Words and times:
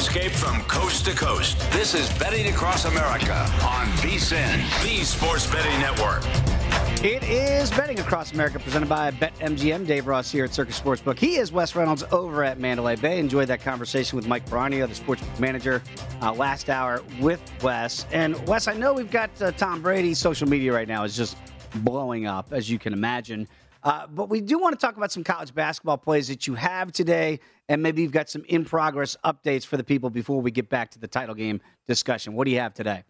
Landscape 0.00 0.32
from 0.32 0.62
coast 0.62 1.04
to 1.04 1.10
coast. 1.10 1.58
This 1.72 1.94
is 1.94 2.10
Betting 2.18 2.46
Across 2.46 2.86
America 2.86 3.34
on 3.62 3.86
VSIN, 3.98 4.56
the 4.82 5.04
Sports 5.04 5.46
Betting 5.46 5.78
Network. 5.78 6.24
It 7.04 7.22
is 7.22 7.70
Betting 7.70 8.00
Across 8.00 8.32
America 8.32 8.58
presented 8.58 8.88
by 8.88 9.10
BetMGM. 9.10 9.86
Dave 9.86 10.06
Ross 10.06 10.32
here 10.32 10.46
at 10.46 10.54
Circa 10.54 10.72
Sportsbook. 10.72 11.18
He 11.18 11.36
is 11.36 11.52
Wes 11.52 11.76
Reynolds 11.76 12.02
over 12.12 12.42
at 12.42 12.58
Mandalay 12.58 12.96
Bay. 12.96 13.18
Enjoyed 13.18 13.48
that 13.48 13.60
conversation 13.60 14.16
with 14.16 14.26
Mike 14.26 14.48
Bronio, 14.48 14.88
the 14.88 14.94
sportsbook 14.94 15.38
manager, 15.38 15.82
uh, 16.22 16.32
last 16.32 16.70
hour 16.70 17.02
with 17.20 17.42
Wes. 17.62 18.06
And 18.10 18.34
Wes, 18.48 18.68
I 18.68 18.72
know 18.72 18.94
we've 18.94 19.10
got 19.10 19.30
uh, 19.42 19.52
Tom 19.52 19.82
Brady's 19.82 20.18
social 20.18 20.48
media 20.48 20.72
right 20.72 20.88
now 20.88 21.04
is 21.04 21.14
just 21.14 21.36
blowing 21.74 22.24
up, 22.24 22.54
as 22.54 22.70
you 22.70 22.78
can 22.78 22.94
imagine. 22.94 23.46
Uh, 23.82 24.06
but 24.08 24.28
we 24.28 24.40
do 24.40 24.58
want 24.58 24.78
to 24.78 24.86
talk 24.86 24.96
about 24.96 25.10
some 25.10 25.24
college 25.24 25.54
basketball 25.54 25.96
plays 25.96 26.28
that 26.28 26.46
you 26.46 26.54
have 26.54 26.92
today, 26.92 27.40
and 27.68 27.82
maybe 27.82 28.02
you've 28.02 28.12
got 28.12 28.28
some 28.28 28.44
in 28.48 28.64
progress 28.64 29.16
updates 29.24 29.64
for 29.64 29.76
the 29.76 29.84
people 29.84 30.10
before 30.10 30.40
we 30.40 30.50
get 30.50 30.68
back 30.68 30.90
to 30.90 30.98
the 30.98 31.08
title 31.08 31.34
game 31.34 31.60
discussion. 31.86 32.34
What 32.34 32.44
do 32.44 32.50
you 32.50 32.58
have 32.58 32.74
today? 32.74 33.04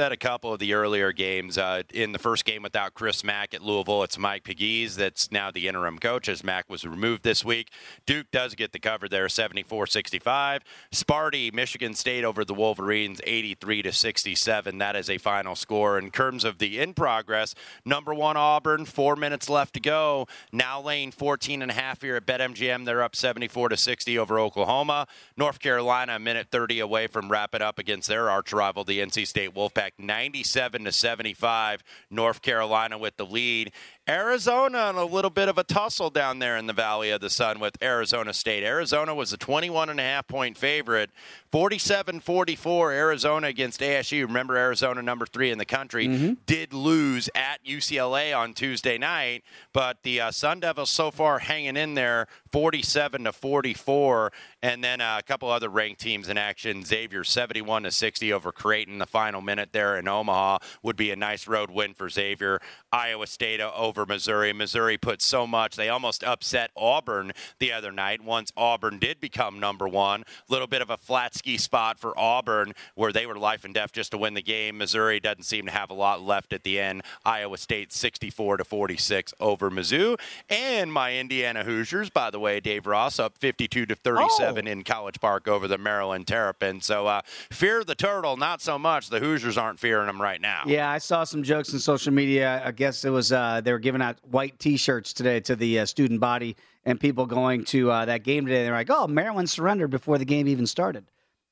At 0.00 0.12
a 0.12 0.16
couple 0.16 0.52
of 0.52 0.58
the 0.58 0.72
earlier 0.72 1.12
games. 1.12 1.58
Uh, 1.58 1.82
in 1.92 2.12
the 2.12 2.18
first 2.18 2.44
game 2.44 2.62
without 2.62 2.94
Chris 2.94 3.22
Mack 3.22 3.52
at 3.52 3.62
Louisville, 3.62 4.02
it's 4.02 4.18
Mike 4.18 4.44
Pegues 4.44 4.96
that's 4.96 5.30
now 5.30 5.50
the 5.50 5.68
interim 5.68 5.98
coach 5.98 6.28
as 6.28 6.42
Mack 6.42 6.68
was 6.70 6.84
removed 6.84 7.22
this 7.22 7.44
week. 7.44 7.70
Duke 8.06 8.30
does 8.32 8.54
get 8.54 8.72
the 8.72 8.78
cover 8.78 9.08
there, 9.08 9.26
74-65. 9.26 10.60
Sparty, 10.92 11.52
Michigan 11.52 11.94
State 11.94 12.24
over 12.24 12.44
the 12.44 12.54
Wolverines, 12.54 13.20
83 13.24 13.82
to 13.82 13.92
67. 13.92 14.78
That 14.78 14.96
is 14.96 15.10
a 15.10 15.18
final 15.18 15.54
score. 15.54 15.98
In 15.98 16.10
terms 16.10 16.44
of 16.44 16.58
the 16.58 16.78
in 16.78 16.94
progress, 16.94 17.54
number 17.84 18.14
one 18.14 18.36
Auburn, 18.36 18.86
four 18.86 19.16
minutes 19.16 19.50
left 19.50 19.74
to 19.74 19.80
go. 19.80 20.26
Now 20.50 20.80
laying 20.80 21.12
14 21.12 21.60
and 21.62 21.70
a 21.70 21.74
half 21.74 22.00
here 22.00 22.16
at 22.16 22.26
BetMGM. 22.26 22.86
They're 22.86 23.02
up 23.02 23.14
74 23.14 23.68
to 23.68 23.76
60 23.76 24.18
over 24.18 24.40
Oklahoma. 24.40 25.06
North 25.36 25.60
Carolina, 25.60 26.16
a 26.16 26.18
minute 26.18 26.48
30 26.50 26.80
away 26.80 27.06
from 27.06 27.30
wrapping 27.30 27.62
up 27.62 27.78
against 27.78 28.08
their 28.08 28.30
arch 28.30 28.52
rival, 28.52 28.84
the 28.84 29.00
NC 29.00 29.26
State 29.26 29.54
Wolfpack. 29.54 29.89
97 29.98 30.84
to 30.84 30.92
75. 30.92 31.82
North 32.10 32.42
Carolina 32.42 32.98
with 32.98 33.16
the 33.16 33.26
lead. 33.26 33.72
Arizona 34.10 34.90
in 34.90 34.96
a 34.96 35.04
little 35.04 35.30
bit 35.30 35.48
of 35.48 35.56
a 35.56 35.62
tussle 35.62 36.10
down 36.10 36.40
there 36.40 36.56
in 36.56 36.66
the 36.66 36.72
Valley 36.72 37.12
of 37.12 37.20
the 37.20 37.30
Sun 37.30 37.60
with 37.60 37.80
Arizona 37.80 38.34
State. 38.34 38.64
Arizona 38.64 39.14
was 39.14 39.32
a 39.32 39.36
21 39.36 39.88
and 39.88 40.00
a 40.00 40.02
half 40.02 40.26
point 40.26 40.58
favorite. 40.58 41.10
47-44 41.52 42.92
Arizona 42.92 43.46
against 43.46 43.80
ASU. 43.80 44.22
Remember 44.22 44.56
Arizona 44.56 45.00
number 45.00 45.26
3 45.26 45.52
in 45.52 45.58
the 45.58 45.64
country 45.64 46.08
mm-hmm. 46.08 46.32
did 46.46 46.72
lose 46.72 47.28
at 47.36 47.64
UCLA 47.64 48.36
on 48.36 48.52
Tuesday 48.52 48.98
night, 48.98 49.44
but 49.72 50.02
the 50.02 50.20
uh, 50.20 50.30
Sun 50.32 50.60
Devils 50.60 50.90
so 50.90 51.10
far 51.10 51.38
hanging 51.38 51.76
in 51.76 51.94
there 51.94 52.26
47 52.50 53.24
to 53.24 53.32
44 53.32 54.32
and 54.62 54.82
then 54.82 55.00
uh, 55.00 55.16
a 55.18 55.22
couple 55.22 55.48
other 55.50 55.68
ranked 55.68 56.00
teams 56.00 56.28
in 56.28 56.36
action. 56.36 56.84
Xavier 56.84 57.24
71 57.24 57.84
to 57.84 57.90
60 57.90 58.32
over 58.32 58.52
Creighton 58.52 58.98
the 58.98 59.06
final 59.06 59.40
minute 59.40 59.70
there 59.72 59.96
in 59.96 60.06
Omaha 60.06 60.58
would 60.82 60.96
be 60.96 61.10
a 61.10 61.16
nice 61.16 61.46
road 61.46 61.70
win 61.70 61.94
for 61.94 62.08
Xavier. 62.08 62.60
Iowa 62.92 63.26
State 63.26 63.60
over 63.60 63.99
Missouri. 64.06 64.52
Missouri 64.52 64.98
put 64.98 65.22
so 65.22 65.46
much 65.46 65.76
they 65.76 65.88
almost 65.88 66.22
upset 66.24 66.70
Auburn 66.76 67.32
the 67.58 67.72
other 67.72 67.92
night 67.92 68.22
once 68.22 68.52
Auburn 68.56 68.98
did 68.98 69.20
become 69.20 69.58
number 69.58 69.88
1. 69.88 70.20
A 70.20 70.24
little 70.52 70.66
bit 70.66 70.82
of 70.82 70.90
a 70.90 70.96
flat 70.96 71.34
ski 71.34 71.56
spot 71.56 71.98
for 71.98 72.18
Auburn 72.18 72.72
where 72.94 73.12
they 73.12 73.26
were 73.26 73.36
life 73.36 73.64
and 73.64 73.74
death 73.74 73.92
just 73.92 74.10
to 74.12 74.18
win 74.18 74.34
the 74.34 74.42
game. 74.42 74.78
Missouri 74.78 75.20
doesn't 75.20 75.44
seem 75.44 75.66
to 75.66 75.72
have 75.72 75.90
a 75.90 75.94
lot 75.94 76.22
left 76.22 76.52
at 76.52 76.62
the 76.62 76.78
end. 76.78 77.02
Iowa 77.24 77.58
State 77.58 77.92
64 77.92 78.58
to 78.58 78.64
46 78.64 79.34
over 79.40 79.70
Mizzou. 79.70 80.18
And 80.48 80.92
my 80.92 81.16
Indiana 81.16 81.64
Hoosiers, 81.64 82.10
by 82.10 82.30
the 82.30 82.38
way, 82.38 82.60
Dave 82.60 82.86
Ross 82.86 83.18
up 83.18 83.36
52 83.38 83.86
to 83.86 83.94
37 83.94 84.66
oh. 84.66 84.70
in 84.70 84.84
College 84.84 85.20
Park 85.20 85.48
over 85.48 85.66
the 85.66 85.78
Maryland 85.78 86.26
Terrapins. 86.26 86.86
So 86.86 87.06
uh, 87.06 87.22
fear 87.50 87.84
the 87.84 87.94
turtle, 87.94 88.36
not 88.36 88.60
so 88.60 88.78
much. 88.78 89.08
The 89.08 89.20
Hoosiers 89.20 89.58
aren't 89.58 89.80
fearing 89.80 90.06
them 90.06 90.20
right 90.20 90.40
now. 90.40 90.62
Yeah, 90.66 90.90
I 90.90 90.98
saw 90.98 91.24
some 91.24 91.42
jokes 91.42 91.72
in 91.72 91.78
social 91.78 92.12
media. 92.12 92.62
I 92.64 92.70
guess 92.70 93.04
it 93.04 93.10
was 93.10 93.32
uh, 93.32 93.60
they 93.62 93.72
were 93.72 93.78
giving 93.78 93.89
out 93.96 94.18
white 94.30 94.58
T-shirts 94.58 95.12
today 95.12 95.40
to 95.40 95.56
the 95.56 95.80
uh, 95.80 95.86
student 95.86 96.20
body 96.20 96.56
and 96.84 96.98
people 96.98 97.26
going 97.26 97.64
to 97.66 97.90
uh, 97.90 98.04
that 98.04 98.22
game 98.22 98.46
today. 98.46 98.64
They're 98.64 98.72
like, 98.72 98.90
"Oh, 98.90 99.06
Maryland 99.06 99.48
surrendered 99.50 99.90
before 99.90 100.18
the 100.18 100.24
game 100.24 100.48
even 100.48 100.66
started." 100.66 101.04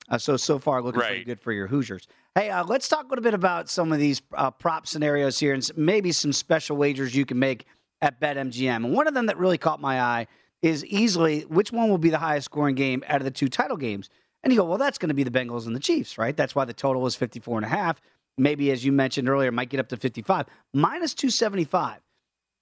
Uh, 0.09 0.19
so 0.19 0.37
so 0.37 0.59
far, 0.59 0.83
looking 0.83 1.01
right. 1.01 1.09
pretty 1.09 1.25
good 1.25 1.41
for 1.41 1.53
your 1.53 1.67
Hoosiers. 1.67 2.07
Hey, 2.35 2.51
uh, 2.51 2.65
let's 2.65 2.89
talk 2.89 3.05
a 3.05 3.09
little 3.09 3.23
bit 3.23 3.35
about 3.35 3.69
some 3.69 3.93
of 3.93 3.99
these 3.99 4.23
uh, 4.35 4.51
prop 4.51 4.87
scenarios 4.87 5.39
here, 5.39 5.55
and 5.55 5.71
maybe 5.77 6.13
some 6.13 6.33
special 6.33 6.77
wagers 6.77 7.15
you 7.15 7.27
can 7.27 7.39
make 7.39 7.67
at 8.01 8.21
BetMGM. 8.21 8.77
And 8.77 8.93
one 8.95 9.07
of 9.07 9.15
them 9.15 9.27
that 9.27 9.39
really 9.39 9.59
caught 9.59 9.81
my 9.81 10.01
eye 10.01 10.27
is 10.63 10.85
easily 10.87 11.43
which 11.43 11.73
one 11.73 11.89
will 11.89 11.99
be 11.99 12.11
the 12.11 12.19
highest 12.19 12.47
scoring 12.47 12.75
game 12.75 13.05
out 13.09 13.21
of 13.21 13.25
the 13.25 13.31
two 13.31 13.49
title 13.49 13.77
games. 13.77 14.09
And 14.43 14.53
you 14.53 14.59
go, 14.59 14.65
well, 14.65 14.79
that's 14.79 14.99
going 14.99 15.09
to 15.09 15.15
be 15.15 15.25
the 15.25 15.31
Bengals 15.31 15.67
and 15.67 15.75
the 15.75 15.81
Chiefs, 15.81 16.17
right? 16.17 16.37
That's 16.37 16.55
why 16.55 16.65
the 16.65 16.73
total 16.73 17.07
is 17.07 17.17
54 17.17 17.59
and 17.59 17.67
a 17.67 17.69
half. 17.69 18.01
Maybe, 18.37 18.71
as 18.71 18.85
you 18.85 18.93
mentioned 18.93 19.29
earlier, 19.29 19.51
might 19.51 19.69
get 19.69 19.81
up 19.81 19.89
to 19.89 19.97
55. 19.97 20.47
Minus 20.73 21.15
275. 21.15 21.99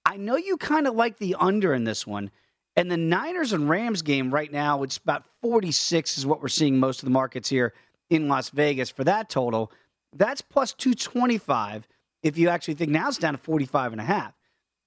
I 0.07 0.15
know 0.15 0.37
you 0.37 0.55
kind 0.55 0.87
of 0.87 0.95
like 0.95 1.17
the 1.17 1.35
under 1.37 1.73
in 1.73 1.83
this 1.83 2.07
one. 2.07 2.31
And 2.77 2.89
the 2.89 2.95
Niners 2.95 3.51
and 3.51 3.67
Rams 3.67 4.01
game 4.01 4.33
right 4.33 4.49
now, 4.49 4.83
it's 4.83 4.95
about 4.95 5.25
46 5.41 6.17
is 6.17 6.25
what 6.25 6.41
we're 6.41 6.47
seeing 6.47 6.79
most 6.79 6.99
of 6.99 7.07
the 7.07 7.11
markets 7.11 7.49
here 7.49 7.73
in 8.09 8.29
Las 8.29 8.49
Vegas 8.51 8.89
for 8.89 9.03
that 9.03 9.29
total. 9.29 9.69
That's 10.15 10.41
plus 10.41 10.71
225 10.71 11.89
if 12.23 12.37
you 12.37 12.47
actually 12.47 12.75
think 12.75 12.89
now 12.89 13.09
it's 13.09 13.17
down 13.17 13.33
to 13.33 13.37
45 13.37 13.91
and 13.91 13.99
a 13.99 14.05
half. 14.05 14.33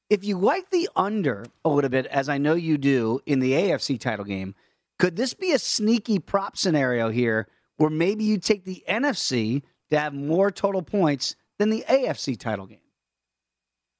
If 0.08 0.24
you 0.24 0.38
like 0.38 0.70
the 0.70 0.88
under 0.96 1.44
a 1.66 1.68
little 1.68 1.90
bit, 1.90 2.06
as 2.06 2.30
I 2.30 2.38
know 2.38 2.54
you 2.54 2.78
do 2.78 3.20
in 3.26 3.40
the 3.40 3.52
AFC 3.52 4.00
title 4.00 4.24
game, 4.24 4.54
could 4.98 5.16
this 5.16 5.34
be 5.34 5.52
a 5.52 5.58
sneaky 5.58 6.18
prop 6.18 6.56
scenario 6.56 7.10
here 7.10 7.46
where 7.76 7.90
maybe 7.90 8.24
you 8.24 8.38
take 8.38 8.64
the 8.64 8.82
NFC 8.88 9.62
to 9.90 9.98
have 9.98 10.14
more 10.14 10.50
total 10.50 10.82
points 10.82 11.36
than 11.58 11.68
the 11.68 11.84
AFC 11.90 12.38
title 12.38 12.66
game? 12.66 12.78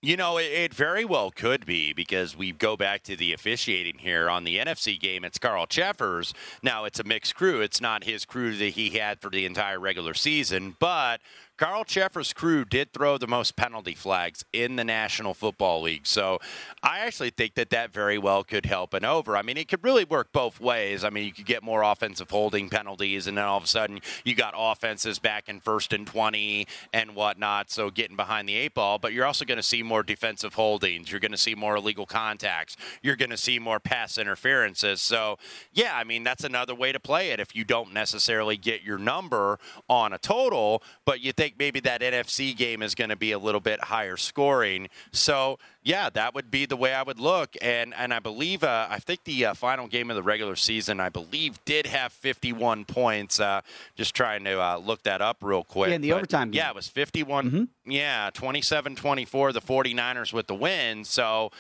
You 0.03 0.17
know, 0.17 0.39
it, 0.39 0.45
it, 0.45 0.73
very 0.73 1.05
well 1.05 1.31
could 1.31 1.67
be 1.67 1.93
because 1.93 2.35
we 2.35 2.53
go 2.53 2.75
back 2.75 3.03
to 3.03 3.17
the 3.17 3.35
officiating 3.35 3.99
here 3.99 4.31
on 4.31 4.45
the 4.45 4.57
NFC 4.57 4.99
game. 4.99 5.27
It's 5.27 5.37
Carl 5.37 5.67
Cheffers. 5.67 6.33
Now, 6.63 6.87
it's 6.87 6.99
a 7.01 7.05
mixed 7.05 7.35
crew. 7.35 7.61
It's 7.61 7.83
not 7.83 8.05
his 8.05 8.25
crew 8.25 8.57
that 8.57 8.71
he 8.71 8.89
had 8.99 9.21
for 9.21 9.29
the 9.29 9.45
entire 9.45 9.79
regular 9.79 10.15
season, 10.15 10.75
but 10.79 11.21
Carl 11.61 11.85
Cheffers' 11.85 12.33
crew 12.33 12.65
did 12.65 12.91
throw 12.91 13.19
the 13.19 13.27
most 13.27 13.55
penalty 13.55 13.95
flags 13.95 14.47
in 14.51 14.77
the 14.77 14.85
National 14.85 15.35
Football 15.35 15.83
League. 15.83 16.07
So 16.07 16.39
I 16.83 17.01
actually 17.01 17.29
think 17.29 17.55
that 17.57 17.69
that 17.69 17.93
very 17.93 18.17
well 18.17 18.45
could 18.45 18.65
help 18.65 18.95
an 18.95 19.05
over. 19.05 19.37
I 19.37 19.43
mean, 19.43 19.59
it 19.59 19.69
could 19.69 19.85
really 19.85 20.07
work 20.07 20.33
both 20.33 20.59
ways. 20.59 21.05
I 21.05 21.11
mean, 21.11 21.27
you 21.27 21.35
could 21.35 21.45
get 21.45 21.63
more 21.63 21.83
offensive 21.83 22.31
holding 22.31 22.71
penalties, 22.71 23.27
and 23.27 23.37
then 23.37 23.45
all 23.45 23.59
of 23.59 23.65
a 23.65 23.67
sudden 23.67 24.01
you 24.25 24.35
got 24.35 24.55
offenses 24.57 25.19
back 25.19 25.51
in 25.51 25.61
first 25.61 25.93
and 25.93 26.07
20 26.07 26.67
and 26.95 27.15
whatnot. 27.15 27.71
So 27.71 27.91
getting 27.91 28.17
behind 28.17 28.49
the 28.49 28.55
eight 28.55 28.73
ball, 28.73 28.99
but 28.99 29.13
you're 29.13 29.27
also 29.27 29.45
going 29.45 29.59
to 29.59 29.63
see 29.63 29.83
more 29.83 30.03
defensive 30.03 30.55
holdings. 30.55 31.11
You're 31.11 31.21
going 31.21 31.31
to 31.31 31.37
see 31.37 31.55
more 31.55 31.77
illegal 31.77 32.07
contacts. 32.07 32.75
You're 33.03 33.17
going 33.17 33.29
to 33.33 33.37
see 33.37 33.59
more 33.59 33.81
pass 33.81 34.17
interferences. 34.17 35.03
So, 35.03 35.37
yeah, 35.75 35.95
I 35.95 36.05
mean, 36.05 36.25
that's 36.25 36.43
another 36.43 36.75
way 36.75 36.91
to 36.91 36.99
play 37.01 37.33
it 37.33 37.39
if 37.39 37.55
you 37.55 37.65
don't 37.65 37.93
necessarily 37.93 38.57
get 38.57 38.83
your 38.83 38.97
number 38.97 39.59
on 39.91 40.15
a 40.15 40.19
total, 40.19 40.83
but 41.05 41.21
you 41.21 41.33
think 41.33 41.50
think 41.51 41.59
maybe 41.59 41.81
that 41.81 42.01
NFC 42.01 42.57
game 42.57 42.83
is 42.83 42.95
going 42.95 43.11
to 43.11 43.17
be 43.17 43.33
a 43.33 43.39
little 43.39 43.61
bit 43.61 43.81
higher 43.85 44.17
scoring. 44.17 44.89
So 45.13 45.59
yeah, 45.83 46.11
that 46.11 46.35
would 46.35 46.51
be 46.51 46.67
the 46.67 46.77
way 46.77 46.95
I 46.95 47.03
would 47.03 47.19
look. 47.19 47.57
And 47.61 47.95
and 47.95 48.13
I 48.13 48.19
believe 48.19 48.63
uh, 48.63 48.87
I 48.89 48.99
think 48.99 49.25
the 49.25 49.47
uh, 49.47 49.55
final 49.55 49.87
game 49.87 50.11
of 50.11 50.17
the 50.17 50.23
regular 50.23 50.57
season 50.57 51.01
I 51.01 51.09
believe 51.09 51.63
did 51.65 51.87
have 51.87 52.13
51 52.13 52.85
points. 52.85 53.41
Uh, 53.41 53.63
just 53.97 54.15
trying 54.15 54.45
to 54.45 54.61
uh, 54.61 54.77
look 54.77 55.03
that 55.05 55.21
up 55.21 55.39
real 55.41 55.65
quick. 55.65 55.91
Yeah, 55.91 55.97
in 55.97 56.03
the 56.03 56.11
but, 56.11 56.17
overtime 56.17 56.51
game. 56.51 56.59
Yeah, 56.59 56.71
it 56.71 56.75
was 56.75 56.89
51. 56.89 57.47
Mm-hmm. 57.47 57.91
Yeah, 57.91 58.31
27-24 58.31 59.53
the 59.53 59.61
49ers 59.61 60.33
with 60.33 60.47
the 60.47 60.55
win. 60.55 61.05
So 61.05 61.51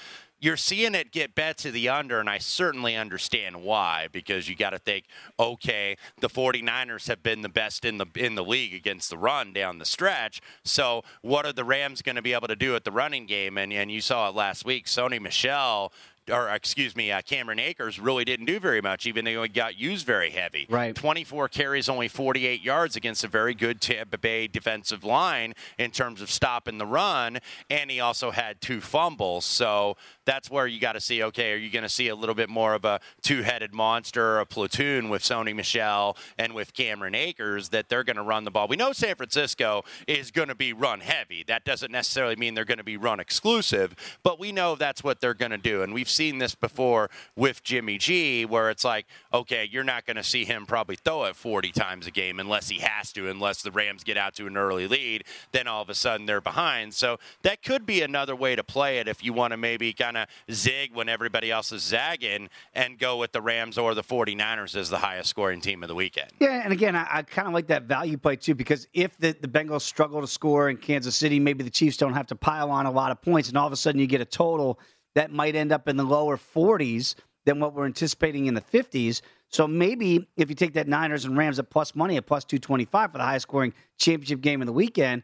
you're 0.40 0.56
seeing 0.56 0.94
it 0.94 1.12
get 1.12 1.34
bet 1.34 1.58
to 1.58 1.70
the 1.70 1.88
under, 1.88 2.18
and 2.18 2.28
I 2.28 2.38
certainly 2.38 2.96
understand 2.96 3.62
why, 3.62 4.08
because 4.10 4.48
you 4.48 4.56
got 4.56 4.70
to 4.70 4.78
think, 4.78 5.04
okay, 5.38 5.96
the 6.20 6.28
49ers 6.28 7.08
have 7.08 7.22
been 7.22 7.42
the 7.42 7.48
best 7.48 7.84
in 7.84 7.98
the 7.98 8.06
in 8.16 8.34
the 8.34 8.44
league 8.44 8.74
against 8.74 9.10
the 9.10 9.18
run 9.18 9.52
down 9.52 9.78
the 9.78 9.84
stretch. 9.84 10.40
So 10.64 11.02
what 11.22 11.46
are 11.46 11.52
the 11.52 11.64
Rams 11.64 12.02
going 12.02 12.16
to 12.16 12.22
be 12.22 12.32
able 12.32 12.48
to 12.48 12.56
do 12.56 12.74
at 12.74 12.84
the 12.84 12.92
running 12.92 13.26
game? 13.26 13.58
And 13.58 13.72
and 13.72 13.90
you 13.90 14.00
saw 14.00 14.28
it 14.28 14.34
last 14.34 14.64
week. 14.64 14.86
Sony 14.86 15.20
Michel 15.20 15.92
or 16.30 16.48
excuse 16.48 16.94
me, 16.96 17.10
uh, 17.10 17.22
Cameron 17.22 17.58
Akers 17.58 17.98
really 17.98 18.24
didn't 18.24 18.46
do 18.46 18.60
very 18.60 18.80
much, 18.80 19.06
even 19.06 19.24
though 19.24 19.42
he 19.42 19.48
got 19.48 19.78
used 19.78 20.06
very 20.06 20.30
heavy. 20.30 20.66
Right. 20.68 20.94
24 20.94 21.48
carries, 21.48 21.88
only 21.88 22.08
48 22.08 22.62
yards 22.62 22.96
against 22.96 23.24
a 23.24 23.28
very 23.28 23.54
good 23.54 23.80
Tampa 23.80 24.18
Bay 24.18 24.46
defensive 24.46 25.04
line 25.04 25.54
in 25.78 25.90
terms 25.90 26.20
of 26.22 26.30
stopping 26.30 26.78
the 26.78 26.86
run, 26.86 27.38
and 27.68 27.90
he 27.90 28.00
also 28.00 28.30
had 28.30 28.60
two 28.60 28.80
fumbles. 28.80 29.44
So 29.44 29.96
that's 30.24 30.50
where 30.50 30.66
you 30.66 30.80
got 30.80 30.92
to 30.92 31.00
see, 31.00 31.22
okay, 31.22 31.52
are 31.52 31.56
you 31.56 31.70
going 31.70 31.82
to 31.82 31.88
see 31.88 32.08
a 32.08 32.14
little 32.14 32.34
bit 32.34 32.48
more 32.48 32.74
of 32.74 32.84
a 32.84 33.00
two-headed 33.22 33.74
monster, 33.74 34.38
a 34.38 34.46
platoon 34.46 35.08
with 35.08 35.22
Sony 35.22 35.54
Michel 35.54 36.16
and 36.38 36.54
with 36.54 36.74
Cameron 36.74 37.14
Akers 37.14 37.70
that 37.70 37.88
they're 37.88 38.04
going 38.04 38.16
to 38.16 38.22
run 38.22 38.44
the 38.44 38.50
ball? 38.50 38.68
We 38.68 38.76
know 38.76 38.92
San 38.92 39.14
Francisco 39.14 39.84
is 40.06 40.30
going 40.30 40.48
to 40.48 40.54
be 40.54 40.72
run 40.72 41.00
heavy. 41.00 41.44
That 41.46 41.64
doesn't 41.64 41.92
necessarily 41.92 42.36
mean 42.36 42.54
they're 42.54 42.64
going 42.64 42.78
to 42.78 42.84
be 42.84 42.96
run 42.96 43.20
exclusive, 43.20 43.94
but 44.22 44.38
we 44.38 44.52
know 44.52 44.74
that's 44.74 45.02
what 45.02 45.20
they're 45.20 45.34
going 45.34 45.52
to 45.52 45.58
do, 45.58 45.82
and 45.82 45.94
we've 45.94 46.08
seen 46.08 46.38
this 46.38 46.54
before 46.54 47.10
with 47.36 47.62
Jimmy 47.62 47.98
G, 47.98 48.44
where 48.44 48.70
it's 48.70 48.84
like, 48.84 49.06
okay, 49.32 49.68
you're 49.70 49.84
not 49.84 50.06
going 50.06 50.16
to 50.16 50.24
see 50.24 50.44
him 50.44 50.66
probably 50.66 50.96
throw 50.96 51.24
it 51.24 51.36
40 51.36 51.72
times 51.72 52.06
a 52.06 52.10
game 52.10 52.40
unless 52.40 52.68
he 52.68 52.78
has 52.78 53.12
to, 53.12 53.28
unless 53.28 53.62
the 53.62 53.70
Rams 53.70 54.04
get 54.04 54.16
out 54.16 54.34
to 54.36 54.46
an 54.46 54.56
early 54.56 54.86
lead. 54.86 55.24
Then 55.52 55.66
all 55.66 55.82
of 55.82 55.90
a 55.90 55.94
sudden 55.94 56.26
they're 56.26 56.40
behind. 56.40 56.94
So 56.94 57.18
that 57.42 57.62
could 57.62 57.86
be 57.86 58.02
another 58.02 58.36
way 58.36 58.56
to 58.56 58.64
play 58.64 58.98
it 58.98 59.08
if 59.08 59.24
you 59.24 59.32
want 59.32 59.52
to 59.52 59.56
maybe 59.56 59.92
kind 60.12 60.28
of 60.28 60.54
zig 60.54 60.94
when 60.94 61.08
everybody 61.08 61.50
else 61.50 61.70
is 61.72 61.82
zagging 61.82 62.48
and 62.74 62.98
go 62.98 63.16
with 63.16 63.32
the 63.32 63.40
Rams 63.40 63.78
or 63.78 63.94
the 63.94 64.02
49ers 64.02 64.74
as 64.76 64.90
the 64.90 64.98
highest 64.98 65.28
scoring 65.28 65.60
team 65.60 65.82
of 65.82 65.88
the 65.88 65.94
weekend. 65.94 66.30
Yeah, 66.40 66.62
and 66.64 66.72
again, 66.72 66.96
I, 66.96 67.06
I 67.10 67.22
kind 67.22 67.46
of 67.46 67.54
like 67.54 67.68
that 67.68 67.84
value 67.84 68.16
play 68.16 68.36
too 68.36 68.54
because 68.54 68.88
if 68.92 69.16
the, 69.18 69.36
the 69.40 69.48
Bengals 69.48 69.82
struggle 69.82 70.20
to 70.20 70.26
score 70.26 70.68
in 70.68 70.76
Kansas 70.76 71.14
City, 71.14 71.38
maybe 71.38 71.62
the 71.62 71.70
Chiefs 71.70 71.96
don't 71.96 72.14
have 72.14 72.26
to 72.28 72.36
pile 72.36 72.70
on 72.70 72.86
a 72.86 72.90
lot 72.90 73.12
of 73.12 73.22
points, 73.22 73.48
and 73.48 73.56
all 73.56 73.66
of 73.66 73.72
a 73.72 73.76
sudden 73.76 74.00
you 74.00 74.06
get 74.06 74.20
a 74.20 74.24
total 74.26 74.80
that 75.14 75.30
might 75.30 75.54
end 75.54 75.72
up 75.72 75.88
in 75.88 75.96
the 75.96 76.04
lower 76.04 76.36
40s 76.36 77.14
than 77.44 77.60
what 77.60 77.74
we're 77.74 77.86
anticipating 77.86 78.46
in 78.46 78.54
the 78.54 78.60
50s. 78.60 79.22
So 79.48 79.66
maybe 79.66 80.28
if 80.36 80.48
you 80.48 80.54
take 80.54 80.74
that 80.74 80.86
Niners 80.86 81.24
and 81.24 81.36
Rams 81.36 81.58
at 81.58 81.70
plus 81.70 81.94
money 81.94 82.16
at 82.16 82.26
plus 82.26 82.44
225 82.44 83.12
for 83.12 83.18
the 83.18 83.24
highest 83.24 83.44
scoring 83.44 83.72
championship 83.98 84.40
game 84.40 84.60
of 84.60 84.66
the 84.66 84.72
weekend, 84.72 85.22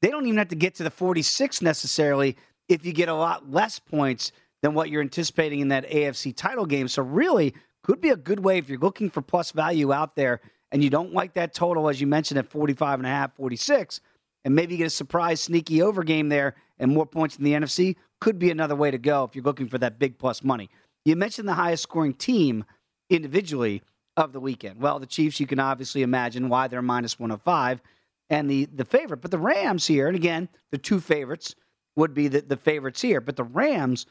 they 0.00 0.10
don't 0.10 0.26
even 0.26 0.38
have 0.38 0.48
to 0.48 0.56
get 0.56 0.74
to 0.76 0.82
the 0.82 0.90
46 0.90 1.62
necessarily 1.62 2.36
if 2.68 2.84
you 2.84 2.92
get 2.92 3.08
a 3.08 3.14
lot 3.14 3.50
less 3.50 3.78
points 3.78 4.32
than 4.62 4.74
what 4.74 4.88
you're 4.88 5.02
anticipating 5.02 5.60
in 5.60 5.68
that 5.68 5.88
AFC 5.88 6.34
title 6.34 6.66
game. 6.66 6.88
So 6.88 7.02
really 7.02 7.54
could 7.82 8.00
be 8.00 8.10
a 8.10 8.16
good 8.16 8.40
way 8.40 8.58
if 8.58 8.68
you're 8.68 8.78
looking 8.78 9.10
for 9.10 9.20
plus 9.20 9.52
value 9.52 9.92
out 9.92 10.16
there 10.16 10.40
and 10.72 10.82
you 10.82 10.90
don't 10.90 11.12
like 11.12 11.34
that 11.34 11.54
total 11.54 11.88
as 11.88 12.00
you 12.00 12.06
mentioned 12.06 12.38
at 12.38 12.48
45 12.48 13.00
and 13.00 13.06
a 13.06 13.10
half, 13.10 13.36
46, 13.36 14.00
and 14.44 14.54
maybe 14.54 14.76
get 14.76 14.86
a 14.86 14.90
surprise 14.90 15.40
sneaky 15.40 15.82
over 15.82 16.02
game 16.02 16.28
there 16.28 16.54
and 16.78 16.92
more 16.92 17.06
points 17.06 17.36
in 17.36 17.44
the 17.44 17.52
NFC 17.52 17.96
could 18.20 18.38
be 18.38 18.50
another 18.50 18.74
way 18.74 18.90
to 18.90 18.98
go 18.98 19.24
if 19.24 19.34
you're 19.34 19.44
looking 19.44 19.68
for 19.68 19.78
that 19.78 19.98
big 19.98 20.18
plus 20.18 20.42
money. 20.42 20.70
You 21.04 21.16
mentioned 21.16 21.46
the 21.46 21.54
highest 21.54 21.82
scoring 21.82 22.14
team 22.14 22.64
individually 23.10 23.82
of 24.16 24.32
the 24.32 24.40
weekend. 24.40 24.80
Well, 24.80 24.98
the 24.98 25.06
Chiefs, 25.06 25.40
you 25.40 25.46
can 25.46 25.60
obviously 25.60 26.02
imagine 26.02 26.48
why 26.48 26.68
they're 26.68 26.82
minus 26.82 27.18
105 27.18 27.82
and 28.30 28.50
the, 28.50 28.64
the 28.66 28.84
favorite. 28.84 29.20
But 29.20 29.30
the 29.30 29.38
Rams 29.38 29.86
here, 29.86 30.06
and 30.06 30.16
again, 30.16 30.48
the 30.70 30.78
two 30.78 31.00
favorites 31.00 31.54
would 31.96 32.14
be 32.14 32.28
the, 32.28 32.40
the 32.40 32.56
favorites 32.56 33.00
here, 33.00 33.20
but 33.20 33.36
the 33.36 33.44
Rams 33.44 34.06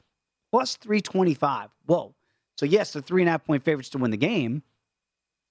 plus 0.52 0.76
325. 0.78 1.70
Whoa. 1.86 2.14
So, 2.58 2.66
yes, 2.66 2.94
they're 2.94 3.02
three 3.02 3.22
and 3.22 3.30
a 3.30 3.32
half 3.32 3.44
point 3.44 3.64
favorites 3.64 3.90
to 3.90 3.98
win 3.98 4.12
the 4.12 4.18
game. 4.18 4.64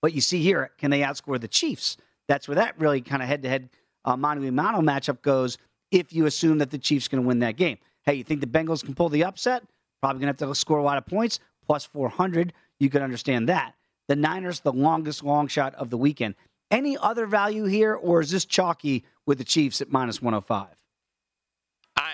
But 0.00 0.14
you 0.14 0.20
see 0.20 0.43
here, 0.43 0.70
can 0.79 0.90
they 0.90 1.00
outscore 1.00 1.40
the 1.40 1.49
Chiefs? 1.49 1.96
That's 2.29 2.49
where 2.49 2.56
that 2.56 2.79
really 2.79 3.00
kind 3.00 3.23
of 3.23 3.29
head 3.29 3.43
to 3.43 3.49
head 3.49 3.70
uh, 4.05 4.17
mano 4.17 4.43
a 4.43 4.50
mano 4.50 4.81
matchup 4.81 5.23
goes 5.23 5.58
if 5.90 6.12
you 6.12 6.26
assume 6.26 6.58
that 6.58 6.70
the 6.70 6.79
Chiefs 6.79 7.08
going 7.08 7.23
to 7.23 7.26
win 7.26 7.38
that 7.40 7.56
game. 7.56 7.79
Hey, 8.05 8.14
you 8.14 8.25
think 8.25 8.40
the 8.40 8.46
Bengals 8.46 8.84
can 8.84 8.94
pull 8.94 9.08
the 9.08 9.25
upset? 9.25 9.62
Probably 10.00 10.20
going 10.20 10.34
to 10.34 10.44
have 10.44 10.50
to 10.50 10.58
score 10.58 10.79
a 10.79 10.82
lot 10.82 10.99
of 10.99 11.06
points, 11.06 11.38
plus 11.64 11.84
400. 11.84 12.52
You 12.81 12.90
can 12.90 13.02
understand 13.02 13.49
that. 13.49 13.75
The 14.08 14.17
Niners, 14.17 14.61
the 14.61 14.73
longest 14.73 15.23
long 15.23 15.46
shot 15.46 15.75
of 15.76 15.90
the 15.90 15.96
weekend. 15.96 16.34
Any 16.70 16.96
other 16.99 17.26
value 17.26 17.64
here, 17.64 17.94
or 17.94 18.20
is 18.20 18.31
this 18.31 18.44
chalky 18.44 19.05
with 19.26 19.38
the 19.38 19.44
Chiefs 19.44 19.81
at 19.81 19.93
minus 19.93 20.20
105? 20.20 20.69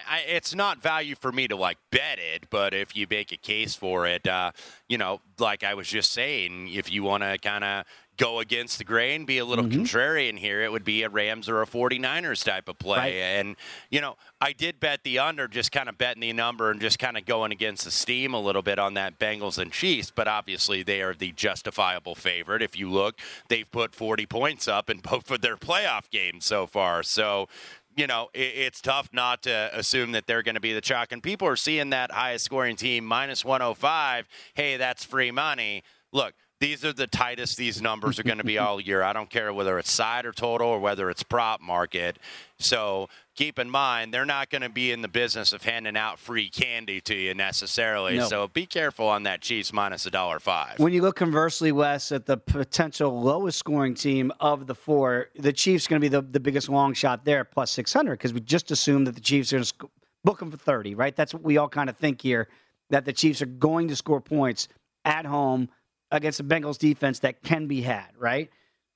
I, 0.08 0.20
it's 0.20 0.55
not 0.55 0.82
value 0.82 1.14
for 1.14 1.32
me 1.32 1.49
to 1.49 1.56
like 1.56 1.78
bet 1.90 2.19
it, 2.19 2.46
but 2.50 2.75
if 2.75 2.96
you 2.96 3.06
make 3.08 3.32
a 3.32 3.37
case 3.37 3.75
for 3.75 4.06
it, 4.06 4.26
uh, 4.26 4.52
you 4.88 4.99
know, 4.99 5.20
like 5.38 5.62
I 5.64 5.75
was 5.75 5.88
just 5.88 6.12
saying, 6.12 6.69
if 6.72 6.90
you 6.90 7.02
want 7.02 7.22
to 7.22 7.38
kind 7.38 7.64
of 7.64 7.84
go 8.19 8.40
against 8.40 8.78
the 8.78 8.84
grain, 8.84 9.25
be 9.25 9.38
a 9.38 9.44
little 9.44 9.64
mm-hmm. 9.64 9.81
contrarian 9.81 10.38
here, 10.38 10.60
it 10.60 10.70
would 10.70 10.84
be 10.84 11.05
a 11.05 11.08
Rams 11.08 11.49
or 11.49 11.62
a 11.62 11.66
49ers 11.66 12.44
type 12.44 12.69
of 12.69 12.78
play. 12.78 12.99
Right. 12.99 13.14
And, 13.14 13.56
you 13.90 14.00
know, 14.00 14.16
I 14.40 14.52
did 14.52 14.81
bet 14.81 15.05
the 15.05 15.20
under, 15.20 15.49
just 15.49 15.72
kind 15.72 15.88
of 15.88 15.96
betting 15.96 16.20
the 16.20 16.32
number 16.32 16.70
and 16.70 16.81
just 16.81 16.99
kind 16.99 17.16
of 17.16 17.25
going 17.25 17.52
against 17.52 17.84
the 17.84 17.90
steam 17.90 18.34
a 18.34 18.40
little 18.40 18.60
bit 18.60 18.78
on 18.78 18.94
that 18.94 19.19
Bengals 19.19 19.56
and 19.56 19.72
Chiefs. 19.72 20.10
But 20.10 20.28
obviously, 20.28 20.82
they 20.82 21.00
are 21.00 21.14
the 21.14 21.32
justifiable 21.32 22.16
favorite. 22.16 22.60
If 22.60 22.76
you 22.76 22.90
look, 22.90 23.19
they've 23.49 23.70
put 23.70 23.94
40 23.94 24.26
points 24.26 24.69
up 24.69 24.90
in 24.90 24.99
both 24.99 25.31
of 25.31 25.40
their 25.40 25.56
playoff 25.56 26.10
games 26.10 26.44
so 26.44 26.66
far. 26.66 27.05
So, 27.05 27.49
you 27.98 28.06
know, 28.06 28.28
it, 28.32 28.52
it's 28.54 28.80
tough 28.80 29.10
not 29.12 29.42
to 29.42 29.70
assume 29.72 30.12
that 30.12 30.26
they're 30.26 30.44
going 30.44 30.54
to 30.54 30.60
be 30.60 30.72
the 30.72 30.80
chalk. 30.80 31.10
And 31.10 31.22
people 31.22 31.48
are 31.48 31.56
seeing 31.56 31.90
that 31.90 32.12
highest 32.12 32.44
scoring 32.44 32.76
team 32.76 33.04
minus 33.04 33.44
105. 33.44 34.28
Hey, 34.54 34.76
that's 34.76 35.04
free 35.04 35.32
money. 35.32 35.82
Look, 36.12 36.34
these 36.60 36.84
are 36.84 36.93
the 36.93 37.06
tightest 37.06 37.56
these 37.56 37.81
numbers 37.81 38.19
are 38.19 38.25
going 38.25 38.38
to 38.38 38.44
be 38.44 38.58
all 38.58 38.81
year. 38.81 39.02
I 39.02 39.12
don't 39.12 39.31
care 39.31 39.52
whether 39.52 39.78
it's 39.78 39.90
side 39.90 40.26
or 40.26 40.32
total 40.32 40.69
or 40.69 40.81
whether 40.81 41.10
it's 41.10 41.22
prop 41.22 41.60
market. 41.60 42.19
So 42.58 43.08
keep 43.37 43.58
in 43.58 43.70
mind, 43.70 44.12
they're 44.12 44.26
not 44.26 44.50
going 44.50 44.62
to 44.62 44.69
be 44.69 44.90
in 44.90 45.00
the 45.00 45.08
business 45.08 45.52
of 45.52 45.62
handing 45.62 45.96
out 45.96 46.19
free 46.19 46.50
candy 46.50 47.00
to 47.02 47.14
you 47.14 47.34
necessarily. 47.34 48.16
No. 48.16 48.26
So 48.26 48.49
be 48.49 48.66
careful 48.66 49.06
on 49.06 49.22
that 49.25 49.40
Chiefs 49.40 49.72
minus 49.72 50.06
a 50.06 50.10
dollar 50.10 50.40
five. 50.40 50.78
When 50.78 50.93
you 50.93 51.02
look 51.02 51.16
conversely, 51.16 51.70
Wes, 51.70 52.10
at 52.10 52.26
the 52.26 52.37
potential 52.37 53.20
lowest 53.20 53.58
scoring 53.58 53.94
team 53.94 54.32
of 54.40 54.66
the 54.66 54.75
four, 54.75 55.28
the 55.37 55.52
Chiefs 55.52 55.87
going 55.87 56.00
to 56.00 56.05
be 56.05 56.08
the, 56.08 56.22
the 56.22 56.40
biggest 56.40 56.69
long 56.69 56.94
shot 56.94 57.25
there, 57.25 57.44
plus 57.44 57.70
600, 57.70 58.12
because 58.12 58.32
we 58.32 58.40
just 58.40 58.70
assumed 58.70 59.06
that 59.06 59.14
the 59.14 59.20
Chiefs 59.20 59.52
are 59.52 59.58
going 59.58 59.64
to 59.64 59.88
book 60.25 60.40
them 60.40 60.50
for 60.50 60.56
30, 60.56 60.96
right? 60.96 61.14
That's 61.14 61.32
what 61.32 61.44
we 61.44 61.58
all 61.58 61.69
kind 61.69 61.88
of 61.88 61.96
think 61.96 62.20
here, 62.20 62.49
that 62.90 63.05
the 63.05 63.12
Chiefs 63.12 63.40
are 63.40 63.46
going 63.46 63.87
to 63.88 63.96
score 63.96 64.20
points 64.20 64.66
at 65.05 65.25
home 65.25 65.69
against 66.10 66.38
the 66.38 66.44
Bengals 66.44 66.78
defense 66.78 67.20
that 67.20 67.43
can 67.43 67.66
be 67.66 67.82
had, 67.82 68.08
right? 68.19 68.50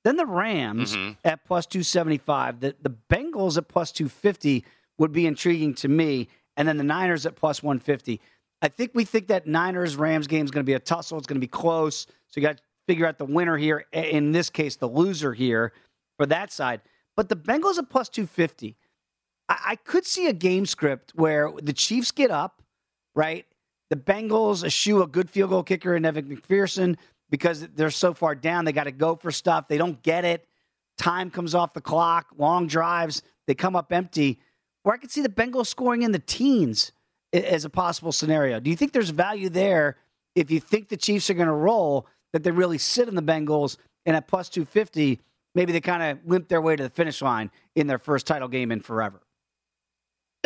Then 0.04 0.16
the 0.16 0.26
Rams 0.26 0.96
mm-hmm. 0.96 1.12
at 1.24 1.44
plus 1.44 1.66
275. 1.66 2.60
The, 2.60 2.76
the 2.82 2.94
Bengals 3.10 3.56
at 3.56 3.68
plus 3.68 3.92
250 3.92 4.64
would 4.98 5.12
be 5.12 5.26
intriguing 5.26 5.74
to 5.74 5.88
me. 5.88 6.28
And 6.56 6.66
then 6.66 6.76
the 6.76 6.84
Niners 6.84 7.24
at 7.24 7.36
plus 7.36 7.62
150. 7.62 8.20
I 8.60 8.68
think 8.68 8.92
we 8.94 9.04
think 9.04 9.28
that 9.28 9.46
Niners 9.46 9.96
Rams 9.96 10.26
game 10.26 10.44
is 10.44 10.50
going 10.50 10.64
to 10.64 10.68
be 10.68 10.74
a 10.74 10.80
tussle. 10.80 11.18
It's 11.18 11.26
going 11.26 11.40
to 11.40 11.44
be 11.44 11.48
close. 11.48 12.06
So 12.28 12.40
you 12.40 12.42
got 12.42 12.58
to 12.58 12.62
figure 12.86 13.06
out 13.06 13.18
the 13.18 13.24
winner 13.24 13.56
here. 13.56 13.86
In 13.92 14.32
this 14.32 14.50
case, 14.50 14.76
the 14.76 14.88
loser 14.88 15.32
here 15.32 15.72
for 16.16 16.26
that 16.26 16.52
side. 16.52 16.80
But 17.16 17.28
the 17.28 17.36
Bengals 17.36 17.78
at 17.78 17.88
plus 17.90 18.08
250. 18.08 18.76
I, 19.48 19.58
I 19.68 19.76
could 19.76 20.04
see 20.04 20.28
a 20.28 20.32
game 20.32 20.66
script 20.66 21.12
where 21.14 21.50
the 21.60 21.72
Chiefs 21.72 22.10
get 22.10 22.30
up, 22.30 22.62
right? 23.14 23.46
The 23.92 23.96
Bengals 23.96 24.64
eschew 24.64 25.02
a 25.02 25.06
good 25.06 25.28
field 25.28 25.50
goal 25.50 25.62
kicker 25.62 25.94
in 25.94 26.06
Evan 26.06 26.24
McPherson 26.24 26.96
because 27.28 27.68
they're 27.74 27.90
so 27.90 28.14
far 28.14 28.34
down. 28.34 28.64
They 28.64 28.72
got 28.72 28.84
to 28.84 28.90
go 28.90 29.16
for 29.16 29.30
stuff. 29.30 29.68
They 29.68 29.76
don't 29.76 30.02
get 30.02 30.24
it. 30.24 30.46
Time 30.96 31.28
comes 31.28 31.54
off 31.54 31.74
the 31.74 31.82
clock. 31.82 32.28
Long 32.38 32.66
drives. 32.66 33.20
They 33.46 33.54
come 33.54 33.76
up 33.76 33.92
empty. 33.92 34.40
Where 34.82 34.94
I 34.94 34.96
could 34.96 35.10
see 35.10 35.20
the 35.20 35.28
Bengals 35.28 35.66
scoring 35.66 36.04
in 36.04 36.12
the 36.12 36.18
teens 36.20 36.92
as 37.34 37.66
a 37.66 37.68
possible 37.68 38.12
scenario. 38.12 38.60
Do 38.60 38.70
you 38.70 38.76
think 38.76 38.92
there's 38.92 39.10
value 39.10 39.50
there 39.50 39.98
if 40.34 40.50
you 40.50 40.58
think 40.58 40.88
the 40.88 40.96
Chiefs 40.96 41.28
are 41.28 41.34
going 41.34 41.48
to 41.48 41.52
roll, 41.52 42.06
that 42.32 42.42
they 42.44 42.50
really 42.50 42.78
sit 42.78 43.08
in 43.08 43.14
the 43.14 43.22
Bengals 43.22 43.76
and 44.06 44.16
at 44.16 44.26
plus 44.26 44.48
250, 44.48 45.20
maybe 45.54 45.70
they 45.70 45.82
kind 45.82 46.02
of 46.02 46.26
limp 46.26 46.48
their 46.48 46.62
way 46.62 46.76
to 46.76 46.82
the 46.82 46.88
finish 46.88 47.20
line 47.20 47.50
in 47.76 47.88
their 47.88 47.98
first 47.98 48.26
title 48.26 48.48
game 48.48 48.72
in 48.72 48.80
forever? 48.80 49.20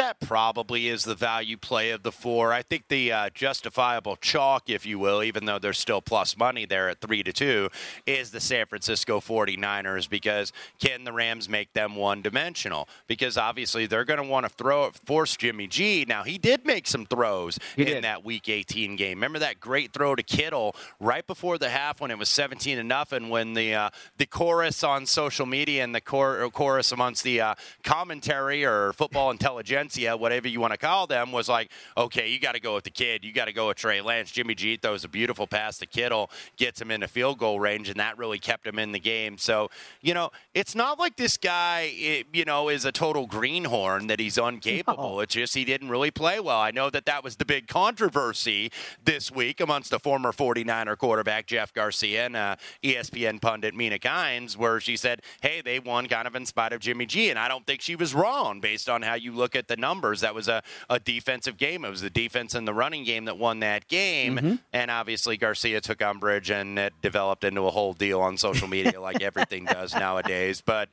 That 0.06 0.20
probably 0.20 0.86
is 0.86 1.02
the 1.02 1.16
value 1.16 1.56
play 1.56 1.90
of 1.90 2.04
the 2.04 2.12
four. 2.12 2.52
I 2.52 2.62
think 2.62 2.86
the 2.86 3.10
uh, 3.10 3.30
justifiable 3.34 4.14
chalk, 4.14 4.70
if 4.70 4.86
you 4.86 5.00
will, 5.00 5.20
even 5.20 5.46
though 5.46 5.58
there's 5.58 5.80
still 5.80 6.00
plus 6.00 6.36
money 6.36 6.64
there 6.64 6.88
at 6.88 7.00
3 7.00 7.24
to 7.24 7.32
2, 7.32 7.68
is 8.06 8.30
the 8.30 8.38
San 8.38 8.66
Francisco 8.66 9.18
49ers 9.18 10.08
because 10.08 10.52
can 10.78 11.02
the 11.02 11.12
Rams 11.12 11.48
make 11.48 11.72
them 11.72 11.96
one 11.96 12.22
dimensional? 12.22 12.88
Because 13.08 13.36
obviously 13.36 13.86
they're 13.86 14.04
going 14.04 14.22
to 14.22 14.28
want 14.28 14.46
to 14.46 14.48
throw 14.48 14.84
it, 14.84 14.94
force 15.04 15.36
Jimmy 15.36 15.66
G. 15.66 16.04
Now, 16.06 16.22
he 16.22 16.38
did 16.38 16.64
make 16.64 16.86
some 16.86 17.04
throws 17.04 17.58
he 17.74 17.82
in 17.82 17.88
did. 17.88 18.04
that 18.04 18.24
week 18.24 18.48
18 18.48 18.94
game. 18.94 19.18
Remember 19.18 19.40
that 19.40 19.58
great 19.58 19.92
throw 19.92 20.14
to 20.14 20.22
Kittle 20.22 20.76
right 21.00 21.26
before 21.26 21.58
the 21.58 21.68
half 21.68 22.00
when 22.00 22.12
it 22.12 22.18
was 22.18 22.28
17 22.28 22.76
to 22.76 22.84
nothing 22.84 23.28
when 23.28 23.54
the, 23.54 23.74
uh, 23.74 23.90
the 24.18 24.26
chorus 24.26 24.84
on 24.84 25.04
social 25.04 25.46
media 25.46 25.82
and 25.82 25.92
the 25.92 26.00
chorus 26.00 26.92
amongst 26.92 27.24
the 27.24 27.40
uh, 27.40 27.54
commentary 27.82 28.64
or 28.64 28.92
football 28.92 29.32
intelligentsia 29.32 29.95
media, 29.96 30.16
whatever 30.16 30.48
you 30.48 30.60
want 30.60 30.72
to 30.72 30.78
call 30.78 31.06
them, 31.06 31.32
was 31.32 31.48
like, 31.48 31.70
okay, 31.96 32.28
you 32.28 32.38
got 32.38 32.52
to 32.52 32.60
go 32.60 32.74
with 32.74 32.84
the 32.84 32.90
kid. 32.90 33.24
You 33.24 33.32
got 33.32 33.46
to 33.46 33.52
go 33.52 33.68
with 33.68 33.76
Trey 33.78 34.00
Lance. 34.00 34.30
Jimmy 34.30 34.54
G 34.54 34.76
throws 34.76 35.04
a 35.04 35.08
beautiful 35.08 35.46
pass 35.46 35.78
to 35.78 35.86
Kittle, 35.86 36.30
gets 36.56 36.80
him 36.80 36.90
into 36.90 37.08
field 37.08 37.38
goal 37.38 37.58
range, 37.58 37.88
and 37.88 37.98
that 37.98 38.18
really 38.18 38.38
kept 38.38 38.66
him 38.66 38.78
in 38.78 38.92
the 38.92 39.00
game. 39.00 39.38
So, 39.38 39.70
you 40.02 40.14
know, 40.14 40.30
it's 40.54 40.74
not 40.74 40.98
like 40.98 41.16
this 41.16 41.36
guy, 41.36 42.24
you 42.32 42.44
know, 42.44 42.68
is 42.68 42.84
a 42.84 42.92
total 42.92 43.26
greenhorn 43.26 44.06
that 44.08 44.20
he's 44.20 44.38
incapable. 44.38 45.14
No. 45.14 45.20
It's 45.20 45.34
just 45.34 45.54
he 45.54 45.64
didn't 45.64 45.88
really 45.88 46.10
play 46.10 46.40
well. 46.40 46.60
I 46.60 46.70
know 46.70 46.90
that 46.90 47.06
that 47.06 47.24
was 47.24 47.36
the 47.36 47.44
big 47.44 47.66
controversy 47.68 48.70
this 49.02 49.30
week 49.30 49.60
amongst 49.60 49.90
the 49.90 49.98
former 49.98 50.32
49er 50.32 50.98
quarterback 50.98 51.46
Jeff 51.46 51.72
Garcia 51.72 52.26
and 52.26 52.36
uh, 52.36 52.56
ESPN 52.82 53.40
pundit 53.40 53.74
Mina 53.74 53.98
Kimes, 53.98 54.56
where 54.56 54.80
she 54.80 54.96
said, 54.96 55.22
hey, 55.40 55.60
they 55.62 55.78
won 55.78 56.06
kind 56.06 56.26
of 56.26 56.34
in 56.34 56.46
spite 56.46 56.72
of 56.72 56.80
Jimmy 56.80 57.06
G. 57.06 57.30
And 57.30 57.38
I 57.38 57.48
don't 57.48 57.66
think 57.66 57.80
she 57.80 57.96
was 57.96 58.14
wrong 58.14 58.60
based 58.60 58.88
on 58.88 59.02
how 59.02 59.14
you 59.14 59.32
look 59.32 59.56
at 59.56 59.68
the 59.68 59.76
numbers. 59.86 60.22
That 60.22 60.34
was 60.34 60.48
a, 60.48 60.62
a 60.90 60.98
defensive 60.98 61.56
game. 61.56 61.84
It 61.84 61.90
was 61.90 62.00
the 62.00 62.10
defense 62.10 62.54
and 62.54 62.66
the 62.66 62.74
running 62.74 63.04
game 63.04 63.26
that 63.26 63.38
won 63.38 63.60
that 63.60 63.86
game. 63.86 64.36
Mm-hmm. 64.36 64.54
And 64.72 64.90
obviously, 64.90 65.36
Garcia 65.36 65.80
took 65.80 66.02
umbrage 66.02 66.50
and 66.50 66.76
it 66.78 66.92
developed 67.02 67.44
into 67.44 67.62
a 67.62 67.70
whole 67.70 67.92
deal 67.92 68.20
on 68.20 68.36
social 68.36 68.66
media 68.66 69.00
like 69.08 69.22
everything 69.22 69.64
does 69.64 69.94
nowadays. 69.94 70.60
But, 70.60 70.88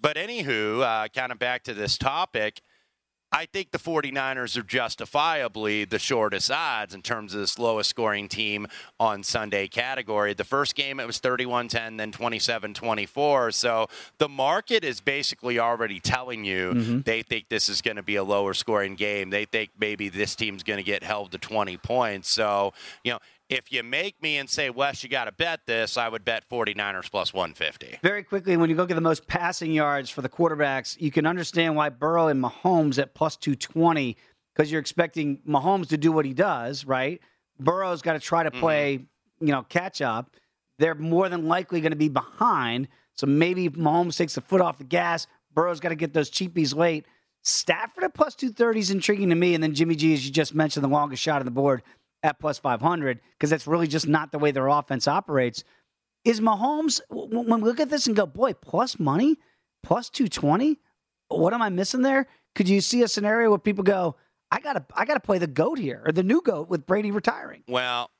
but 0.00 0.16
anywho, 0.16 0.82
uh, 0.82 1.08
kind 1.08 1.30
of 1.30 1.38
back 1.38 1.62
to 1.64 1.74
this 1.74 1.96
topic. 1.96 2.60
I 3.32 3.46
think 3.46 3.72
the 3.72 3.78
49ers 3.78 4.56
are 4.56 4.62
justifiably 4.62 5.84
the 5.84 5.98
shortest 5.98 6.50
odds 6.50 6.94
in 6.94 7.02
terms 7.02 7.34
of 7.34 7.40
this 7.40 7.58
lowest 7.58 7.90
scoring 7.90 8.28
team 8.28 8.66
on 9.00 9.22
Sunday 9.22 9.66
category. 9.66 10.32
The 10.32 10.44
first 10.44 10.74
game, 10.74 11.00
it 11.00 11.06
was 11.06 11.18
31 11.18 11.68
10, 11.68 11.96
then 11.96 12.12
27 12.12 12.72
24. 12.74 13.50
So 13.50 13.88
the 14.18 14.28
market 14.28 14.84
is 14.84 15.00
basically 15.00 15.58
already 15.58 15.98
telling 15.98 16.44
you 16.44 16.72
mm-hmm. 16.72 17.00
they 17.00 17.22
think 17.22 17.48
this 17.48 17.68
is 17.68 17.82
going 17.82 17.96
to 17.96 18.02
be 18.02 18.16
a 18.16 18.24
lower 18.24 18.54
scoring 18.54 18.94
game. 18.94 19.30
They 19.30 19.44
think 19.44 19.70
maybe 19.78 20.08
this 20.08 20.36
team's 20.36 20.62
going 20.62 20.78
to 20.78 20.84
get 20.84 21.02
held 21.02 21.32
to 21.32 21.38
20 21.38 21.76
points. 21.78 22.30
So, 22.30 22.74
you 23.02 23.12
know, 23.12 23.18
if 23.48 23.70
you 23.70 23.82
make 23.82 24.20
me 24.20 24.38
and 24.38 24.50
say, 24.50 24.70
Wes, 24.70 25.02
you 25.02 25.08
got 25.08 25.26
to 25.26 25.32
bet 25.32 25.60
this, 25.66 25.96
I 25.96 26.08
would 26.08 26.24
bet 26.24 26.48
49ers 26.48 27.10
plus 27.10 27.32
150. 27.32 27.98
Very 28.02 28.22
quickly, 28.22 28.56
when 28.56 28.70
you 28.70 28.76
look 28.76 28.90
at 28.90 28.94
the 28.94 29.00
most 29.00 29.26
passing 29.26 29.72
yards 29.72 30.10
for 30.10 30.22
the 30.22 30.28
quarterbacks, 30.28 31.00
you 31.00 31.10
can 31.10 31.26
understand 31.26 31.76
why 31.76 31.88
Burrow 31.88 32.28
and 32.28 32.42
Mahomes 32.42 32.98
at 32.98 33.14
plus 33.14 33.36
220 33.36 34.16
because 34.54 34.72
you're 34.72 34.80
expecting 34.80 35.38
Mahomes 35.46 35.88
to 35.88 35.98
do 35.98 36.10
what 36.10 36.24
he 36.24 36.32
does, 36.32 36.84
right? 36.86 37.20
Burrow's 37.60 38.02
got 38.02 38.14
to 38.14 38.20
try 38.20 38.42
to 38.42 38.50
mm-hmm. 38.50 38.60
play, 38.60 38.96
mm-hmm. 38.98 39.46
you 39.46 39.52
know, 39.52 39.62
catch 39.64 40.00
up. 40.00 40.34
They're 40.78 40.94
more 40.94 41.28
than 41.28 41.46
likely 41.46 41.80
going 41.80 41.92
to 41.92 41.96
be 41.96 42.08
behind. 42.08 42.88
So 43.14 43.26
maybe 43.26 43.68
Mahomes 43.68 44.16
takes 44.16 44.34
the 44.34 44.40
foot 44.40 44.60
off 44.60 44.78
the 44.78 44.84
gas. 44.84 45.26
Burrow's 45.54 45.80
got 45.80 45.90
to 45.90 45.94
get 45.94 46.12
those 46.12 46.30
cheapies 46.30 46.74
late. 46.74 47.06
Stafford 47.42 48.04
at 48.04 48.14
plus 48.14 48.34
230 48.34 48.80
is 48.80 48.90
intriguing 48.90 49.28
to 49.28 49.34
me. 49.34 49.54
And 49.54 49.62
then 49.62 49.74
Jimmy 49.74 49.94
G, 49.94 50.12
as 50.14 50.26
you 50.26 50.32
just 50.32 50.54
mentioned, 50.54 50.82
the 50.84 50.88
longest 50.88 51.22
shot 51.22 51.40
on 51.40 51.44
the 51.44 51.50
board 51.50 51.82
at 52.26 52.38
plus 52.38 52.58
500 52.58 53.20
because 53.32 53.50
that's 53.50 53.66
really 53.66 53.86
just 53.86 54.06
not 54.06 54.32
the 54.32 54.38
way 54.38 54.50
their 54.50 54.68
offense 54.68 55.08
operates. 55.08 55.64
Is 56.24 56.40
Mahomes, 56.40 57.00
when 57.08 57.60
we 57.60 57.68
look 57.68 57.80
at 57.80 57.88
this 57.88 58.06
and 58.06 58.16
go, 58.16 58.26
boy, 58.26 58.52
plus 58.52 58.98
money, 58.98 59.36
plus 59.82 60.10
220, 60.10 60.78
what 61.28 61.54
am 61.54 61.62
I 61.62 61.68
missing 61.68 62.02
there? 62.02 62.26
Could 62.54 62.68
you 62.68 62.80
see 62.80 63.02
a 63.02 63.08
scenario 63.08 63.50
where 63.50 63.58
people 63.58 63.84
go, 63.84 64.16
I 64.50 64.60
gotta, 64.60 64.84
I 64.94 65.04
gotta 65.04 65.20
play 65.20 65.38
the 65.38 65.46
goat 65.46 65.78
here 65.78 66.02
or 66.04 66.12
the 66.12 66.22
new 66.22 66.42
goat 66.42 66.68
with 66.68 66.86
Brady 66.86 67.12
retiring? 67.12 67.62
Well, 67.68 68.10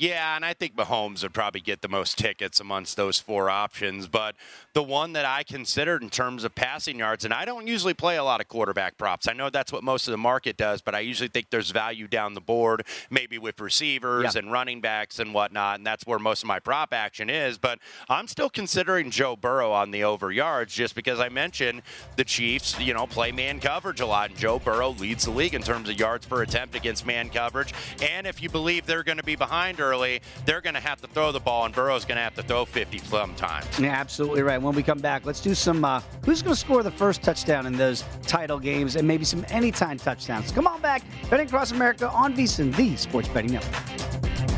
yeah, 0.00 0.34
and 0.34 0.46
I 0.46 0.54
think 0.54 0.76
Mahomes 0.76 1.22
would 1.22 1.34
probably 1.34 1.60
get 1.60 1.82
the 1.82 1.88
most 1.88 2.16
tickets 2.16 2.58
amongst 2.58 2.96
those 2.96 3.18
four 3.18 3.50
options. 3.50 4.06
But 4.06 4.34
the 4.72 4.82
one 4.82 5.12
that 5.12 5.26
I 5.26 5.42
considered 5.42 6.02
in 6.02 6.08
terms 6.08 6.42
of 6.42 6.54
passing 6.54 7.00
yards, 7.00 7.26
and 7.26 7.34
I 7.34 7.44
don't 7.44 7.66
usually 7.66 7.92
play 7.92 8.16
a 8.16 8.24
lot 8.24 8.40
of 8.40 8.48
quarterback 8.48 8.96
props. 8.96 9.28
I 9.28 9.34
know 9.34 9.50
that's 9.50 9.74
what 9.74 9.84
most 9.84 10.08
of 10.08 10.12
the 10.12 10.18
market 10.18 10.56
does, 10.56 10.80
but 10.80 10.94
I 10.94 11.00
usually 11.00 11.28
think 11.28 11.50
there's 11.50 11.70
value 11.70 12.08
down 12.08 12.32
the 12.32 12.40
board, 12.40 12.86
maybe 13.10 13.36
with 13.36 13.60
receivers 13.60 14.34
yeah. 14.34 14.38
and 14.38 14.50
running 14.50 14.80
backs 14.80 15.18
and 15.18 15.34
whatnot, 15.34 15.76
and 15.76 15.86
that's 15.86 16.06
where 16.06 16.18
most 16.18 16.44
of 16.44 16.46
my 16.46 16.60
prop 16.60 16.94
action 16.94 17.28
is. 17.28 17.58
But 17.58 17.78
I'm 18.08 18.26
still 18.26 18.48
considering 18.48 19.10
Joe 19.10 19.36
Burrow 19.36 19.70
on 19.70 19.90
the 19.90 20.04
over 20.04 20.32
yards 20.32 20.72
just 20.72 20.94
because 20.94 21.20
I 21.20 21.28
mentioned 21.28 21.82
the 22.16 22.24
Chiefs, 22.24 22.80
you 22.80 22.94
know, 22.94 23.06
play 23.06 23.32
man 23.32 23.60
coverage 23.60 24.00
a 24.00 24.06
lot, 24.06 24.30
and 24.30 24.38
Joe 24.38 24.58
Burrow 24.58 24.92
leads 24.92 25.26
the 25.26 25.30
league 25.30 25.52
in 25.52 25.60
terms 25.60 25.90
of 25.90 26.00
yards 26.00 26.24
per 26.24 26.42
attempt 26.42 26.74
against 26.74 27.04
man 27.04 27.28
coverage. 27.28 27.74
And 28.00 28.26
if 28.26 28.42
you 28.42 28.48
believe 28.48 28.86
they're 28.86 29.04
going 29.04 29.18
to 29.18 29.22
be 29.22 29.36
behind 29.36 29.78
or 29.78 29.89
early, 29.90 30.20
they're 30.44 30.60
going 30.60 30.74
to 30.74 30.80
have 30.80 31.00
to 31.00 31.06
throw 31.08 31.32
the 31.32 31.40
ball, 31.40 31.64
and 31.64 31.74
Burrow's 31.74 32.04
going 32.04 32.16
to 32.16 32.22
have 32.22 32.34
to 32.34 32.42
throw 32.42 32.64
50 32.64 32.98
sometimes. 32.98 33.66
Yeah, 33.78 33.90
absolutely 33.90 34.42
right. 34.42 34.60
When 34.60 34.74
we 34.74 34.82
come 34.82 34.98
back, 34.98 35.26
let's 35.26 35.40
do 35.40 35.54
some 35.54 35.84
uh, 35.84 36.00
who's 36.24 36.42
going 36.42 36.54
to 36.54 36.60
score 36.60 36.82
the 36.82 36.90
first 36.90 37.22
touchdown 37.22 37.66
in 37.66 37.76
those 37.76 38.04
title 38.22 38.58
games 38.58 38.96
and 38.96 39.06
maybe 39.06 39.24
some 39.24 39.44
anytime 39.48 39.98
touchdowns. 39.98 40.52
Come 40.52 40.66
on 40.66 40.80
back. 40.80 41.02
Betting 41.28 41.46
Across 41.46 41.72
America 41.72 42.08
on 42.10 42.34
VSIN, 42.34 42.74
the 42.76 42.96
Sports 42.96 43.28
Betting 43.28 43.52
Network. 43.52 44.49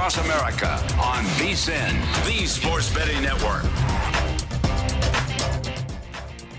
Across 0.00 0.24
America 0.24 0.70
on 0.98 1.22
VSIN, 1.36 1.92
the 2.24 2.46
Sports 2.46 2.88
Betting 2.94 3.20
Network. 3.20 3.64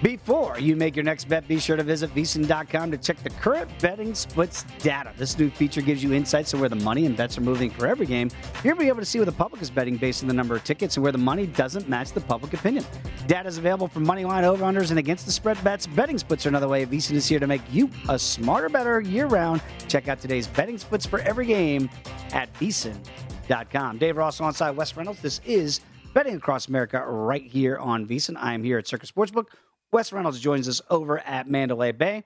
Before 0.03 0.59
you 0.59 0.75
make 0.75 0.95
your 0.95 1.03
next 1.03 1.27
bet, 1.27 1.47
be 1.47 1.59
sure 1.59 1.75
to 1.75 1.81
visit 1.81 2.13
VSIN.com 2.13 2.91
to 2.91 2.97
check 2.97 3.17
the 3.23 3.31
current 3.31 3.67
betting 3.81 4.13
splits 4.13 4.63
data. 4.77 5.11
This 5.17 5.39
new 5.39 5.49
feature 5.49 5.81
gives 5.81 6.03
you 6.03 6.13
insights 6.13 6.53
on 6.53 6.59
where 6.59 6.69
the 6.69 6.75
money 6.75 7.07
and 7.07 7.17
bets 7.17 7.35
are 7.35 7.41
moving 7.41 7.71
for 7.71 7.87
every 7.87 8.05
game. 8.05 8.29
You'll 8.63 8.77
be 8.77 8.87
able 8.87 8.99
to 8.99 9.05
see 9.05 9.17
where 9.17 9.25
the 9.25 9.31
public 9.31 9.59
is 9.63 9.71
betting 9.71 9.97
based 9.97 10.21
on 10.21 10.27
the 10.27 10.35
number 10.35 10.55
of 10.55 10.63
tickets 10.63 10.97
and 10.97 11.03
where 11.03 11.11
the 11.11 11.17
money 11.17 11.47
doesn't 11.47 11.89
match 11.89 12.11
the 12.11 12.21
public 12.21 12.53
opinion. 12.53 12.85
Data 13.25 13.49
is 13.49 13.57
available 13.57 13.87
for 13.87 14.01
money 14.01 14.23
line 14.23 14.43
over-unders 14.43 14.91
and 14.91 14.99
against 14.99 15.25
the 15.25 15.31
spread 15.31 15.61
bets. 15.63 15.87
Betting 15.87 16.19
splits 16.19 16.45
are 16.45 16.49
another 16.49 16.67
way. 16.67 16.85
VSIN 16.85 17.13
is 17.13 17.27
here 17.27 17.39
to 17.39 17.47
make 17.47 17.63
you 17.71 17.89
a 18.07 18.19
smarter, 18.19 18.69
better 18.69 19.01
year-round. 19.01 19.63
Check 19.87 20.07
out 20.09 20.21
today's 20.21 20.45
betting 20.45 20.77
splits 20.77 21.07
for 21.07 21.21
every 21.21 21.47
game 21.47 21.89
at 22.33 22.53
VSIN.com. 22.53 23.30
Dave 23.47 24.17
Ross 24.17 24.39
alongside 24.39 24.71
Wes 24.71 24.95
Reynolds. 24.95 25.21
This 25.21 25.41
is 25.45 25.81
Betting 26.13 26.35
Across 26.35 26.67
America 26.67 27.03
right 27.05 27.45
here 27.45 27.77
on 27.77 28.07
VSIN. 28.07 28.35
I 28.37 28.53
am 28.53 28.63
here 28.63 28.77
at 28.77 28.87
Circa 28.87 29.07
Sportsbook 29.07 29.47
Wes 29.91 30.13
Reynolds 30.13 30.39
joins 30.39 30.69
us 30.69 30.81
over 30.89 31.19
at 31.19 31.49
Mandalay 31.49 31.91
Bay. 31.91 32.23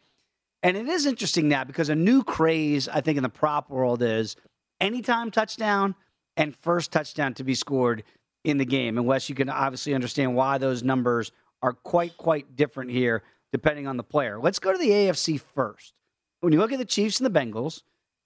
And 0.61 0.77
it 0.77 0.87
is 0.87 1.05
interesting 1.05 1.47
now 1.47 1.63
because 1.63 1.89
a 1.89 1.95
new 1.95 2.23
craze, 2.23 2.87
I 2.87 3.01
think, 3.01 3.17
in 3.17 3.23
the 3.23 3.29
prop 3.29 3.69
world 3.69 4.01
is 4.01 4.35
anytime 4.79 5.31
touchdown 5.31 5.95
and 6.37 6.55
first 6.55 6.91
touchdown 6.91 7.33
to 7.35 7.43
be 7.43 7.55
scored 7.55 8.03
in 8.43 8.57
the 8.57 8.65
game. 8.65 8.97
And 8.97 9.07
Wes, 9.07 9.29
you 9.29 9.35
can 9.35 9.49
obviously 9.49 9.95
understand 9.95 10.35
why 10.35 10.57
those 10.57 10.83
numbers 10.83 11.31
are 11.61 11.73
quite, 11.73 12.17
quite 12.17 12.55
different 12.55 12.91
here 12.91 13.23
depending 13.51 13.87
on 13.87 13.97
the 13.97 14.03
player. 14.03 14.39
Let's 14.39 14.59
go 14.59 14.71
to 14.71 14.77
the 14.77 14.89
AFC 14.89 15.39
first. 15.39 15.93
When 16.41 16.53
you 16.53 16.59
look 16.59 16.71
at 16.71 16.79
the 16.79 16.85
Chiefs 16.85 17.19
and 17.19 17.25
the 17.25 17.39
Bengals, 17.39 17.81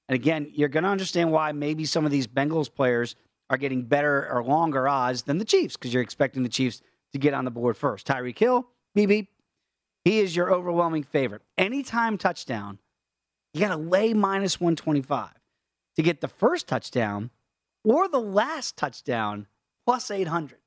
and 0.10 0.16
again, 0.16 0.52
you're 0.56 0.70
going 0.70 0.84
to 0.84 0.90
understand 0.90 1.32
why 1.32 1.52
maybe 1.52 1.86
some 1.86 2.04
of 2.04 2.12
these 2.12 2.26
Bengals 2.26 2.74
players 2.74 3.16
are 3.52 3.58
getting 3.58 3.84
better 3.84 4.28
or 4.32 4.44
longer 4.44 4.88
odds 4.88 5.22
than 5.22 5.38
the 5.38 5.46
Chiefs 5.46 5.78
because 5.78 5.94
you're 5.94 6.02
expecting 6.02 6.42
the 6.42 6.50
Chiefs 6.50 6.82
to 7.14 7.20
get 7.20 7.36
on 7.36 7.46
the 7.46 7.52
board 7.52 7.78
first. 7.78 8.08
Tyreek 8.08 8.38
Hill, 8.38 8.68
BB, 8.98 9.28
he 10.04 10.20
is 10.20 10.36
your 10.36 10.52
overwhelming 10.52 11.04
favorite. 11.04 11.44
Anytime 11.60 12.18
touchdown, 12.18 12.80
you 13.54 13.62
got 13.62 13.70
to 13.70 13.78
lay 13.78 14.16
minus 14.16 14.60
125 14.60 15.30
to 15.96 16.02
get 16.02 16.22
the 16.22 16.28
first 16.28 16.68
touchdown 16.68 17.30
or 17.84 18.08
the 18.10 18.20
last 18.20 18.78
touchdown 18.78 19.46
plus 19.86 20.10
800. 20.10 20.58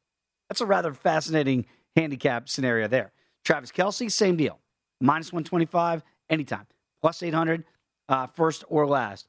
That's 0.48 0.60
a 0.60 0.66
rather 0.66 0.92
fascinating 0.92 1.66
handicap 1.96 2.48
scenario 2.48 2.86
there. 2.86 3.10
Travis 3.44 3.72
Kelce, 3.72 4.10
same 4.10 4.36
deal. 4.36 4.60
Minus 5.00 5.32
125 5.32 6.04
anytime. 6.30 6.66
Plus 7.00 7.24
800, 7.24 7.64
uh, 8.12 8.26
first 8.26 8.62
or 8.68 8.86
last. 8.86 9.26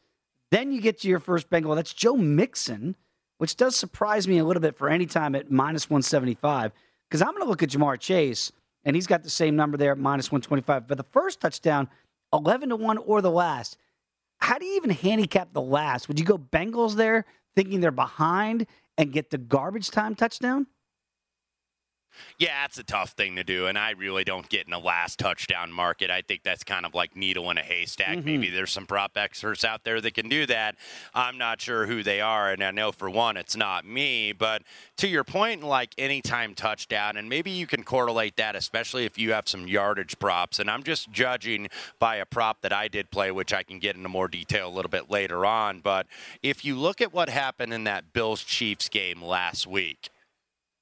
Then 0.52 0.72
you 0.72 0.82
get 0.82 1.00
to 1.00 1.08
your 1.08 1.20
first 1.20 1.50
Bengal. 1.50 1.74
That's 1.74 1.94
Joe 1.94 2.18
Mixon, 2.18 2.96
which 3.38 3.56
does 3.56 3.76
surprise 3.76 4.28
me 4.28 4.38
a 4.38 4.44
little 4.44 4.62
bit 4.62 4.78
for 4.78 4.90
any 4.90 5.06
time 5.06 5.36
at 5.36 5.50
minus 5.50 5.90
175 5.90 6.74
because 7.10 7.22
I'm 7.22 7.30
going 7.30 7.44
to 7.44 7.50
look 7.50 7.64
at 7.64 7.70
Ja'Marr 7.70 8.00
Chase 8.00 8.52
and 8.84 8.96
he's 8.96 9.08
got 9.08 9.24
the 9.24 9.30
same 9.30 9.56
number 9.56 9.78
there, 9.78 9.94
at 9.94 9.98
minus 9.98 10.32
125. 10.32 10.88
But 10.88 10.98
the 10.98 11.06
first 11.06 11.40
touchdown, 11.40 11.88
11 12.34 12.70
to 12.70 12.76
1 12.76 12.98
or 12.98 13.22
the 13.22 13.32
last. 13.32 13.78
How 14.40 14.58
do 14.58 14.66
you 14.66 14.76
even 14.76 14.90
handicap 14.90 15.54
the 15.54 15.62
last? 15.62 16.10
Would 16.10 16.20
you 16.20 16.26
go 16.26 16.38
Bengals 16.38 16.96
there, 16.96 17.26
thinking 17.56 17.80
they're 17.80 17.92
behind 17.92 18.68
and 18.98 19.14
get 19.14 19.30
the 19.30 19.38
garbage 19.38 19.90
time 19.90 20.16
touchdown? 20.16 20.68
Yeah, 22.38 22.66
it's 22.66 22.78
a 22.78 22.84
tough 22.84 23.12
thing 23.12 23.36
to 23.36 23.44
do, 23.44 23.68
and 23.68 23.78
I 23.78 23.92
really 23.92 24.24
don't 24.24 24.48
get 24.50 24.68
in 24.68 24.74
a 24.74 24.80
last 24.80 25.20
touchdown 25.20 25.72
market. 25.72 26.10
I 26.10 26.22
think 26.22 26.44
that's 26.44 26.64
kind 26.64 26.86
of 26.86 26.94
like 26.94 27.16
needle 27.16 27.50
in 27.52 27.58
a 27.58 27.62
haystack. 27.62 28.18
Mm-hmm. 28.18 28.26
Maybe 28.26 28.50
there's 28.50 28.72
some 28.72 28.86
prop 28.86 29.18
experts 29.18 29.64
out 29.64 29.84
there 29.84 30.02
that 30.02 30.14
can 30.14 30.30
do 30.30 30.46
that. 30.48 30.76
I'm 31.14 31.38
not 31.38 31.62
sure 31.62 31.86
who 31.86 32.04
they 32.04 32.22
are, 32.22 32.52
and 32.52 32.64
I 32.64 32.72
know 32.72 32.92
for 32.92 33.10
one, 33.10 33.38
it's 33.38 33.56
not 33.56 33.86
me. 33.86 34.32
But 34.32 34.64
to 34.98 35.08
your 35.08 35.24
point, 35.24 35.64
like 35.64 35.94
anytime 35.98 36.56
touchdown, 36.56 37.18
and 37.18 37.30
maybe 37.30 37.52
you 37.52 37.68
can 37.68 37.84
correlate 37.84 38.38
that, 38.38 38.56
especially 38.56 39.06
if 39.06 39.18
you 39.18 39.34
have 39.34 39.48
some 39.48 39.68
yardage 39.68 40.18
props. 40.20 40.60
And 40.60 40.70
I'm 40.70 40.84
just 40.84 41.12
judging 41.12 41.70
by 42.00 42.18
a 42.18 42.26
prop 42.26 42.62
that 42.62 42.74
I 42.74 42.88
did 42.88 43.12
play, 43.12 43.32
which 43.32 43.54
I 43.54 43.64
can 43.64 43.80
get 43.80 43.96
into 43.96 44.10
more 44.10 44.28
detail 44.28 44.68
a 44.68 44.74
little 44.74 44.92
bit 44.92 45.10
later 45.10 45.46
on. 45.46 45.80
But 45.80 46.08
if 46.42 46.66
you 46.66 46.76
look 46.76 47.02
at 47.02 47.14
what 47.14 47.30
happened 47.30 47.74
in 47.74 47.84
that 47.86 48.14
Bills 48.14 48.44
Chiefs 48.44 48.90
game 48.90 49.22
last 49.22 49.68
week, 49.68 50.10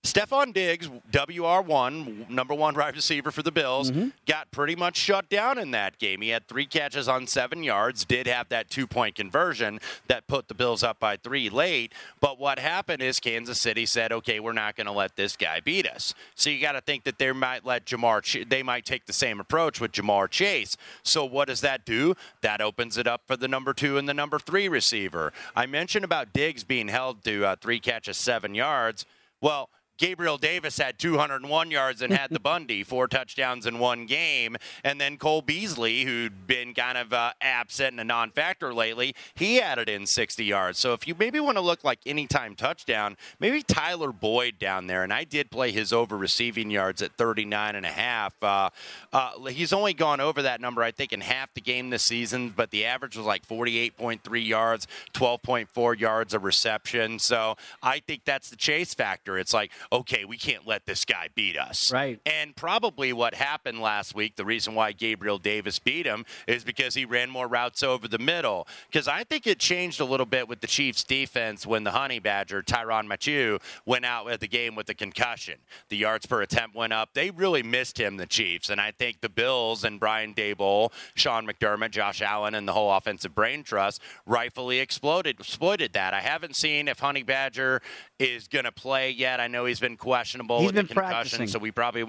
Stefon 0.03 0.51
Diggs, 0.51 0.89
WR1, 1.11 2.27
number 2.27 2.55
one 2.55 2.73
wide 2.73 2.95
receiver 2.95 3.29
for 3.29 3.43
the 3.43 3.51
Bills, 3.51 3.91
mm-hmm. 3.91 4.09
got 4.25 4.49
pretty 4.49 4.75
much 4.75 4.97
shut 4.97 5.29
down 5.29 5.59
in 5.59 5.69
that 5.71 5.99
game. 5.99 6.21
He 6.21 6.29
had 6.29 6.47
three 6.47 6.65
catches 6.65 7.07
on 7.07 7.27
seven 7.27 7.63
yards, 7.63 8.03
did 8.03 8.25
have 8.25 8.49
that 8.49 8.71
two 8.71 8.87
point 8.87 9.13
conversion 9.13 9.79
that 10.07 10.25
put 10.25 10.47
the 10.47 10.55
Bills 10.55 10.81
up 10.81 10.99
by 10.99 11.17
three 11.17 11.51
late. 11.51 11.93
But 12.19 12.39
what 12.39 12.57
happened 12.57 13.03
is 13.03 13.19
Kansas 13.19 13.61
City 13.61 13.85
said, 13.85 14.11
okay, 14.11 14.39
we're 14.39 14.53
not 14.53 14.75
going 14.75 14.87
to 14.87 14.91
let 14.91 15.15
this 15.17 15.37
guy 15.37 15.59
beat 15.59 15.87
us. 15.87 16.15
So 16.33 16.49
you 16.49 16.59
got 16.59 16.71
to 16.71 16.81
think 16.81 17.03
that 17.03 17.19
they 17.19 17.31
might 17.31 17.63
let 17.63 17.85
Ja'Marr, 17.85 18.23
Ch- 18.23 18.49
they 18.49 18.63
might 18.63 18.85
take 18.85 19.05
the 19.05 19.13
same 19.13 19.39
approach 19.39 19.79
with 19.79 19.91
Ja'Marr 19.91 20.31
Chase. 20.31 20.77
So 21.03 21.23
what 21.23 21.47
does 21.47 21.61
that 21.61 21.85
do? 21.85 22.15
That 22.41 22.59
opens 22.59 22.97
it 22.97 23.05
up 23.05 23.21
for 23.27 23.37
the 23.37 23.47
number 23.47 23.71
two 23.71 23.99
and 23.99 24.09
the 24.09 24.15
number 24.15 24.39
three 24.39 24.67
receiver. 24.67 25.31
I 25.55 25.67
mentioned 25.67 26.05
about 26.05 26.33
Diggs 26.33 26.63
being 26.63 26.87
held 26.87 27.23
to 27.25 27.45
uh, 27.45 27.55
three 27.61 27.79
catches, 27.79 28.17
seven 28.17 28.55
yards. 28.55 29.05
Well, 29.41 29.69
Gabriel 30.01 30.39
Davis 30.39 30.79
had 30.79 30.97
201 30.97 31.69
yards 31.69 32.01
and 32.01 32.11
had 32.11 32.31
the 32.31 32.39
Bundy, 32.51 32.83
four 32.83 33.07
touchdowns 33.07 33.67
in 33.67 33.77
one 33.77 34.07
game. 34.07 34.57
And 34.83 34.99
then 34.99 35.15
Cole 35.15 35.43
Beasley, 35.43 36.05
who'd 36.05 36.47
been 36.47 36.73
kind 36.73 36.97
of 36.97 37.13
uh, 37.13 37.33
absent 37.39 37.91
and 37.91 37.99
a 37.99 38.03
non 38.03 38.31
factor 38.31 38.73
lately, 38.73 39.13
he 39.35 39.61
added 39.61 39.89
in 39.89 40.07
60 40.07 40.43
yards. 40.43 40.79
So 40.79 40.93
if 40.93 41.07
you 41.07 41.13
maybe 41.19 41.39
want 41.39 41.57
to 41.57 41.61
look 41.61 41.83
like 41.83 41.99
anytime 42.07 42.55
touchdown, 42.55 43.15
maybe 43.39 43.61
Tyler 43.61 44.11
Boyd 44.11 44.57
down 44.57 44.87
there. 44.87 45.03
And 45.03 45.13
I 45.13 45.23
did 45.23 45.51
play 45.51 45.69
his 45.69 45.93
over 45.93 46.17
receiving 46.17 46.71
yards 46.71 47.03
at 47.03 47.11
39 47.13 47.75
and 47.75 47.85
a 47.85 47.89
half. 47.89 48.33
Uh, 48.41 48.71
uh, 49.13 49.45
he's 49.49 49.71
only 49.71 49.93
gone 49.93 50.19
over 50.19 50.41
that 50.41 50.61
number, 50.61 50.81
I 50.81 50.89
think, 50.89 51.13
in 51.13 51.21
half 51.21 51.53
the 51.53 51.61
game 51.61 51.91
this 51.91 52.01
season, 52.01 52.49
but 52.49 52.71
the 52.71 52.85
average 52.85 53.15
was 53.17 53.27
like 53.27 53.47
48.3 53.47 54.47
yards, 54.47 54.87
12.4 55.13 55.99
yards 55.99 56.33
of 56.33 56.43
reception. 56.43 57.19
So 57.19 57.55
I 57.83 57.99
think 57.99 58.25
that's 58.25 58.49
the 58.49 58.55
chase 58.55 58.95
factor. 58.95 59.37
It's 59.37 59.53
like, 59.53 59.71
okay, 59.91 60.23
we 60.23 60.37
can't 60.37 60.65
let 60.65 60.85
this 60.85 61.03
guy 61.03 61.27
beat 61.35 61.57
us. 61.57 61.91
Right. 61.91 62.19
And 62.25 62.55
probably 62.55 63.11
what 63.11 63.35
happened 63.35 63.81
last 63.81 64.15
week, 64.15 64.37
the 64.37 64.45
reason 64.45 64.73
why 64.73 64.93
Gabriel 64.93 65.37
Davis 65.37 65.79
beat 65.79 66.05
him 66.05 66.25
is 66.47 66.63
because 66.63 66.95
he 66.95 67.03
ran 67.03 67.29
more 67.29 67.47
routes 67.47 67.83
over 67.83 68.07
the 68.07 68.17
middle. 68.17 68.67
Because 68.89 69.07
I 69.07 69.23
think 69.23 69.47
it 69.47 69.59
changed 69.59 69.99
a 69.99 70.05
little 70.05 70.25
bit 70.25 70.47
with 70.47 70.61
the 70.61 70.67
Chiefs 70.67 71.03
defense 71.03 71.67
when 71.67 71.83
the 71.83 71.91
Honey 71.91 72.19
Badger, 72.19 72.61
Tyrann 72.61 73.07
Mathieu, 73.07 73.59
went 73.85 74.05
out 74.05 74.31
at 74.31 74.39
the 74.39 74.47
game 74.47 74.75
with 74.75 74.89
a 74.89 74.93
concussion. 74.93 75.55
The 75.89 75.97
yards 75.97 76.25
per 76.25 76.41
attempt 76.41 76.75
went 76.75 76.93
up. 76.93 77.09
They 77.13 77.29
really 77.29 77.63
missed 77.63 77.99
him, 77.99 78.17
the 78.17 78.25
Chiefs. 78.25 78.69
And 78.69 78.79
I 78.79 78.91
think 78.91 79.19
the 79.19 79.29
Bills 79.29 79.83
and 79.83 79.99
Brian 79.99 80.33
Daboll, 80.33 80.91
Sean 81.15 81.45
McDermott, 81.45 81.91
Josh 81.91 82.21
Allen, 82.21 82.55
and 82.55 82.67
the 82.67 82.73
whole 82.73 82.93
offensive 82.93 83.35
brain 83.35 83.63
trust 83.63 84.01
rightfully 84.25 84.79
exploded, 84.79 85.39
exploited 85.39 85.93
that. 85.93 86.13
I 86.13 86.21
haven't 86.21 86.55
seen 86.55 86.87
if 86.87 86.99
Honey 86.99 87.23
Badger 87.23 87.81
is 88.19 88.47
going 88.47 88.65
to 88.65 88.71
play 88.71 89.11
yet. 89.11 89.39
I 89.39 89.47
know 89.47 89.65
he's 89.65 89.80
been 89.81 89.97
questionable 89.97 90.61
he's 90.61 90.71
been 90.71 90.85
the 90.85 90.93
concussion, 90.93 91.11
practicing. 91.11 91.47
so 91.47 91.59
we 91.59 91.71
probably 91.71 92.05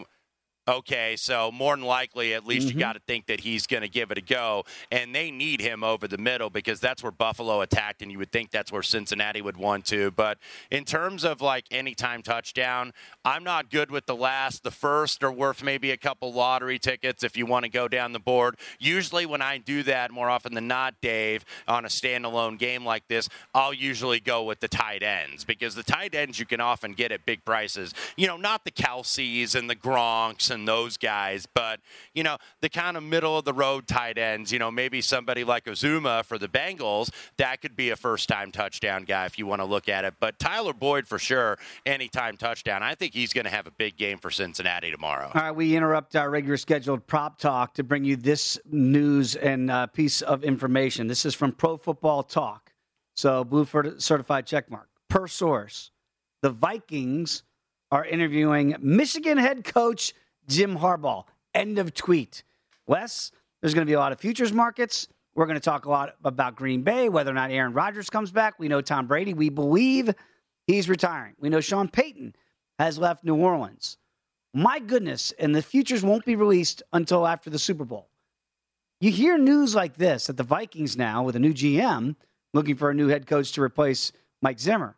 Okay, 0.68 1.16
so 1.16 1.50
more 1.50 1.74
than 1.74 1.84
likely, 1.84 2.34
at 2.34 2.46
least 2.46 2.68
mm-hmm. 2.68 2.78
you 2.78 2.84
got 2.84 2.92
to 2.92 3.00
think 3.00 3.26
that 3.26 3.40
he's 3.40 3.66
going 3.66 3.82
to 3.82 3.88
give 3.88 4.12
it 4.12 4.18
a 4.18 4.20
go. 4.20 4.64
And 4.92 5.12
they 5.12 5.32
need 5.32 5.60
him 5.60 5.82
over 5.82 6.06
the 6.06 6.18
middle 6.18 6.50
because 6.50 6.78
that's 6.78 7.02
where 7.02 7.10
Buffalo 7.10 7.62
attacked, 7.62 8.00
and 8.00 8.12
you 8.12 8.18
would 8.18 8.30
think 8.30 8.52
that's 8.52 8.70
where 8.70 8.82
Cincinnati 8.82 9.42
would 9.42 9.56
want 9.56 9.86
to. 9.86 10.12
But 10.12 10.38
in 10.70 10.84
terms 10.84 11.24
of 11.24 11.40
like 11.40 11.64
anytime 11.72 12.22
touchdown, 12.22 12.92
I'm 13.24 13.42
not 13.42 13.70
good 13.70 13.90
with 13.90 14.06
the 14.06 14.14
last. 14.14 14.62
The 14.62 14.70
first 14.70 15.24
are 15.24 15.32
worth 15.32 15.64
maybe 15.64 15.90
a 15.90 15.96
couple 15.96 16.32
lottery 16.32 16.78
tickets 16.78 17.24
if 17.24 17.36
you 17.36 17.44
want 17.44 17.64
to 17.64 17.68
go 17.68 17.88
down 17.88 18.12
the 18.12 18.20
board. 18.20 18.56
Usually, 18.78 19.26
when 19.26 19.42
I 19.42 19.58
do 19.58 19.82
that, 19.82 20.12
more 20.12 20.30
often 20.30 20.54
than 20.54 20.68
not, 20.68 20.94
Dave, 21.00 21.44
on 21.66 21.84
a 21.84 21.88
standalone 21.88 22.56
game 22.56 22.84
like 22.84 23.08
this, 23.08 23.28
I'll 23.52 23.74
usually 23.74 24.20
go 24.20 24.44
with 24.44 24.60
the 24.60 24.68
tight 24.68 25.02
ends 25.02 25.44
because 25.44 25.74
the 25.74 25.82
tight 25.82 26.14
ends 26.14 26.38
you 26.38 26.46
can 26.46 26.60
often 26.60 26.92
get 26.92 27.10
at 27.10 27.26
big 27.26 27.44
prices. 27.44 27.92
You 28.16 28.28
know, 28.28 28.36
not 28.36 28.64
the 28.64 28.70
Kelces 28.70 29.56
and 29.56 29.68
the 29.68 29.74
Gronks 29.74 30.51
and 30.52 30.68
those 30.68 30.96
guys, 30.96 31.46
but 31.52 31.80
you 32.14 32.22
know 32.22 32.36
the 32.60 32.68
kind 32.68 32.96
of 32.96 33.02
middle 33.02 33.36
of 33.36 33.44
the 33.44 33.52
road 33.52 33.88
tight 33.88 34.18
ends. 34.18 34.52
You 34.52 34.58
know, 34.58 34.70
maybe 34.70 35.00
somebody 35.00 35.42
like 35.44 35.64
Uzomah 35.64 36.24
for 36.24 36.38
the 36.38 36.48
Bengals 36.48 37.10
that 37.38 37.60
could 37.60 37.74
be 37.74 37.90
a 37.90 37.96
first 37.96 38.28
time 38.28 38.52
touchdown 38.52 39.04
guy 39.04 39.26
if 39.26 39.38
you 39.38 39.46
want 39.46 39.60
to 39.60 39.66
look 39.66 39.88
at 39.88 40.04
it. 40.04 40.14
But 40.20 40.38
Tyler 40.38 40.72
Boyd 40.72 41.08
for 41.08 41.18
sure, 41.18 41.58
anytime 41.86 42.36
touchdown. 42.36 42.82
I 42.82 42.94
think 42.94 43.14
he's 43.14 43.32
going 43.32 43.44
to 43.44 43.50
have 43.50 43.66
a 43.66 43.70
big 43.70 43.96
game 43.96 44.18
for 44.18 44.30
Cincinnati 44.30 44.90
tomorrow. 44.90 45.30
All 45.34 45.42
right, 45.42 45.50
we 45.50 45.76
interrupt 45.76 46.16
our 46.16 46.30
regular 46.30 46.56
scheduled 46.56 47.06
prop 47.06 47.38
talk 47.38 47.74
to 47.74 47.82
bring 47.82 48.04
you 48.04 48.16
this 48.16 48.58
news 48.70 49.36
and 49.36 49.70
uh, 49.70 49.86
piece 49.86 50.22
of 50.22 50.44
information. 50.44 51.06
This 51.06 51.24
is 51.24 51.34
from 51.34 51.52
Pro 51.52 51.76
Football 51.76 52.22
Talk. 52.22 52.72
So, 53.14 53.44
blue 53.44 53.66
certified 53.98 54.46
checkmark. 54.46 54.86
Per 55.08 55.26
source, 55.26 55.90
the 56.40 56.50
Vikings 56.50 57.42
are 57.90 58.04
interviewing 58.06 58.74
Michigan 58.80 59.36
head 59.36 59.64
coach 59.64 60.14
Jim 60.48 60.76
Harbaugh. 60.76 61.24
End 61.54 61.78
of 61.78 61.94
tweet. 61.94 62.42
Wes, 62.86 63.30
there's 63.60 63.74
going 63.74 63.86
to 63.86 63.90
be 63.90 63.94
a 63.94 63.98
lot 63.98 64.12
of 64.12 64.20
futures 64.20 64.52
markets. 64.52 65.08
We're 65.34 65.46
going 65.46 65.58
to 65.58 65.60
talk 65.60 65.86
a 65.86 65.90
lot 65.90 66.14
about 66.24 66.56
Green 66.56 66.82
Bay, 66.82 67.08
whether 67.08 67.30
or 67.30 67.34
not 67.34 67.50
Aaron 67.50 67.72
Rodgers 67.72 68.10
comes 68.10 68.30
back. 68.30 68.58
We 68.58 68.68
know 68.68 68.80
Tom 68.80 69.06
Brady. 69.06 69.32
We 69.34 69.48
believe 69.48 70.14
he's 70.66 70.88
retiring. 70.88 71.34
We 71.38 71.48
know 71.48 71.60
Sean 71.60 71.88
Payton 71.88 72.34
has 72.78 72.98
left 72.98 73.24
New 73.24 73.36
Orleans. 73.36 73.98
My 74.54 74.78
goodness, 74.78 75.32
and 75.38 75.54
the 75.54 75.62
futures 75.62 76.02
won't 76.02 76.26
be 76.26 76.36
released 76.36 76.82
until 76.92 77.26
after 77.26 77.48
the 77.48 77.58
Super 77.58 77.84
Bowl. 77.84 78.08
You 79.00 79.10
hear 79.10 79.38
news 79.38 79.74
like 79.74 79.96
this 79.96 80.26
that 80.26 80.36
the 80.36 80.42
Vikings 80.42 80.96
now, 80.96 81.22
with 81.22 81.36
a 81.36 81.40
new 81.40 81.54
GM, 81.54 82.14
looking 82.52 82.76
for 82.76 82.90
a 82.90 82.94
new 82.94 83.08
head 83.08 83.26
coach 83.26 83.52
to 83.52 83.62
replace 83.62 84.12
Mike 84.42 84.60
Zimmer. 84.60 84.96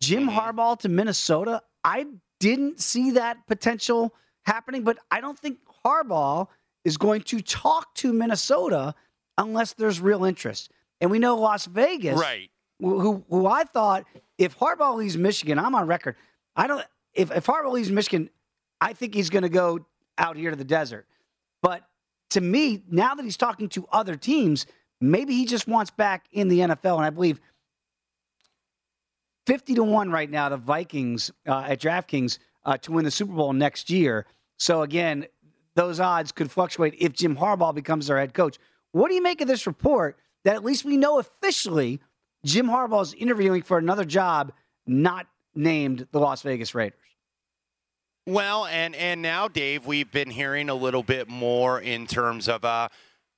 Jim 0.00 0.28
mm-hmm. 0.28 0.38
Harbaugh 0.38 0.78
to 0.80 0.88
Minnesota. 0.88 1.62
I 1.84 2.06
didn't 2.42 2.80
see 2.80 3.12
that 3.12 3.46
potential 3.46 4.12
happening, 4.42 4.82
but 4.82 4.98
I 5.12 5.20
don't 5.20 5.38
think 5.38 5.58
Harbaugh 5.86 6.48
is 6.84 6.96
going 6.96 7.22
to 7.22 7.40
talk 7.40 7.94
to 7.94 8.12
Minnesota 8.12 8.96
unless 9.38 9.74
there's 9.74 10.00
real 10.00 10.24
interest. 10.24 10.68
And 11.00 11.08
we 11.08 11.20
know 11.20 11.36
Las 11.36 11.66
Vegas, 11.66 12.18
right? 12.18 12.50
Who, 12.80 13.24
who 13.30 13.46
I 13.46 13.62
thought 13.62 14.06
if 14.38 14.58
Harbaugh 14.58 14.96
leaves 14.96 15.16
Michigan, 15.16 15.56
I'm 15.56 15.76
on 15.76 15.86
record. 15.86 16.16
I 16.56 16.66
don't. 16.66 16.84
If 17.14 17.30
if 17.30 17.46
Harbaugh 17.46 17.70
leaves 17.70 17.92
Michigan, 17.92 18.28
I 18.80 18.92
think 18.92 19.14
he's 19.14 19.30
going 19.30 19.44
to 19.44 19.48
go 19.48 19.86
out 20.18 20.36
here 20.36 20.50
to 20.50 20.56
the 20.56 20.64
desert. 20.64 21.06
But 21.62 21.84
to 22.30 22.40
me, 22.40 22.82
now 22.90 23.14
that 23.14 23.22
he's 23.22 23.36
talking 23.36 23.68
to 23.70 23.86
other 23.92 24.16
teams, 24.16 24.66
maybe 25.00 25.34
he 25.34 25.46
just 25.46 25.68
wants 25.68 25.92
back 25.92 26.26
in 26.32 26.48
the 26.48 26.58
NFL. 26.58 26.96
And 26.96 27.04
I 27.04 27.10
believe 27.10 27.40
50 29.46 29.74
to 29.74 29.84
1 29.84 30.10
right 30.10 30.30
now, 30.30 30.48
the 30.48 30.56
Vikings 30.56 31.30
uh, 31.46 31.64
at 31.68 31.80
DraftKings 31.80 32.38
uh, 32.64 32.76
to 32.78 32.92
win 32.92 33.04
the 33.04 33.10
Super 33.10 33.32
Bowl 33.32 33.52
next 33.52 33.90
year. 33.90 34.26
So, 34.58 34.82
again, 34.82 35.26
those 35.74 36.00
odds 36.00 36.32
could 36.32 36.50
fluctuate 36.50 36.94
if 36.98 37.12
Jim 37.12 37.36
Harbaugh 37.36 37.74
becomes 37.74 38.06
their 38.06 38.18
head 38.18 38.34
coach. 38.34 38.58
What 38.92 39.08
do 39.08 39.14
you 39.14 39.22
make 39.22 39.40
of 39.40 39.48
this 39.48 39.66
report 39.66 40.18
that 40.44 40.54
at 40.54 40.64
least 40.64 40.84
we 40.84 40.96
know 40.96 41.18
officially 41.18 42.00
Jim 42.44 42.66
Harbaugh 42.66 43.02
is 43.02 43.14
interviewing 43.14 43.62
for 43.62 43.78
another 43.78 44.04
job 44.04 44.52
not 44.86 45.26
named 45.54 46.06
the 46.12 46.20
Las 46.20 46.42
Vegas 46.42 46.74
Raiders? 46.74 46.98
Well, 48.26 48.66
and 48.66 48.94
and 48.94 49.20
now, 49.20 49.48
Dave, 49.48 49.84
we've 49.84 50.10
been 50.10 50.30
hearing 50.30 50.68
a 50.68 50.74
little 50.74 51.02
bit 51.02 51.28
more 51.28 51.80
in 51.80 52.06
terms 52.06 52.48
of 52.48 52.64
uh, 52.64 52.88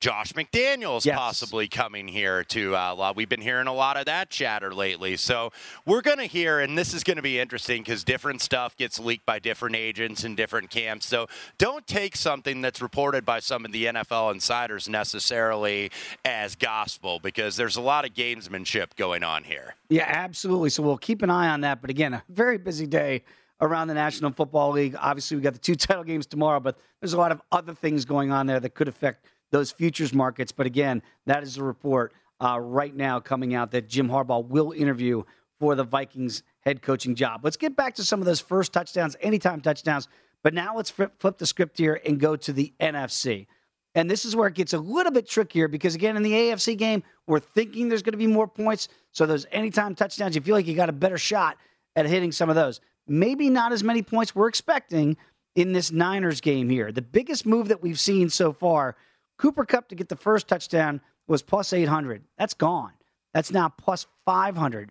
Josh 0.05 0.35
McDaniels 0.35 1.07
yes. 1.07 1.17
possibly 1.17 1.67
coming 1.67 2.07
here 2.07 2.45
to 2.45 2.77
uh, 2.77 2.95
lot. 2.95 3.17
we've 3.17 3.31
been 3.31 3.41
hearing 3.41 3.69
a 3.69 3.73
lot 3.73 3.97
of 3.97 4.05
that 4.05 4.29
chatter 4.29 4.75
lately. 4.75 5.17
So 5.17 5.51
we're 5.87 6.03
going 6.03 6.19
to 6.19 6.27
hear, 6.27 6.61
and 6.61 6.77
this 6.77 6.93
is 6.93 7.03
going 7.03 7.17
to 7.17 7.23
be 7.23 7.41
interesting 7.41 7.81
because 7.81 8.05
different 8.05 8.43
stuff 8.43 8.77
gets 8.77 9.01
leaked 9.01 9.25
by 9.25 9.39
different 9.39 9.77
agents 9.77 10.25
and 10.25 10.37
different 10.37 10.69
camps. 10.69 11.07
So 11.07 11.27
don't 11.57 11.87
take 11.87 12.17
something 12.17 12.61
that's 12.61 12.83
reported 12.83 13.25
by 13.25 13.41
some 13.41 13.65
of 13.65 13.73
the 13.73 13.87
NFL 13.87 14.35
insiders 14.35 14.91
necessarily 14.91 15.91
as 16.27 16.55
gospel 16.55 17.19
because 17.19 17.57
there's 17.57 17.77
a 17.77 17.81
lot 17.81 18.05
of 18.05 18.13
gamesmanship 18.13 18.97
going 18.97 19.25
on 19.25 19.43
here. 19.43 19.75
Yeah, 19.89 20.05
absolutely. 20.07 20.69
So 20.69 20.83
we'll 20.83 20.99
keep 20.99 21.23
an 21.23 21.31
eye 21.31 21.49
on 21.49 21.63
that. 21.63 21.81
But 21.81 21.89
again, 21.89 22.13
a 22.13 22.23
very 22.29 22.59
busy 22.59 22.87
day 22.87 23.25
around 23.63 23.89
the 23.89 23.95
National 23.95 24.33
Football 24.33 24.73
League. 24.73 24.97
Obviously, 25.01 25.39
we 25.39 25.43
got 25.43 25.55
the 25.55 25.59
two 25.59 25.75
title 25.75 26.05
games 26.05 26.27
tomorrow, 26.27 26.61
but 26.61 26.77
there's 27.01 27.15
a 27.15 27.19
lot 27.19 27.33
of 27.33 27.41
other 27.51 27.73
things 27.73 28.05
going 28.05 28.31
on 28.31 28.47
there 28.47 28.61
that 28.61 28.75
could 28.75 28.89
affect 28.89 29.25
those 29.55 29.71
futures 29.71 30.13
markets. 30.13 30.51
But 30.51 30.67
again, 30.67 31.01
that 31.27 31.45
is 31.45 31.57
a 31.59 31.65
report 31.65 32.13
uh, 32.41 32.59
right 32.59 32.95
now 32.95 33.21
coming 33.21 33.55
out 33.55 33.71
that 33.71 33.89
Jim 33.89 34.09
Harbaugh 34.09 34.45
will 34.45 34.73
interview 34.73 35.23
for 35.61 35.77
the 35.77 35.85
Vikings 35.85 36.43
head 36.61 36.83
coaching 36.83 37.15
job. 37.15 37.43
Let's 37.45 37.57
get 37.57 37.77
back 37.77 37.95
to 37.95 38.05
some 38.05 38.19
of 38.19 38.27
those 38.27 38.41
first 38.41 38.73
touchdowns, 38.73 39.17
anytime 39.21 39.61
touchdowns. 39.61 40.09
But 40.43 40.55
now 40.55 40.77
let's 40.77 40.91
flip, 40.91 41.13
flip 41.21 41.39
the 41.39 41.47
script 41.47 41.79
here 41.79 42.01
and 42.05 42.19
go 42.19 42.35
to 42.35 42.53
the 42.53 42.75
NFC. 42.81 43.47
And 43.95 44.11
this 44.11 44.25
is 44.25 44.35
where 44.35 44.49
it 44.49 44.55
gets 44.55 44.73
a 44.73 44.79
little 44.79 45.13
bit 45.13 45.29
trickier 45.29 45.69
because, 45.69 45.95
again, 45.95 46.17
in 46.17 46.25
the 46.25 46.33
AFC 46.33 46.77
game, 46.77 47.05
we're 47.29 47.39
thinking 47.39 47.89
there's 47.89 48.03
going 48.03 48.13
to 48.13 48.19
be 48.19 48.27
more 48.27 48.49
points. 48.49 48.89
So 49.13 49.25
those 49.25 49.47
anytime 49.53 49.95
touchdowns, 49.95 50.35
you 50.35 50.43
feel 50.43 50.57
like 50.57 50.67
you 50.67 50.75
got 50.75 50.89
a 50.89 50.93
better 50.93 51.17
shot 51.17 51.59
at 51.95 52.07
hitting 52.07 52.33
some 52.33 52.51
of 52.51 52.57
those. 52.57 52.81
Maybe 53.07 53.51
not 53.51 53.71
as 53.71 53.85
many 53.85 54.03
points 54.03 54.35
we're 54.35 54.49
expecting 54.49 55.17
in 55.55 55.73
this 55.73 55.93
Niners 55.93 56.41
game 56.41 56.69
here. 56.69 56.91
The 56.91 57.03
biggest 57.03 57.47
move 57.47 57.69
that 57.69 57.81
we've 57.81 58.01
seen 58.01 58.29
so 58.29 58.53
far, 58.53 58.97
Cooper 59.39 59.65
Kupp 59.65 59.89
to 59.89 59.95
get 59.95 60.09
the 60.09 60.17
first 60.17 60.49
touchdown 60.49 61.01
was 61.27 61.43
plus 61.43 61.73
800. 61.73 62.23
That's 62.39 62.55
gone. 62.55 62.93
That's 63.33 63.51
now 63.51 63.69
plus 63.69 64.07
500 64.25 64.91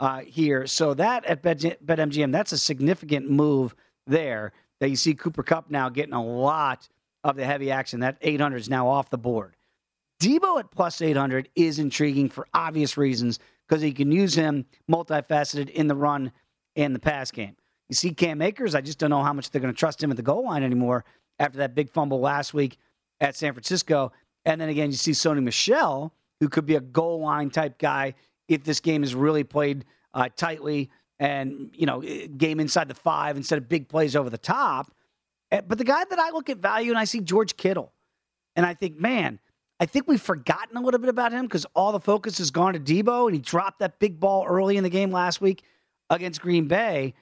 uh, 0.00 0.20
here. 0.20 0.66
So 0.66 0.94
that 0.94 1.24
at 1.26 1.42
BetMGM, 1.42 2.32
that's 2.32 2.52
a 2.52 2.58
significant 2.58 3.30
move 3.30 3.74
there 4.06 4.52
that 4.80 4.88
you 4.88 4.96
see 4.96 5.14
Cooper 5.14 5.42
Kupp 5.42 5.70
now 5.70 5.88
getting 5.88 6.14
a 6.14 6.24
lot 6.24 6.88
of 7.22 7.36
the 7.36 7.44
heavy 7.44 7.70
action. 7.70 8.00
That 8.00 8.16
800 8.20 8.56
is 8.56 8.68
now 8.68 8.88
off 8.88 9.10
the 9.10 9.18
board. 9.18 9.56
Debo 10.20 10.58
at 10.58 10.70
plus 10.70 11.00
800 11.00 11.48
is 11.54 11.78
intriguing 11.78 12.28
for 12.28 12.46
obvious 12.54 12.96
reasons 12.96 13.38
because 13.68 13.82
he 13.82 13.92
can 13.92 14.10
use 14.10 14.34
him 14.34 14.64
multifaceted 14.90 15.68
in 15.70 15.88
the 15.88 15.94
run 15.94 16.32
and 16.76 16.94
the 16.94 17.00
pass 17.00 17.30
game. 17.30 17.56
You 17.88 17.94
see 17.94 18.14
Cam 18.14 18.40
Akers, 18.40 18.74
I 18.74 18.80
just 18.80 18.98
don't 18.98 19.10
know 19.10 19.22
how 19.22 19.32
much 19.32 19.50
they're 19.50 19.60
going 19.60 19.72
to 19.74 19.78
trust 19.78 20.02
him 20.02 20.10
at 20.10 20.16
the 20.16 20.22
goal 20.22 20.44
line 20.44 20.62
anymore 20.62 21.04
after 21.38 21.58
that 21.58 21.74
big 21.74 21.90
fumble 21.90 22.20
last 22.20 22.54
week 22.54 22.78
at 23.22 23.36
San 23.36 23.54
Francisco. 23.54 24.12
And 24.44 24.60
then 24.60 24.68
again, 24.68 24.90
you 24.90 24.96
see 24.96 25.12
Sony 25.12 25.42
Michel, 25.42 26.12
who 26.40 26.48
could 26.48 26.66
be 26.66 26.74
a 26.74 26.80
goal 26.80 27.20
line 27.20 27.48
type 27.48 27.78
guy 27.78 28.14
if 28.48 28.64
this 28.64 28.80
game 28.80 29.02
is 29.02 29.14
really 29.14 29.44
played 29.44 29.86
uh, 30.12 30.28
tightly 30.36 30.90
and, 31.18 31.70
you 31.72 31.86
know, 31.86 32.00
game 32.00 32.58
inside 32.58 32.88
the 32.88 32.94
five 32.94 33.36
instead 33.36 33.56
of 33.56 33.68
big 33.68 33.88
plays 33.88 34.16
over 34.16 34.28
the 34.28 34.36
top. 34.36 34.92
Eh, 35.52 35.60
but 35.66 35.78
the 35.78 35.84
guy 35.84 36.04
that 36.04 36.18
I 36.18 36.30
look 36.30 36.50
at 36.50 36.58
value 36.58 36.90
and 36.90 36.98
I 36.98 37.04
see 37.04 37.20
George 37.20 37.56
Kittle. 37.56 37.92
And 38.56 38.66
I 38.66 38.74
think, 38.74 38.98
man, 38.98 39.38
I 39.78 39.86
think 39.86 40.08
we've 40.08 40.20
forgotten 40.20 40.76
a 40.76 40.80
little 40.80 41.00
bit 41.00 41.08
about 41.08 41.32
him 41.32 41.46
because 41.46 41.64
all 41.74 41.92
the 41.92 42.00
focus 42.00 42.38
has 42.38 42.50
gone 42.50 42.74
to 42.74 42.80
Debo, 42.80 43.26
and 43.26 43.34
he 43.34 43.40
dropped 43.40 43.78
that 43.78 43.98
big 43.98 44.20
ball 44.20 44.44
early 44.46 44.76
in 44.76 44.82
the 44.82 44.90
game 44.90 45.10
last 45.10 45.40
week 45.40 45.62
against 46.10 46.40
Green 46.42 46.66
Bay. 46.66 47.14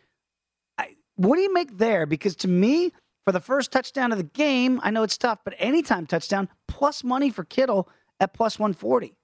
I, 0.76 0.96
what 1.16 1.36
do 1.36 1.42
you 1.42 1.52
make 1.52 1.76
there? 1.76 2.06
Because 2.06 2.34
to 2.36 2.48
me, 2.48 2.92
for 3.24 3.32
the 3.32 3.40
first 3.40 3.72
touchdown 3.72 4.12
of 4.12 4.18
the 4.18 4.24
game, 4.24 4.80
I 4.82 4.90
know 4.90 5.02
it's 5.02 5.18
tough, 5.18 5.40
but 5.44 5.54
anytime 5.58 6.06
touchdown 6.06 6.48
plus 6.68 7.04
money 7.04 7.30
for 7.30 7.44
Kittle 7.44 7.88
at 8.18 8.32
plus 8.34 8.58
140. 8.58 9.14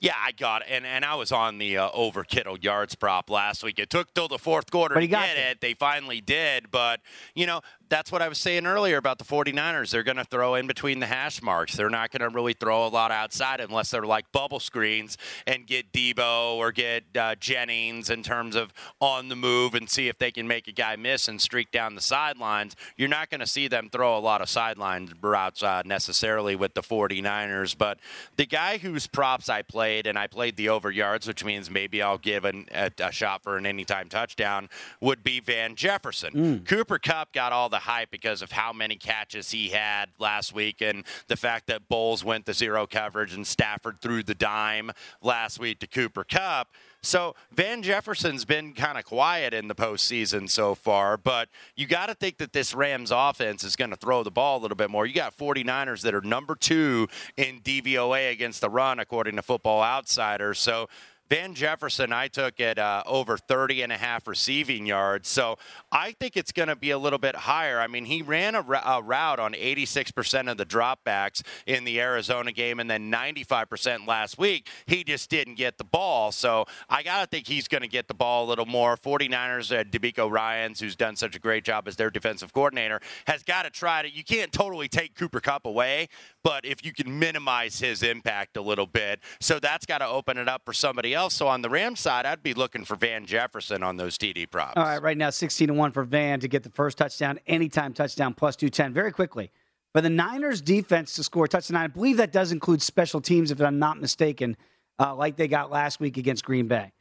Yeah, 0.00 0.14
I 0.16 0.32
got 0.32 0.62
it. 0.62 0.68
And, 0.70 0.84
and 0.84 1.04
I 1.04 1.14
was 1.14 1.32
on 1.32 1.58
the 1.58 1.78
uh, 1.78 1.90
over 1.92 2.24
Kittle 2.24 2.58
yards 2.58 2.94
prop 2.94 3.30
last 3.30 3.62
week. 3.62 3.78
It 3.78 3.90
took 3.90 4.12
till 4.14 4.28
the 4.28 4.38
fourth 4.38 4.70
quarter 4.70 4.94
but 4.94 5.00
to 5.00 5.06
get 5.06 5.36
it. 5.36 5.60
They 5.60 5.74
finally 5.74 6.20
did. 6.20 6.70
But, 6.70 7.00
you 7.34 7.46
know, 7.46 7.60
that's 7.88 8.12
what 8.12 8.22
I 8.22 8.28
was 8.28 8.38
saying 8.38 8.66
earlier 8.66 8.96
about 8.96 9.18
the 9.18 9.24
49ers. 9.24 9.90
They're 9.90 10.02
going 10.02 10.16
to 10.16 10.24
throw 10.24 10.54
in 10.54 10.66
between 10.66 11.00
the 11.00 11.06
hash 11.06 11.42
marks. 11.42 11.74
They're 11.76 11.90
not 11.90 12.10
going 12.10 12.28
to 12.28 12.34
really 12.34 12.52
throw 12.52 12.86
a 12.86 12.88
lot 12.88 13.10
outside 13.10 13.60
unless 13.60 13.90
they're 13.90 14.02
like 14.02 14.30
bubble 14.32 14.60
screens 14.60 15.16
and 15.46 15.66
get 15.66 15.92
Debo 15.92 16.56
or 16.56 16.72
get 16.72 17.04
uh, 17.16 17.34
Jennings 17.36 18.10
in 18.10 18.22
terms 18.22 18.56
of 18.56 18.72
on 19.00 19.28
the 19.28 19.36
move 19.36 19.74
and 19.74 19.88
see 19.88 20.08
if 20.08 20.18
they 20.18 20.30
can 20.30 20.46
make 20.46 20.68
a 20.68 20.72
guy 20.72 20.96
miss 20.96 21.28
and 21.28 21.40
streak 21.40 21.70
down 21.70 21.94
the 21.94 22.00
sidelines. 22.00 22.76
You're 22.96 23.08
not 23.08 23.30
going 23.30 23.40
to 23.40 23.46
see 23.46 23.68
them 23.68 23.88
throw 23.90 24.16
a 24.16 24.20
lot 24.20 24.40
of 24.42 24.48
sideline 24.48 25.12
routes 25.20 25.62
uh, 25.62 25.82
necessarily 25.84 26.56
with 26.56 26.74
the 26.74 26.82
49ers. 26.82 27.76
But 27.76 27.98
the 28.36 28.46
guy 28.46 28.78
whose 28.78 29.06
props 29.06 29.48
I 29.48 29.62
played, 29.62 30.06
and 30.06 30.18
I 30.18 30.26
played 30.26 30.56
the 30.56 30.68
over 30.68 30.90
yards, 30.90 31.26
which 31.26 31.44
means 31.44 31.70
maybe 31.70 32.02
I'll 32.02 32.18
give 32.18 32.44
an, 32.44 32.66
a, 32.72 32.90
a, 32.98 33.12
shot 33.12 33.42
for 33.42 33.56
an 33.56 33.66
anytime 33.66 34.08
touchdown, 34.08 34.68
would 35.00 35.22
be 35.22 35.40
Van 35.40 35.74
Jefferson. 35.74 36.32
Mm. 36.32 36.66
Cooper 36.66 36.98
Kupp 36.98 37.32
got 37.32 37.52
all 37.52 37.68
the 37.68 37.77
the 37.78 37.82
hype 37.82 38.10
because 38.10 38.42
of 38.42 38.50
how 38.50 38.72
many 38.72 38.96
catches 38.96 39.52
he 39.52 39.68
had 39.68 40.06
last 40.18 40.52
week 40.52 40.80
and 40.80 41.04
the 41.28 41.36
fact 41.36 41.68
that 41.68 41.88
Bowles 41.88 42.24
went 42.24 42.44
to 42.46 42.52
zero 42.52 42.88
coverage 42.88 43.34
and 43.34 43.46
Stafford 43.46 44.00
threw 44.00 44.24
the 44.24 44.34
dime 44.34 44.90
last 45.22 45.60
week 45.60 45.78
to 45.78 45.86
Cooper 45.86 46.24
Kupp. 46.24 46.66
So 47.02 47.36
Van 47.52 47.84
Jefferson's 47.84 48.44
been 48.44 48.72
kind 48.72 48.98
of 48.98 49.04
quiet 49.04 49.54
in 49.54 49.68
the 49.68 49.76
postseason 49.76 50.50
so 50.50 50.74
far, 50.74 51.16
but 51.16 51.48
you 51.76 51.86
got 51.86 52.06
to 52.06 52.14
think 52.14 52.38
that 52.38 52.52
this 52.52 52.74
Rams 52.74 53.12
offense 53.14 53.62
is 53.62 53.76
going 53.76 53.90
to 53.90 53.96
throw 53.96 54.24
the 54.24 54.32
ball 54.32 54.58
a 54.58 54.60
little 54.60 54.76
bit 54.76 54.90
more. 54.90 55.06
You 55.06 55.14
got 55.14 55.36
49ers 55.36 56.02
that 56.02 56.14
are 56.14 56.20
number 56.20 56.56
two 56.56 57.06
in 57.36 57.60
DVOA 57.60 58.32
against 58.32 58.60
the 58.60 58.68
run, 58.68 58.98
according 58.98 59.36
to 59.36 59.42
Football 59.42 59.84
Outsiders. 59.84 60.58
So 60.58 60.88
Van 61.30 61.54
Jefferson, 61.54 62.12
I 62.12 62.28
took 62.28 62.58
at 62.58 62.78
uh, 62.78 63.02
over 63.04 63.36
30 63.36 63.82
and 63.82 63.92
a 63.92 63.98
half 63.98 64.26
receiving 64.26 64.86
yards. 64.86 65.28
So 65.28 65.58
I 65.92 66.12
think 66.12 66.36
it's 66.36 66.52
going 66.52 66.68
to 66.68 66.76
be 66.76 66.90
a 66.90 66.98
little 66.98 67.18
bit 67.18 67.36
higher. 67.36 67.80
I 67.80 67.86
mean, 67.86 68.06
he 68.06 68.22
ran 68.22 68.54
a, 68.54 68.60
a, 68.60 69.02
route 69.02 69.38
on 69.38 69.52
86% 69.52 70.50
of 70.50 70.56
the 70.56 70.64
dropbacks 70.64 71.42
in 71.66 71.84
the 71.84 72.00
Arizona 72.00 72.50
game 72.52 72.80
and 72.80 72.90
then 72.90 73.12
95% 73.12 74.06
last 74.06 74.38
week. 74.38 74.68
He 74.86 75.04
just 75.04 75.28
didn't 75.28 75.56
get 75.56 75.76
the 75.76 75.84
ball. 75.84 76.32
So 76.32 76.64
I 76.88 77.02
got 77.02 77.20
to 77.20 77.26
think 77.26 77.46
he's 77.46 77.68
going 77.68 77.82
to 77.82 77.88
get 77.88 78.08
the 78.08 78.14
ball 78.14 78.46
a 78.46 78.48
little 78.48 78.66
more. 78.66 78.96
49ers, 78.96 79.78
uh, 79.78 79.84
DeMeco 79.84 80.30
Ryans, 80.30 80.80
who's 80.80 80.96
done 80.96 81.14
such 81.16 81.36
a 81.36 81.38
great 81.38 81.64
job 81.64 81.86
as 81.88 81.96
their 81.96 82.10
defensive 82.10 82.54
coordinator, 82.54 83.00
has 83.26 83.42
got 83.42 83.64
to 83.64 83.70
try 83.70 84.00
to. 84.02 84.10
You 84.10 84.24
can't 84.24 84.52
totally 84.52 84.88
take 84.88 85.14
Cooper 85.14 85.40
Kupp 85.40 85.66
away, 85.66 86.08
but 86.48 86.64
if 86.64 86.82
you 86.82 86.94
can 86.94 87.18
minimize 87.18 87.78
his 87.78 88.02
impact 88.02 88.56
a 88.56 88.62
little 88.62 88.86
bit. 88.86 89.20
So 89.38 89.58
that's 89.58 89.84
got 89.84 89.98
to 89.98 90.06
open 90.06 90.38
it 90.38 90.48
up 90.48 90.62
for 90.64 90.72
somebody 90.72 91.12
else. 91.12 91.34
So 91.34 91.46
on 91.46 91.60
the 91.60 91.68
Rams 91.68 92.00
side, 92.00 92.24
I'd 92.24 92.42
be 92.42 92.54
looking 92.54 92.86
for 92.86 92.96
Van 92.96 93.26
Jefferson 93.26 93.82
on 93.82 93.98
those 93.98 94.16
TD 94.16 94.50
props. 94.50 94.72
All 94.78 94.84
right, 94.84 95.02
right 95.02 95.18
now 95.18 95.28
16 95.28 95.68
to 95.68 95.74
1 95.74 95.92
for 95.92 96.04
Van 96.04 96.40
to 96.40 96.48
get 96.48 96.62
the 96.62 96.70
first 96.70 96.96
touchdown, 96.96 97.38
anytime 97.46 97.92
touchdown 97.92 98.32
plus 98.32 98.56
210. 98.56 98.94
Very 98.94 99.12
quickly. 99.12 99.50
For 99.92 100.00
the 100.00 100.08
Niners 100.08 100.62
defense 100.62 101.16
to 101.16 101.22
score 101.22 101.44
a 101.44 101.48
touchdown, 101.48 101.76
I 101.76 101.86
believe 101.86 102.16
that 102.16 102.32
does 102.32 102.50
include 102.50 102.80
special 102.80 103.20
teams, 103.20 103.50
if 103.50 103.60
I'm 103.60 103.78
not 103.78 104.00
mistaken, 104.00 104.56
uh, 104.98 105.14
like 105.14 105.36
they 105.36 105.48
got 105.48 105.70
last 105.70 106.00
week 106.00 106.16
against 106.16 106.46
Green 106.46 106.66
Bay. 106.66 106.92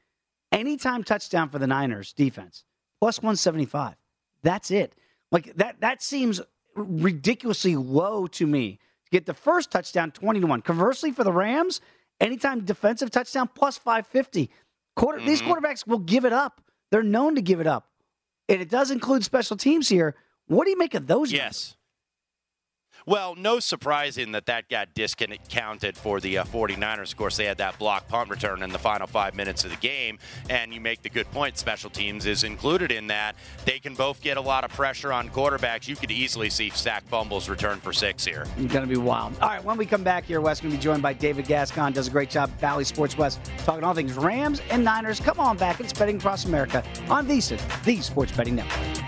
Anytime 0.51 1.05
touchdown 1.05 1.49
for 1.49 1.59
the 1.59 1.67
Niners 1.67 2.11
defense, 2.11 2.65
plus 2.99 3.19
175. 3.19 3.95
That's 4.43 4.71
it. 4.71 4.93
Like 5.31 5.55
that, 5.55 5.79
that 5.79 6.03
seems 6.03 6.41
ridiculously 6.75 7.77
low 7.77 8.27
to 8.27 8.45
me. 8.45 8.79
Get 9.11 9.25
the 9.25 9.33
first 9.33 9.71
touchdown, 9.71 10.11
20 10.11 10.41
to 10.41 10.47
1. 10.47 10.61
Conversely, 10.61 11.11
for 11.11 11.23
the 11.23 11.31
Rams, 11.31 11.81
Anytime 12.19 12.65
defensive 12.65 13.11
touchdown 13.11 13.49
plus 13.53 13.77
550. 13.77 14.49
Quarter, 14.95 15.19
mm-hmm. 15.19 15.27
These 15.27 15.41
quarterbacks 15.41 15.85
will 15.85 15.99
give 15.99 16.25
it 16.25 16.33
up. 16.33 16.61
They're 16.89 17.03
known 17.03 17.35
to 17.35 17.41
give 17.41 17.59
it 17.59 17.67
up. 17.67 17.89
And 18.49 18.61
it 18.61 18.69
does 18.69 18.91
include 18.91 19.23
special 19.23 19.57
teams 19.57 19.87
here. 19.87 20.15
What 20.47 20.63
do 20.63 20.71
you 20.71 20.77
make 20.77 20.95
of 20.95 21.05
those? 21.05 21.31
Yes. 21.31 21.75
Well, 23.07 23.35
no 23.35 23.61
surprising 23.61 24.33
that 24.33 24.47
that 24.47 24.67
got 24.67 24.93
discounted 24.93 25.95
for 25.95 26.19
the 26.19 26.39
uh, 26.39 26.43
49ers. 26.43 27.11
Of 27.13 27.17
course, 27.17 27.37
they 27.37 27.45
had 27.45 27.57
that 27.59 27.79
block 27.79 28.05
punt 28.09 28.29
return 28.29 28.61
in 28.61 28.73
the 28.73 28.77
final 28.77 29.07
five 29.07 29.33
minutes 29.33 29.63
of 29.63 29.71
the 29.71 29.77
game. 29.77 30.19
And 30.49 30.73
you 30.73 30.81
make 30.81 31.03
the 31.03 31.09
good 31.09 31.31
point, 31.31 31.57
special 31.57 31.89
teams 31.89 32.25
is 32.25 32.43
included 32.43 32.91
in 32.91 33.07
that. 33.07 33.37
They 33.63 33.79
can 33.79 33.95
both 33.95 34.19
get 34.19 34.35
a 34.35 34.41
lot 34.41 34.65
of 34.65 34.71
pressure 34.71 35.13
on 35.13 35.29
quarterbacks. 35.29 35.87
You 35.87 35.95
could 35.95 36.11
easily 36.11 36.49
see 36.49 36.69
sack 36.69 37.05
fumbles 37.07 37.47
return 37.47 37.79
for 37.79 37.93
six 37.93 38.25
here. 38.25 38.45
It's 38.57 38.73
going 38.73 38.85
to 38.85 38.93
be 38.93 38.99
wild. 38.99 39.39
All 39.41 39.47
right, 39.47 39.63
when 39.63 39.77
we 39.77 39.85
come 39.85 40.03
back 40.03 40.25
here, 40.25 40.41
Wes 40.41 40.59
going 40.59 40.73
to 40.73 40.77
be 40.77 40.83
joined 40.83 41.01
by 41.01 41.13
David 41.13 41.47
Gascon. 41.47 41.93
Does 41.93 42.09
a 42.09 42.11
great 42.11 42.29
job, 42.29 42.51
Bally 42.59 42.83
Sports 42.83 43.17
West, 43.17 43.39
talking 43.59 43.85
all 43.85 43.93
things 43.93 44.15
Rams 44.15 44.61
and 44.69 44.83
Niners. 44.83 45.21
Come 45.21 45.39
on 45.39 45.55
back. 45.55 45.79
It's 45.79 45.93
Betting 45.93 46.17
Across 46.17 46.43
America 46.43 46.83
on 47.07 47.25
VSIN, 47.25 47.85
the 47.85 48.01
Sports 48.01 48.33
Betting 48.33 48.57
Network. 48.57 49.07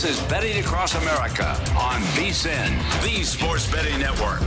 This 0.00 0.20
is 0.20 0.28
Betting 0.28 0.56
Across 0.60 0.94
America 0.94 1.48
on 1.76 2.00
VSIN, 2.14 3.02
the 3.02 3.24
Sports 3.24 3.68
Betting 3.68 3.98
Network. 3.98 4.40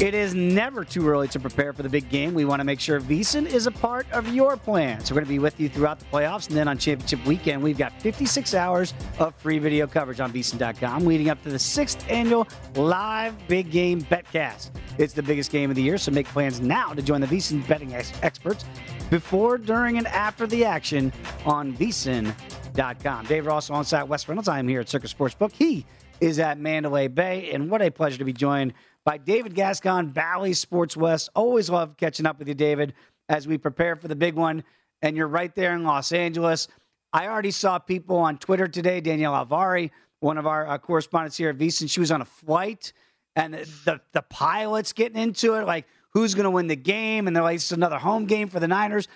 It 0.00 0.14
is 0.14 0.34
never 0.34 0.86
too 0.86 1.06
early 1.06 1.28
to 1.28 1.38
prepare 1.38 1.74
for 1.74 1.82
the 1.82 1.90
big 1.90 2.08
game. 2.08 2.32
We 2.32 2.46
want 2.46 2.60
to 2.60 2.64
make 2.64 2.80
sure 2.80 2.98
VSIN 2.98 3.44
is 3.44 3.66
a 3.66 3.70
part 3.70 4.10
of 4.10 4.32
your 4.32 4.56
plan. 4.56 5.04
So 5.04 5.14
we're 5.14 5.20
going 5.20 5.26
to 5.26 5.34
be 5.34 5.38
with 5.38 5.60
you 5.60 5.68
throughout 5.68 5.98
the 5.98 6.06
playoffs. 6.06 6.48
And 6.48 6.56
then 6.56 6.66
on 6.66 6.78
championship 6.78 7.22
weekend, 7.26 7.62
we've 7.62 7.76
got 7.76 7.92
56 8.00 8.54
hours 8.54 8.94
of 9.18 9.34
free 9.34 9.58
video 9.58 9.86
coverage 9.86 10.18
on 10.18 10.32
VSIN.com 10.32 11.04
leading 11.04 11.28
up 11.28 11.42
to 11.42 11.50
the 11.50 11.58
sixth 11.58 12.02
annual 12.08 12.48
live 12.74 13.34
big 13.48 13.70
game 13.70 14.00
betcast. 14.00 14.70
It's 14.96 15.12
the 15.12 15.22
biggest 15.22 15.50
game 15.50 15.68
of 15.68 15.76
the 15.76 15.82
year, 15.82 15.98
so 15.98 16.10
make 16.10 16.26
plans 16.28 16.58
now 16.58 16.94
to 16.94 17.02
join 17.02 17.20
the 17.20 17.26
VSIN 17.26 17.68
betting 17.68 17.94
ex- 17.94 18.14
experts 18.22 18.64
before, 19.12 19.58
during, 19.58 19.98
and 19.98 20.06
after 20.06 20.46
the 20.46 20.64
action 20.64 21.12
on 21.44 21.76
VSIN.com. 21.76 23.26
Dave 23.26 23.44
Ross 23.44 23.68
alongside 23.68 24.04
Wes 24.04 24.26
Reynolds. 24.26 24.48
I 24.48 24.58
am 24.58 24.66
here 24.66 24.80
at 24.80 24.88
Circa 24.88 25.06
Sportsbook. 25.06 25.52
He 25.52 25.84
is 26.22 26.38
at 26.38 26.58
Mandalay 26.58 27.08
Bay, 27.08 27.50
and 27.52 27.70
what 27.70 27.82
a 27.82 27.90
pleasure 27.90 28.16
to 28.16 28.24
be 28.24 28.32
joined 28.32 28.72
by 29.04 29.18
David 29.18 29.54
Gascon, 29.54 30.08
Bally 30.08 30.54
Sports 30.54 30.96
West. 30.96 31.28
Always 31.36 31.68
love 31.68 31.98
catching 31.98 32.24
up 32.24 32.38
with 32.38 32.48
you, 32.48 32.54
David, 32.54 32.94
as 33.28 33.46
we 33.46 33.58
prepare 33.58 33.96
for 33.96 34.08
the 34.08 34.16
big 34.16 34.34
one. 34.34 34.64
And 35.02 35.14
you're 35.14 35.28
right 35.28 35.54
there 35.54 35.74
in 35.74 35.84
Los 35.84 36.12
Angeles. 36.12 36.68
I 37.12 37.26
already 37.26 37.50
saw 37.50 37.78
people 37.78 38.16
on 38.16 38.38
Twitter 38.38 38.66
today, 38.66 39.02
Danielle 39.02 39.34
Alvari, 39.34 39.90
one 40.20 40.38
of 40.38 40.46
our 40.46 40.66
uh, 40.66 40.78
correspondents 40.78 41.36
here 41.36 41.50
at 41.50 41.58
VSiN. 41.58 41.90
She 41.90 42.00
was 42.00 42.10
on 42.10 42.22
a 42.22 42.24
flight, 42.24 42.94
and 43.36 43.52
the 43.52 44.00
the 44.12 44.22
pilots 44.22 44.94
getting 44.94 45.20
into 45.20 45.52
it, 45.56 45.66
like 45.66 45.84
who's 46.14 46.34
going 46.34 46.44
to 46.44 46.50
win 46.50 46.66
the 46.66 46.76
game, 46.76 47.26
and 47.26 47.34
they're 47.34 47.42
like, 47.42 47.56
it's 47.56 47.72
another 47.72 47.98
home 47.98 48.26
game 48.26 48.48
for 48.48 48.60
the 48.60 48.68
Niners. 48.68 49.08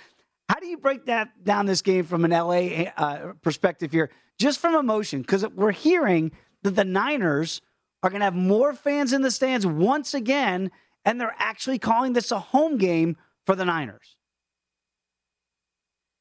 How 0.49 0.61
do 0.61 0.67
you 0.67 0.79
break 0.79 1.07
that 1.07 1.45
down 1.45 1.67
this 1.67 1.83
game 1.83 2.05
from 2.05 2.25
an 2.25 2.31
LA 2.31 2.91
uh, 2.97 3.33
perspective 3.43 3.93
here, 3.93 4.11
just 4.39 4.61
from 4.61 4.75
emotion? 4.75 5.23
Because 5.23 5.47
we're 5.49 5.73
hearing 5.73 6.33
that 6.63 6.77
the 6.77 6.85
Niners 6.85 7.61
are 8.03 8.11
going 8.11 8.21
to 8.21 8.25
have 8.25 8.35
more 8.35 8.73
fans 8.73 9.13
in 9.13 9.23
the 9.23 9.31
stands 9.31 9.67
once 9.67 10.15
again, 10.15 10.71
and 11.05 11.21
they're 11.21 11.35
actually 11.39 11.79
calling 11.79 12.13
this 12.13 12.31
a 12.31 12.39
home 12.39 12.79
game 12.79 13.17
for 13.45 13.57
the 13.57 13.65
Niners. 13.65 14.16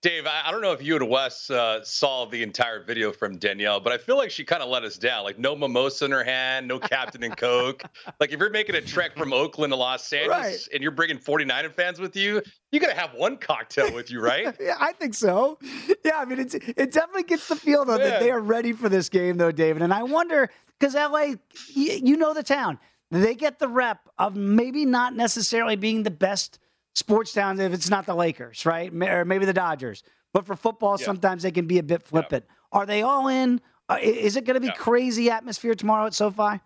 Dave, 0.06 0.28
I, 0.28 0.52
don't 0.52 0.62
know 0.62 0.72
if 0.72 0.84
you 0.84 0.96
and 0.98 1.10
Wes 1.10 1.50
uh, 1.50 1.84
saw 1.84 2.26
the 2.26 2.44
entire 2.44 2.80
video 2.80 3.12
from 3.12 3.39
Danielle, 3.39 3.80
but 3.80 3.91
I 3.91 3.98
feel 3.98 4.18
like 4.18 4.30
she 4.30 4.46
kind 4.46 4.62
of 4.62 4.70
let 4.70 4.84
us 4.84 5.00
down. 5.00 5.24
Like 5.24 5.39
no 5.39 5.56
mimosa 5.56 6.06
in 6.06 6.12
her 6.12 6.24
hand, 6.24 6.68
no 6.68 6.78
Captain 6.78 7.24
and 7.24 7.36
Coke. 7.36 7.82
Like 8.20 8.32
if 8.32 8.39
you're 8.39 8.52
making 8.52 8.76
a 8.76 8.82
trek 8.82 9.18
from 9.18 9.34
Oakland 9.34 9.74
to 9.74 9.78
Los 9.78 10.13
Angeles 10.13 10.38
right. 10.38 10.68
and 10.72 10.84
you're 10.84 10.91
bringing 10.91 11.18
49 11.18 11.72
fans 11.72 12.00
with 12.00 12.15
you, 12.15 12.39
you 12.72 12.80
got 12.80 12.89
to 12.89 12.96
have 12.96 13.15
one 13.15 13.36
cocktail 13.36 13.91
with 13.96 14.12
you, 14.12 14.22
right? 14.22 14.56
yeah, 14.62 14.76
I 14.80 14.91
think 14.94 15.15
so. 15.15 15.58
Yeah, 16.06 16.18
I 16.18 16.26
mean, 16.26 16.39
it's, 16.39 16.54
it 16.54 16.91
definitely 16.91 17.24
gets 17.24 17.48
the 17.48 17.56
feel 17.56 17.84
though 17.84 17.98
yeah. 17.98 18.10
that 18.10 18.20
they 18.20 18.30
are 18.30 18.39
ready 18.39 18.74
for 18.74 18.89
this 18.89 19.10
game, 19.10 19.38
though, 19.38 19.52
David. 19.52 19.82
And 19.82 19.91
I 19.91 20.04
wonder 20.04 20.52
because 20.80 20.94
LA, 20.94 21.34
you 21.74 22.15
know 22.15 22.36
the 22.36 22.44
town, 22.44 22.78
they 23.10 23.34
get 23.34 23.58
the 23.58 23.68
rep 23.68 24.08
of 24.20 24.36
maybe 24.36 24.86
not 24.86 25.15
necessarily 25.15 25.76
being 25.76 26.04
the 26.04 26.12
best 26.12 26.60
sports 26.96 27.34
towns 27.34 27.60
if 27.60 27.74
it's 27.74 27.90
not 27.90 28.06
the 28.06 28.16
Lakers, 28.16 28.66
right? 28.66 28.92
Or 29.04 29.26
maybe 29.26 29.46
the 29.46 29.54
Dodgers. 29.54 30.04
But 30.34 30.46
for 30.46 30.56
football, 30.56 30.98
yeah. 31.00 31.06
sometimes 31.06 31.44
they 31.44 31.52
can 31.52 31.68
be 31.68 31.78
a 31.78 31.84
bit 31.84 32.02
flippant. 32.02 32.46
Yeah. 32.48 32.80
Are 32.80 32.86
they 32.86 33.04
all 33.04 33.28
in? 33.28 33.62
Uh, 33.88 33.98
is 34.02 34.36
it 34.36 34.46
going 34.46 34.56
to 34.56 34.62
be 34.62 34.68
yeah. 34.68 34.74
crazy 34.74 35.30
atmosphere 35.30 35.76
tomorrow 35.76 36.08
at 36.08 36.14
SoFi? 36.14 36.60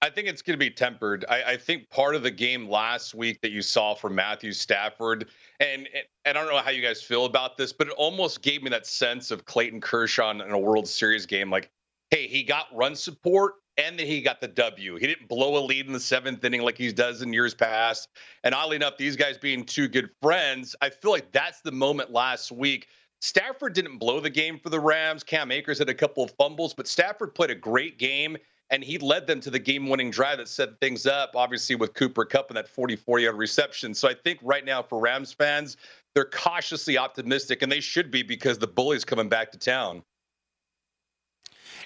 I 0.00 0.10
think 0.10 0.28
it's 0.28 0.42
going 0.42 0.58
to 0.58 0.64
be 0.64 0.70
tempered. 0.70 1.24
I, 1.28 1.42
I, 1.42 1.56
think 1.56 1.90
part 1.90 2.14
of 2.14 2.22
the 2.22 2.30
game 2.30 2.68
last 2.68 3.16
week 3.16 3.40
that 3.40 3.50
you 3.50 3.62
saw 3.62 3.94
from 3.94 4.14
Matthew 4.14 4.52
Stafford, 4.52 5.26
and, 5.58 5.88
and 6.24 6.38
I 6.38 6.40
don't 6.40 6.52
know 6.52 6.58
how 6.58 6.70
you 6.70 6.82
guys 6.82 7.02
feel 7.02 7.24
about 7.24 7.56
this, 7.56 7.72
but 7.72 7.88
it 7.88 7.94
almost 7.94 8.40
gave 8.40 8.62
me 8.62 8.70
that 8.70 8.86
sense 8.86 9.32
of 9.32 9.44
Clayton 9.44 9.80
Kershaw 9.80 10.30
in 10.30 10.40
a 10.40 10.58
World 10.58 10.86
Series 10.86 11.26
game. 11.26 11.50
Like, 11.50 11.70
hey, 12.10 12.28
he 12.28 12.44
got 12.44 12.66
run 12.72 12.94
support 12.94 13.54
and 13.78 13.98
then 13.98 14.06
he 14.06 14.20
got 14.20 14.40
the 14.40 14.48
W. 14.48 14.96
He 14.96 15.06
didn't 15.06 15.28
blow 15.28 15.56
a 15.56 15.62
lead 15.64 15.86
in 15.86 15.92
the 15.92 16.00
seventh 16.00 16.44
inning 16.44 16.62
like 16.62 16.76
he 16.76 16.92
does 16.92 17.22
in 17.22 17.32
years 17.32 17.54
past. 17.54 18.08
And 18.42 18.54
oddly 18.54 18.76
enough, 18.76 18.98
these 18.98 19.16
guys 19.16 19.38
being 19.38 19.64
two 19.64 19.86
good 19.86 20.10
friends, 20.20 20.74
I 20.82 20.90
feel 20.90 21.12
like 21.12 21.30
that's 21.30 21.60
the 21.60 21.72
moment 21.72 22.10
last 22.10 22.50
week. 22.50 22.88
Stafford 23.20 23.72
didn't 23.72 23.98
blow 23.98 24.20
the 24.20 24.30
game 24.30 24.58
for 24.58 24.68
the 24.68 24.80
Rams. 24.80 25.24
Cam 25.24 25.50
Akers 25.50 25.78
had 25.78 25.88
a 25.88 25.94
couple 25.94 26.24
of 26.24 26.32
fumbles, 26.32 26.74
but 26.74 26.86
Stafford 26.86 27.34
played 27.34 27.50
a 27.50 27.54
great 27.54 27.98
game 27.98 28.36
and 28.70 28.84
he 28.84 28.98
led 28.98 29.26
them 29.26 29.40
to 29.40 29.50
the 29.50 29.58
game-winning 29.58 30.10
drive 30.10 30.38
that 30.38 30.48
set 30.48 30.78
things 30.80 31.06
up. 31.06 31.30
Obviously, 31.34 31.74
with 31.74 31.94
Cooper 31.94 32.24
Kupp 32.24 32.50
and 32.50 32.56
that 32.56 32.72
44-yard 32.72 33.36
reception. 33.36 33.94
So 33.94 34.08
I 34.08 34.14
think 34.14 34.40
right 34.42 34.64
now 34.64 34.82
for 34.82 35.00
Rams 35.00 35.32
fans, 35.32 35.76
they're 36.14 36.26
cautiously 36.26 36.98
optimistic, 36.98 37.62
and 37.62 37.72
they 37.72 37.80
should 37.80 38.10
be 38.10 38.22
because 38.22 38.58
the 38.58 38.66
bully's 38.66 39.04
coming 39.04 39.28
back 39.28 39.52
to 39.52 39.58
town. 39.58 40.02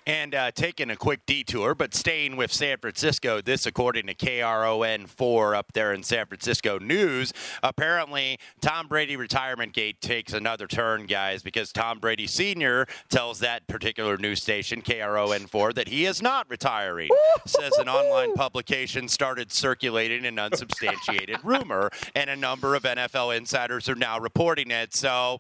And 0.07 0.35
uh, 0.35 0.51
taking 0.51 0.91
a 0.91 0.97
quick 0.97 1.21
detour, 1.27 1.77
but 1.77 1.95
staying 1.95 2.37
with 2.37 2.53
San 2.53 2.79
Francisco, 2.79 3.41
this 3.41 3.67
according 3.67 4.09
to 4.09 4.15
KRON4 4.15 5.57
up 5.57 5.73
there 5.75 5.93
in 5.93 6.03
San 6.03 6.27
Francisco 6.27 6.79
News. 6.79 7.33
Apparently, 7.63 8.39
Tom 8.61 8.89
Brady 8.89 9.17
retirement 9.17 9.73
gate 9.73 10.01
takes 10.01 10.33
another 10.33 10.67
turn, 10.67 11.07
guys, 11.07 11.43
because 11.45 11.73
Tom 11.73 12.01
Brady 12.01 12.27
Sr. 12.27 12.87
tells 13.11 13.39
that 13.41 13.69
particular 13.69 14.17
news 14.17 14.43
station, 14.43 14.83
KRON4, 14.83 15.75
that 15.75 15.87
he 15.87 16.05
is 16.05 16.21
not 16.21 16.51
retiring. 16.51 17.11
Says 17.47 17.77
an 17.79 17.89
online 17.89 18.35
publication 18.35 19.07
started 19.07 19.53
circulating 19.53 20.27
an 20.27 20.39
unsubstantiated 20.39 21.39
rumor, 21.45 21.91
and 22.17 22.29
a 22.29 22.37
number 22.37 22.75
of 22.75 22.83
NFL 22.83 23.37
insiders 23.37 23.89
are 23.89 23.95
now 23.95 24.19
reporting 24.19 24.73
it. 24.73 24.95
So, 24.95 25.39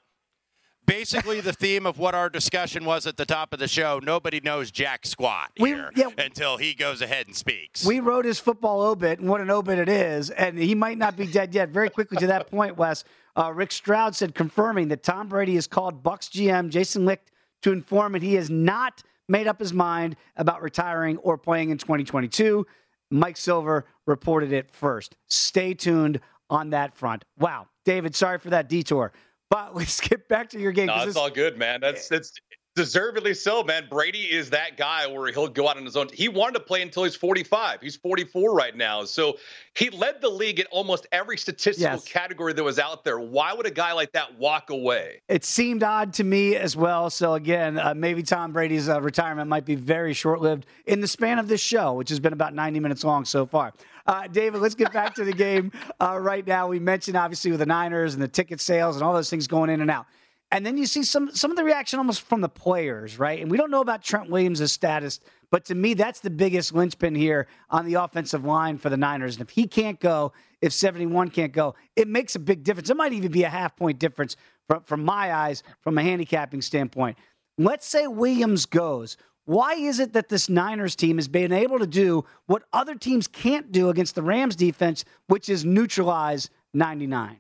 basically 0.87 1.41
the 1.41 1.53
theme 1.53 1.87
of 1.87 1.99
what 1.99 2.15
our 2.15 2.29
discussion 2.29 2.85
was 2.85 3.07
at 3.07 3.17
the 3.17 3.27
top 3.27 3.53
of 3.53 3.59
the 3.59 3.69
show. 3.69 4.01
Nobody 4.03 4.41
knows 4.41 4.71
jack 4.71 5.07
squat 5.07 5.51
here 5.57 5.91
we, 5.95 6.03
yeah, 6.03 6.09
until 6.19 6.57
he 6.57 6.75
goes 6.75 7.03
ahead 7.03 7.27
and 7.27 7.37
speaks. 7.37 7.85
We 7.85 8.01
wrote 8.01 8.25
his 8.25 8.39
football 8.39 8.83
obit, 8.83 9.19
and 9.19 9.29
what 9.29 9.41
an 9.41 9.51
obit 9.51 9.79
it 9.79 9.89
is, 9.89 10.31
and 10.31 10.59
he 10.59 10.75
might 10.75 10.99
not 10.99 11.17
be 11.17 11.27
dead 11.27 11.55
yet. 11.55 11.71
Very 11.71 11.91
quickly 11.91 12.19
to 12.19 12.27
that 12.29 12.51
point, 12.51 12.77
Wes, 12.77 13.05
uh, 13.37 13.53
Rick 13.55 13.73
Stroud 13.73 14.15
said 14.15 14.35
confirming 14.35 14.89
that 14.89 15.03
Tom 15.03 15.29
Brady 15.29 15.55
has 15.55 15.67
called 15.67 16.03
Bucks 16.03 16.29
GM 16.29 16.69
Jason 16.69 17.05
Licht 17.05 17.31
to 17.63 17.73
inform 17.73 18.13
that 18.13 18.23
he 18.23 18.35
has 18.35 18.51
not 18.51 19.03
made 19.29 19.47
up 19.47 19.59
his 19.59 19.73
mind 19.73 20.17
about 20.37 20.63
retiring 20.63 21.17
or 21.19 21.39
playing 21.39 21.71
in 21.71 21.79
2022. 21.79 22.67
Mike 23.11 23.37
Silver 23.37 23.87
reported 24.07 24.53
it 24.53 24.71
first. 24.71 25.17
Stay 25.29 25.75
tuned 25.75 26.21
on 26.51 26.71
that 26.71 26.95
front. 26.97 27.25
Wow, 27.39 27.69
David, 27.85 28.15
sorry 28.15 28.39
for 28.39 28.51
that 28.51 28.69
detour. 28.69 29.13
But 29.53 29.77
let's 29.77 30.01
get 30.01 30.29
back 30.29 30.49
to 30.51 30.59
your 30.59 30.73
game. 30.73 30.87
No, 30.87 31.05
it's 31.05 31.15
all 31.15 31.29
good, 31.29 31.59
man. 31.59 31.81
That's 31.83 32.09
that's 32.09 32.33
deservedly 32.75 33.35
so, 33.35 33.63
man. 33.63 33.87
Brady 33.91 34.23
is 34.23 34.51
that 34.51 34.77
guy 34.77 35.07
where 35.07 35.31
he'll 35.31 35.49
go 35.49 35.69
out 35.69 35.77
on 35.77 35.85
his 35.85 35.97
own. 35.97 36.09
He 36.13 36.29
wanted 36.29 36.55
to 36.55 36.61
play 36.61 36.83
until 36.83 37.05
he's 37.05 37.17
45. 37.17 37.81
He's 37.81 37.97
44 37.97 38.55
right 38.55 38.77
now. 38.77 39.05
So 39.05 39.39
he 39.75 39.91
led 39.91 40.21
the 40.21 40.29
league 40.29 40.61
in 40.61 40.67
almost 40.67 41.07
every 41.13 41.37
statistical 41.37 41.97
yes. 41.97 42.05
category 42.05 42.53
that 42.53 42.65
was 42.65 42.79
out 42.79 43.05
there. 43.05 43.19
Why 43.21 43.53
would 43.53 43.67
a 43.67 43.71
guy 43.71 43.93
like 43.93 44.13
that 44.13 44.39
walk 44.39 44.71
away? 44.71 45.21
It 45.29 45.45
seemed 45.45 45.83
odd 45.83 46.13
to 46.15 46.25
me 46.25 46.57
as 46.57 46.77
well. 46.77 47.11
So 47.11 47.35
again, 47.35 47.79
uh, 47.79 47.95
maybe 47.95 48.23
Tom 48.23 48.53
Brady's 48.53 48.89
uh, 48.89 49.01
retirement 49.01 49.49
might 49.49 49.65
be 49.65 49.75
very 49.75 50.15
short-lived 50.15 50.67
in 50.87 51.01
the 51.01 51.09
span 51.09 51.39
of 51.39 51.49
this 51.49 51.61
show, 51.61 51.95
which 51.95 52.09
has 52.09 52.21
been 52.21 52.33
about 52.33 52.55
90 52.55 52.81
minutes 52.81 53.05
long 53.05 53.25
so 53.25 53.47
far. 53.47 53.73
Uh, 54.07 54.27
David, 54.27 54.61
let's 54.61 54.75
get 54.75 54.93
back 54.93 55.15
to 55.15 55.25
the 55.25 55.33
game 55.33 55.71
uh, 56.01 56.19
right 56.19 56.47
now. 56.47 56.67
We 56.67 56.79
mentioned 56.81 57.17
obviously 57.17 57.51
with 57.51 57.61
the 57.61 57.67
Niners 57.67 58.15
and 58.15 58.23
the 58.23 58.29
ticket 58.29 58.61
sales 58.61 58.97
and 58.97 59.05
all 59.05 59.15
those 59.15 59.31
things 59.31 59.47
going 59.47 59.71
in 59.71 59.81
and 59.81 59.91
out. 59.91 60.07
And 60.53 60.67
then 60.67 60.77
you 60.77 60.85
see 60.85 61.03
some 61.03 61.35
some 61.35 61.51
of 61.51 61.57
the 61.57 61.65
reaction 61.65 61.99
almost 61.99 62.21
from 62.21 62.43
the 62.43 62.49
players, 62.49 63.19
right? 63.19 63.41
And 63.41 63.51
we 63.51 63.57
don't 63.57 63.71
know 63.71 63.81
about 63.81 64.03
Trent 64.03 64.29
Williams' 64.29 64.71
status, 64.71 65.19
but 65.51 65.65
to 65.65 65.75
me, 65.75 65.95
that's 65.95 66.21
the 66.21 66.29
biggest 66.29 66.75
linchpin 66.75 67.15
here 67.15 67.49
on 67.71 67.87
the 67.87 67.95
offensive 67.95 68.45
line 68.45 68.77
for 68.77 68.91
the 68.91 68.99
Niners. 68.99 69.37
And 69.37 69.43
if 69.43 69.49
he 69.49 69.67
can't 69.67 69.99
go, 69.99 70.33
if 70.61 70.75
71 70.75 71.31
can't 71.31 71.55
go, 71.55 71.75
it 71.97 72.07
makes 72.07 72.35
a 72.37 72.39
big 72.39 72.65
difference. 72.65 72.91
It 72.91 72.99
might 72.99 73.15
even 73.15 73.33
be 73.33 73.45
a 73.45 73.49
half 73.49 73.75
point 73.77 73.99
difference 73.99 74.37
from, 74.69 74.83
from 74.83 75.03
my 75.03 75.33
eyes, 75.33 75.63
from 75.81 75.97
a 75.97 76.03
handicapping 76.03 76.61
standpoint. 76.61 77.17
Let's 77.57 77.87
say 77.87 78.07
Williams 78.07 78.67
goes. 78.67 79.17
Why 79.47 79.73
is 79.75 80.01
it 80.01 80.13
that 80.13 80.29
this 80.29 80.51
Niners 80.51 80.95
team 80.95 81.17
has 81.17 81.29
been 81.29 81.53
able 81.53 81.79
to 81.79 81.87
do 81.87 82.27
what 82.45 82.65
other 82.75 82.95
teams 82.95 83.27
can't 83.27 83.73
do 83.73 83.89
against 83.89 84.15
the 84.15 84.23
Rams 84.23 84.55
defense, 84.55 85.07
which 85.29 85.49
is 85.49 85.65
neutralize 85.65 86.51
99? 86.75 87.39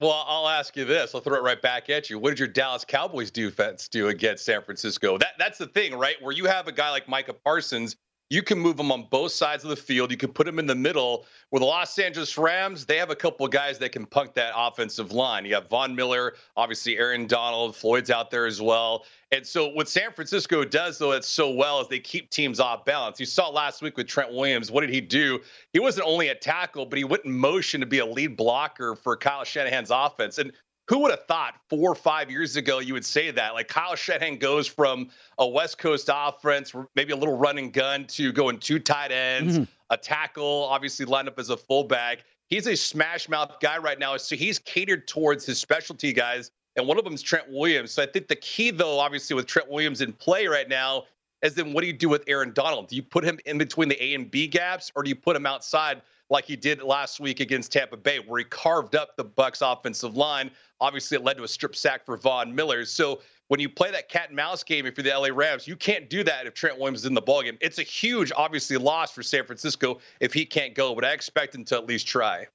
Well, 0.00 0.24
I'll 0.26 0.48
ask 0.48 0.76
you 0.76 0.84
this. 0.84 1.14
I'll 1.14 1.20
throw 1.20 1.36
it 1.36 1.42
right 1.42 1.60
back 1.60 1.88
at 1.88 2.10
you. 2.10 2.18
What 2.18 2.30
did 2.30 2.38
your 2.38 2.48
Dallas 2.48 2.84
Cowboys 2.84 3.30
defense 3.30 3.88
do 3.88 4.08
against 4.08 4.44
San 4.44 4.62
Francisco? 4.62 5.18
That 5.18 5.34
that's 5.38 5.58
the 5.58 5.66
thing, 5.66 5.94
right? 5.94 6.16
Where 6.20 6.32
you 6.32 6.46
have 6.46 6.68
a 6.68 6.72
guy 6.72 6.90
like 6.90 7.08
Micah 7.08 7.32
Parsons 7.32 7.96
you 8.30 8.42
can 8.42 8.58
move 8.58 8.76
them 8.76 8.90
on 8.90 9.06
both 9.10 9.32
sides 9.32 9.64
of 9.64 9.70
the 9.70 9.76
field. 9.76 10.10
You 10.10 10.16
can 10.16 10.32
put 10.32 10.46
them 10.46 10.58
in 10.58 10.66
the 10.66 10.74
middle. 10.74 11.26
With 11.50 11.60
the 11.60 11.66
Los 11.66 11.98
Angeles 11.98 12.36
Rams, 12.38 12.86
they 12.86 12.96
have 12.96 13.10
a 13.10 13.16
couple 13.16 13.44
of 13.44 13.52
guys 13.52 13.78
that 13.78 13.92
can 13.92 14.06
punk 14.06 14.34
that 14.34 14.52
offensive 14.56 15.12
line. 15.12 15.44
You 15.44 15.54
have 15.54 15.68
Von 15.68 15.94
Miller, 15.94 16.34
obviously 16.56 16.96
Aaron 16.96 17.26
Donald, 17.26 17.76
Floyd's 17.76 18.10
out 18.10 18.30
there 18.30 18.46
as 18.46 18.60
well. 18.62 19.04
And 19.30 19.46
so 19.46 19.68
what 19.68 19.88
San 19.88 20.12
Francisco 20.12 20.64
does, 20.64 20.98
though, 20.98 21.12
it's 21.12 21.28
so 21.28 21.50
well 21.50 21.80
is 21.80 21.88
they 21.88 22.00
keep 22.00 22.30
teams 22.30 22.60
off 22.60 22.84
balance. 22.84 23.20
You 23.20 23.26
saw 23.26 23.48
last 23.48 23.82
week 23.82 23.96
with 23.96 24.06
Trent 24.06 24.32
Williams. 24.32 24.70
What 24.70 24.80
did 24.80 24.90
he 24.90 25.00
do? 25.00 25.40
He 25.72 25.80
wasn't 25.80 26.06
only 26.06 26.28
a 26.28 26.34
tackle, 26.34 26.86
but 26.86 26.98
he 26.98 27.04
went 27.04 27.24
in 27.24 27.32
motion 27.32 27.80
to 27.80 27.86
be 27.86 27.98
a 27.98 28.06
lead 28.06 28.36
blocker 28.36 28.94
for 28.96 29.16
Kyle 29.16 29.44
Shanahan's 29.44 29.90
offense. 29.90 30.38
And 30.38 30.52
who 30.86 30.98
would 30.98 31.10
have 31.10 31.24
thought 31.26 31.54
four 31.70 31.92
or 31.92 31.94
five 31.94 32.30
years 32.30 32.56
ago 32.56 32.78
you 32.78 32.92
would 32.92 33.04
say 33.04 33.30
that? 33.30 33.54
Like 33.54 33.68
Kyle 33.68 33.94
Shanahan 33.94 34.36
goes 34.36 34.66
from 34.66 35.08
a 35.38 35.46
West 35.46 35.78
Coast 35.78 36.10
offense, 36.12 36.72
maybe 36.94 37.12
a 37.12 37.16
little 37.16 37.36
running 37.36 37.70
gun, 37.70 38.06
to 38.08 38.32
going 38.32 38.58
two 38.58 38.78
tight 38.78 39.10
ends, 39.10 39.54
mm-hmm. 39.54 39.64
a 39.90 39.96
tackle, 39.96 40.68
obviously 40.70 41.06
lined 41.06 41.28
up 41.28 41.38
as 41.38 41.50
a 41.50 41.56
fullback. 41.56 42.24
He's 42.48 42.66
a 42.66 42.76
smash 42.76 43.28
mouth 43.28 43.56
guy 43.60 43.78
right 43.78 43.98
now. 43.98 44.16
So 44.18 44.36
he's 44.36 44.58
catered 44.58 45.08
towards 45.08 45.46
his 45.46 45.58
specialty 45.58 46.12
guys. 46.12 46.50
And 46.76 46.86
one 46.86 46.98
of 46.98 47.04
them 47.04 47.14
is 47.14 47.22
Trent 47.22 47.46
Williams. 47.48 47.92
So 47.92 48.02
I 48.02 48.06
think 48.06 48.28
the 48.28 48.36
key, 48.36 48.70
though, 48.70 48.98
obviously, 48.98 49.34
with 49.34 49.46
Trent 49.46 49.70
Williams 49.70 50.00
in 50.00 50.12
play 50.12 50.46
right 50.46 50.68
now, 50.68 51.04
is 51.42 51.54
then 51.54 51.72
what 51.72 51.82
do 51.82 51.86
you 51.86 51.92
do 51.92 52.08
with 52.08 52.24
Aaron 52.26 52.52
Donald? 52.52 52.88
Do 52.88 52.96
you 52.96 53.02
put 53.02 53.24
him 53.24 53.38
in 53.46 53.58
between 53.58 53.88
the 53.88 54.02
A 54.02 54.14
and 54.14 54.30
B 54.30 54.46
gaps, 54.46 54.90
or 54.96 55.02
do 55.02 55.08
you 55.08 55.14
put 55.14 55.36
him 55.36 55.46
outside 55.46 56.02
like 56.30 56.44
he 56.44 56.56
did 56.56 56.82
last 56.82 57.20
week 57.20 57.40
against 57.40 57.72
Tampa 57.72 57.96
Bay, 57.96 58.18
where 58.18 58.38
he 58.38 58.44
carved 58.44 58.94
up 58.94 59.16
the 59.16 59.24
Bucks 59.24 59.60
offensive 59.60 60.16
line. 60.16 60.50
Obviously, 60.80 61.16
it 61.16 61.24
led 61.24 61.36
to 61.36 61.44
a 61.44 61.48
strip 61.48 61.76
sack 61.76 62.04
for 62.04 62.16
Von 62.16 62.54
Miller. 62.54 62.84
So 62.84 63.20
when 63.48 63.60
you 63.60 63.68
play 63.68 63.90
that 63.90 64.08
cat 64.08 64.28
and 64.28 64.36
mouse 64.36 64.62
game, 64.62 64.86
if 64.86 64.96
you're 64.96 65.04
the 65.04 65.16
LA 65.16 65.28
Rams, 65.34 65.68
you 65.68 65.76
can't 65.76 66.08
do 66.08 66.24
that 66.24 66.46
if 66.46 66.54
Trent 66.54 66.78
Williams 66.78 67.00
is 67.00 67.06
in 67.06 67.14
the 67.14 67.22
ballgame. 67.22 67.58
It's 67.60 67.78
a 67.78 67.82
huge, 67.82 68.32
obviously, 68.36 68.76
loss 68.76 69.12
for 69.12 69.22
San 69.22 69.44
Francisco 69.44 69.98
if 70.20 70.32
he 70.32 70.46
can't 70.46 70.74
go, 70.74 70.94
but 70.94 71.04
I 71.04 71.12
expect 71.12 71.54
him 71.54 71.64
to 71.66 71.76
at 71.76 71.86
least 71.86 72.06
try. 72.06 72.46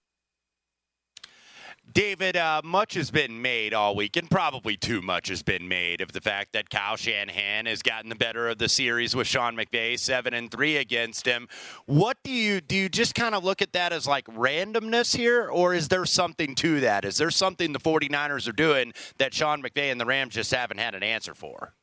David, 1.92 2.38
uh, 2.38 2.62
much 2.64 2.94
has 2.94 3.10
been 3.10 3.42
made 3.42 3.74
all 3.74 3.96
week, 3.96 4.16
and 4.16 4.30
probably 4.30 4.78
too 4.78 5.02
much 5.02 5.30
has 5.30 5.42
been 5.42 5.68
made 5.68 6.02
of 6.02 6.12
the 6.12 6.22
fact 6.22 6.54
that 6.54 6.70
Kyle 6.70 6.96
Shanahan 6.96 7.66
has 7.66 7.82
gotten 7.82 8.10
the 8.10 8.16
better 8.16 8.48
of 8.48 8.60
the 8.60 8.70
series 8.70 9.16
with 9.16 9.26
Sean 9.26 9.56
McVay, 9.56 9.98
seven 9.98 10.34
and 10.34 10.52
three 10.52 10.78
against 10.78 11.26
him. 11.26 11.48
What 11.86 12.18
do 12.24 12.32
you 12.32 12.62
do? 12.62 12.76
You 12.76 12.90
just 12.90 13.16
kind 13.16 13.34
of 13.34 13.44
look 13.44 13.62
at 13.62 13.74
that 13.74 13.92
as 13.92 14.06
like 14.06 14.26
randomness 14.26 15.16
here, 15.16 15.50
or 15.50 15.74
is 15.74 15.88
there 15.88 16.06
something 16.06 16.54
to 16.56 16.80
that? 16.82 17.06
Is 17.06 17.18
there 17.18 17.32
something 17.32 17.74
the 17.74 17.80
49ers 17.80 18.48
are 18.48 18.54
doing 18.54 18.94
that 19.18 19.34
Sean 19.34 19.64
McVay 19.64 19.92
and 19.92 20.00
the 20.00 20.06
Rams 20.06 20.36
just 20.36 20.54
haven't 20.54 20.78
had 20.78 20.94
an 20.94 21.02
answer 21.02 21.34
for? 21.34 21.74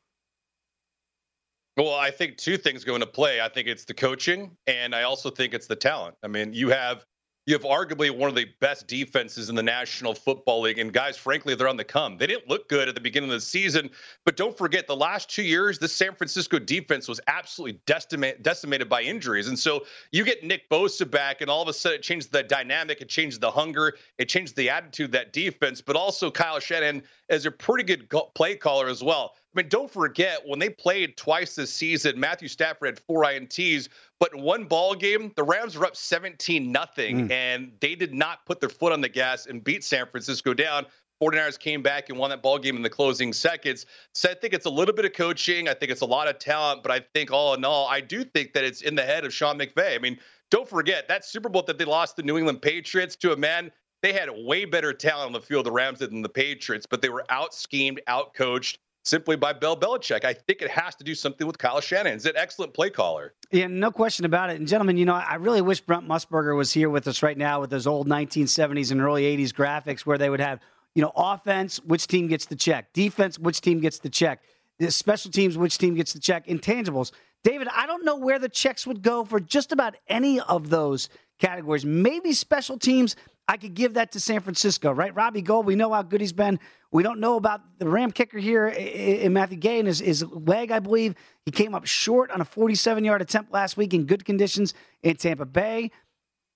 Well, 1.75 1.93
I 1.93 2.11
think 2.11 2.37
two 2.37 2.57
things 2.57 2.83
go 2.83 2.95
into 2.95 3.05
play. 3.05 3.41
I 3.41 3.49
think 3.49 3.67
it's 3.67 3.85
the 3.85 3.93
coaching, 3.93 4.55
and 4.65 4.95
I 4.95 5.03
also 5.03 5.29
think 5.29 5.53
it's 5.53 5.67
the 5.67 5.75
talent. 5.75 6.15
I 6.23 6.27
mean, 6.27 6.53
you 6.53 6.69
have 6.69 7.05
you 7.47 7.53
have 7.53 7.63
arguably 7.63 8.11
one 8.11 8.29
of 8.29 8.35
the 8.35 8.45
best 8.59 8.87
defenses 8.87 9.49
in 9.49 9.55
the 9.55 9.63
National 9.63 10.13
Football 10.13 10.61
League. 10.61 10.79
And 10.79 10.91
guys, 10.91 11.15
frankly, 11.15 11.55
they're 11.55 11.69
on 11.69 11.77
the 11.77 11.83
come. 11.85 12.17
They 12.17 12.27
didn't 12.27 12.49
look 12.49 12.67
good 12.67 12.89
at 12.89 12.93
the 12.93 12.99
beginning 12.99 13.29
of 13.29 13.35
the 13.35 13.41
season, 13.41 13.89
but 14.25 14.35
don't 14.35 14.55
forget 14.55 14.85
the 14.85 14.97
last 14.97 15.29
two 15.29 15.43
years, 15.43 15.79
the 15.79 15.87
San 15.87 16.13
Francisco 16.13 16.59
defense 16.59 17.07
was 17.07 17.21
absolutely 17.27 17.79
decimate, 17.85 18.43
decimated 18.43 18.89
by 18.89 19.01
injuries. 19.01 19.47
And 19.47 19.57
so 19.57 19.85
you 20.11 20.25
get 20.25 20.43
Nick 20.43 20.69
Bosa 20.69 21.09
back, 21.09 21.39
and 21.39 21.49
all 21.49 21.61
of 21.61 21.69
a 21.69 21.73
sudden 21.73 21.99
it 21.99 22.03
changed 22.03 22.33
the 22.33 22.43
dynamic, 22.43 22.99
it 22.99 23.07
changed 23.07 23.39
the 23.39 23.49
hunger, 23.49 23.93
it 24.17 24.27
changed 24.27 24.57
the 24.57 24.69
attitude 24.69 25.13
that 25.13 25.31
defense. 25.31 25.79
But 25.81 25.95
also 25.95 26.29
Kyle 26.29 26.59
Shanahan 26.59 27.01
is 27.29 27.45
a 27.45 27.51
pretty 27.51 27.85
good 27.85 28.09
play 28.35 28.57
caller 28.57 28.89
as 28.89 29.01
well. 29.01 29.35
I 29.55 29.61
mean, 29.61 29.69
don't 29.69 29.89
forget 29.89 30.41
when 30.45 30.59
they 30.59 30.69
played 30.69 31.17
twice 31.17 31.55
this 31.55 31.73
season, 31.73 32.19
Matthew 32.19 32.47
Stafford 32.47 32.87
had 32.89 32.99
four 32.99 33.23
INTs, 33.23 33.89
but 34.19 34.33
in 34.33 34.41
one 34.41 34.65
ball 34.65 34.93
game, 34.93 35.31
the 35.35 35.43
Rams 35.43 35.77
were 35.77 35.85
up 35.85 35.95
17 35.95 36.71
nothing, 36.71 37.27
mm. 37.27 37.31
and 37.31 37.71
they 37.79 37.95
did 37.95 38.13
not 38.13 38.45
put 38.45 38.59
their 38.59 38.69
foot 38.69 38.91
on 38.91 39.01
the 39.01 39.09
gas 39.09 39.47
and 39.47 39.63
beat 39.63 39.83
San 39.83 40.05
Francisco 40.07 40.53
down. 40.53 40.85
49ers 41.21 41.57
came 41.57 41.81
back 41.81 42.09
and 42.09 42.17
won 42.17 42.29
that 42.29 42.43
ball 42.43 42.59
game 42.59 42.75
in 42.75 42.83
the 42.83 42.89
closing 42.89 43.33
seconds. 43.33 43.85
So 44.13 44.29
I 44.29 44.35
think 44.35 44.53
it's 44.53 44.65
a 44.65 44.69
little 44.69 44.93
bit 44.93 45.05
of 45.05 45.13
coaching. 45.13 45.67
I 45.67 45.73
think 45.73 45.91
it's 45.91 46.01
a 46.01 46.05
lot 46.05 46.27
of 46.27 46.37
talent, 46.37 46.83
but 46.83 46.91
I 46.91 46.99
think 47.13 47.31
all 47.31 47.53
in 47.55 47.65
all, 47.65 47.87
I 47.87 48.01
do 48.01 48.23
think 48.23 48.53
that 48.53 48.63
it's 48.63 48.81
in 48.81 48.95
the 48.95 49.03
head 49.03 49.25
of 49.25 49.33
Sean 49.33 49.57
McVay. 49.57 49.95
I 49.95 49.97
mean, 49.97 50.19
don't 50.51 50.69
forget 50.69 51.07
that 51.07 51.25
Super 51.25 51.49
Bowl 51.49 51.63
that 51.63 51.77
they 51.77 51.85
lost 51.85 52.15
the 52.15 52.23
New 52.23 52.37
England 52.37 52.61
Patriots 52.61 53.15
to 53.17 53.33
a 53.33 53.37
man. 53.37 53.71
They 54.03 54.13
had 54.13 54.29
way 54.29 54.65
better 54.65 54.93
talent 54.93 55.27
on 55.27 55.33
the 55.33 55.41
field, 55.41 55.65
the 55.65 55.71
Rams 55.71 55.99
did 55.99 56.11
than 56.11 56.21
the 56.21 56.29
Patriots, 56.29 56.85
but 56.85 57.01
they 57.01 57.09
were 57.09 57.25
out 57.29 57.53
schemed, 57.53 57.99
out 58.07 58.35
coached 58.35 58.77
simply 59.07 59.35
by 59.35 59.53
Bill 59.53 59.75
Belichick. 59.77 60.25
I 60.25 60.33
think 60.33 60.61
it 60.61 60.69
has 60.69 60.95
to 60.95 61.03
do 61.03 61.15
something 61.15 61.47
with 61.47 61.57
Kyle 61.57 61.79
Shanahan. 61.79 62.13
He's 62.13 62.25
an 62.25 62.35
excellent 62.35 62.73
play 62.73 62.89
caller. 62.89 63.33
Yeah, 63.51 63.67
no 63.67 63.91
question 63.91 64.25
about 64.25 64.49
it. 64.49 64.59
And 64.59 64.67
gentlemen, 64.67 64.97
you 64.97 65.05
know, 65.05 65.15
I 65.15 65.35
really 65.35 65.61
wish 65.61 65.81
Brent 65.81 66.07
Musburger 66.07 66.55
was 66.55 66.71
here 66.73 66.89
with 66.89 67.07
us 67.07 67.23
right 67.23 67.37
now 67.37 67.61
with 67.61 67.69
those 67.69 67.87
old 67.87 68.07
1970s 68.07 68.91
and 68.91 69.01
early 69.01 69.23
80s 69.37 69.49
graphics 69.49 70.01
where 70.01 70.17
they 70.17 70.29
would 70.29 70.41
have, 70.41 70.59
you 70.93 71.01
know, 71.01 71.11
offense, 71.15 71.77
which 71.85 72.07
team 72.07 72.27
gets 72.27 72.45
the 72.45 72.55
check, 72.55 72.91
defense, 72.93 73.39
which 73.39 73.61
team 73.61 73.79
gets 73.79 73.99
the 73.99 74.09
check, 74.09 74.41
special 74.89 75.31
teams, 75.31 75.57
which 75.57 75.77
team 75.77 75.95
gets 75.95 76.13
the 76.13 76.19
check, 76.19 76.45
intangibles. 76.47 77.11
David, 77.43 77.67
I 77.73 77.85
don't 77.85 78.03
know 78.03 78.17
where 78.17 78.39
the 78.39 78.49
checks 78.49 78.85
would 78.85 79.01
go 79.01 79.23
for 79.23 79.39
just 79.39 79.71
about 79.71 79.95
any 80.07 80.39
of 80.41 80.69
those 80.69 81.07
categories. 81.39 81.85
Maybe 81.85 82.33
special 82.33 82.77
teams. 82.77 83.15
I 83.47 83.57
could 83.57 83.73
give 83.73 83.93
that 83.93 84.11
to 84.11 84.19
San 84.19 84.41
Francisco, 84.41 84.91
right? 84.91 85.15
Robbie 85.15 85.41
Gould, 85.41 85.65
we 85.65 85.75
know 85.75 85.93
how 85.93 86.01
good 86.01 86.19
he's 86.19 86.33
been. 86.33 86.59
We 86.91 87.01
don't 87.01 87.19
know 87.19 87.37
about 87.37 87.61
the 87.79 87.87
Ram 87.87 88.11
kicker 88.11 88.37
here 88.37 88.67
in 88.67 89.31
Matthew 89.31 89.57
Gay 89.57 89.79
and 89.79 89.87
his, 89.87 89.99
his 89.99 90.23
leg, 90.23 90.71
I 90.71 90.79
believe. 90.79 91.15
He 91.45 91.51
came 91.51 91.73
up 91.73 91.85
short 91.85 92.29
on 92.31 92.41
a 92.41 92.45
47 92.45 93.05
yard 93.05 93.21
attempt 93.21 93.53
last 93.53 93.77
week 93.77 93.93
in 93.93 94.05
good 94.05 94.25
conditions 94.25 94.73
in 95.01 95.15
Tampa 95.15 95.45
Bay. 95.45 95.91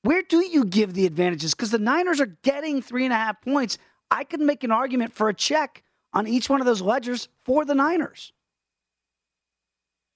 Where 0.04 0.22
do 0.22 0.46
you 0.46 0.66
give 0.66 0.94
the 0.94 1.06
advantages? 1.06 1.54
Because 1.54 1.72
the 1.72 1.80
Niners 1.80 2.20
are 2.20 2.38
getting 2.44 2.82
three 2.82 3.06
and 3.06 3.14
a 3.14 3.18
half 3.18 3.42
points. 3.42 3.78
I 4.10 4.24
could 4.24 4.42
make 4.42 4.64
an 4.64 4.72
argument 4.72 5.14
for 5.14 5.30
a 5.30 5.34
check 5.34 5.84
on 6.14 6.28
each 6.28 6.50
one 6.50 6.60
of 6.60 6.66
those 6.66 6.82
ledgers 6.82 7.30
for 7.46 7.64
the 7.64 7.76
Niners. 7.76 8.34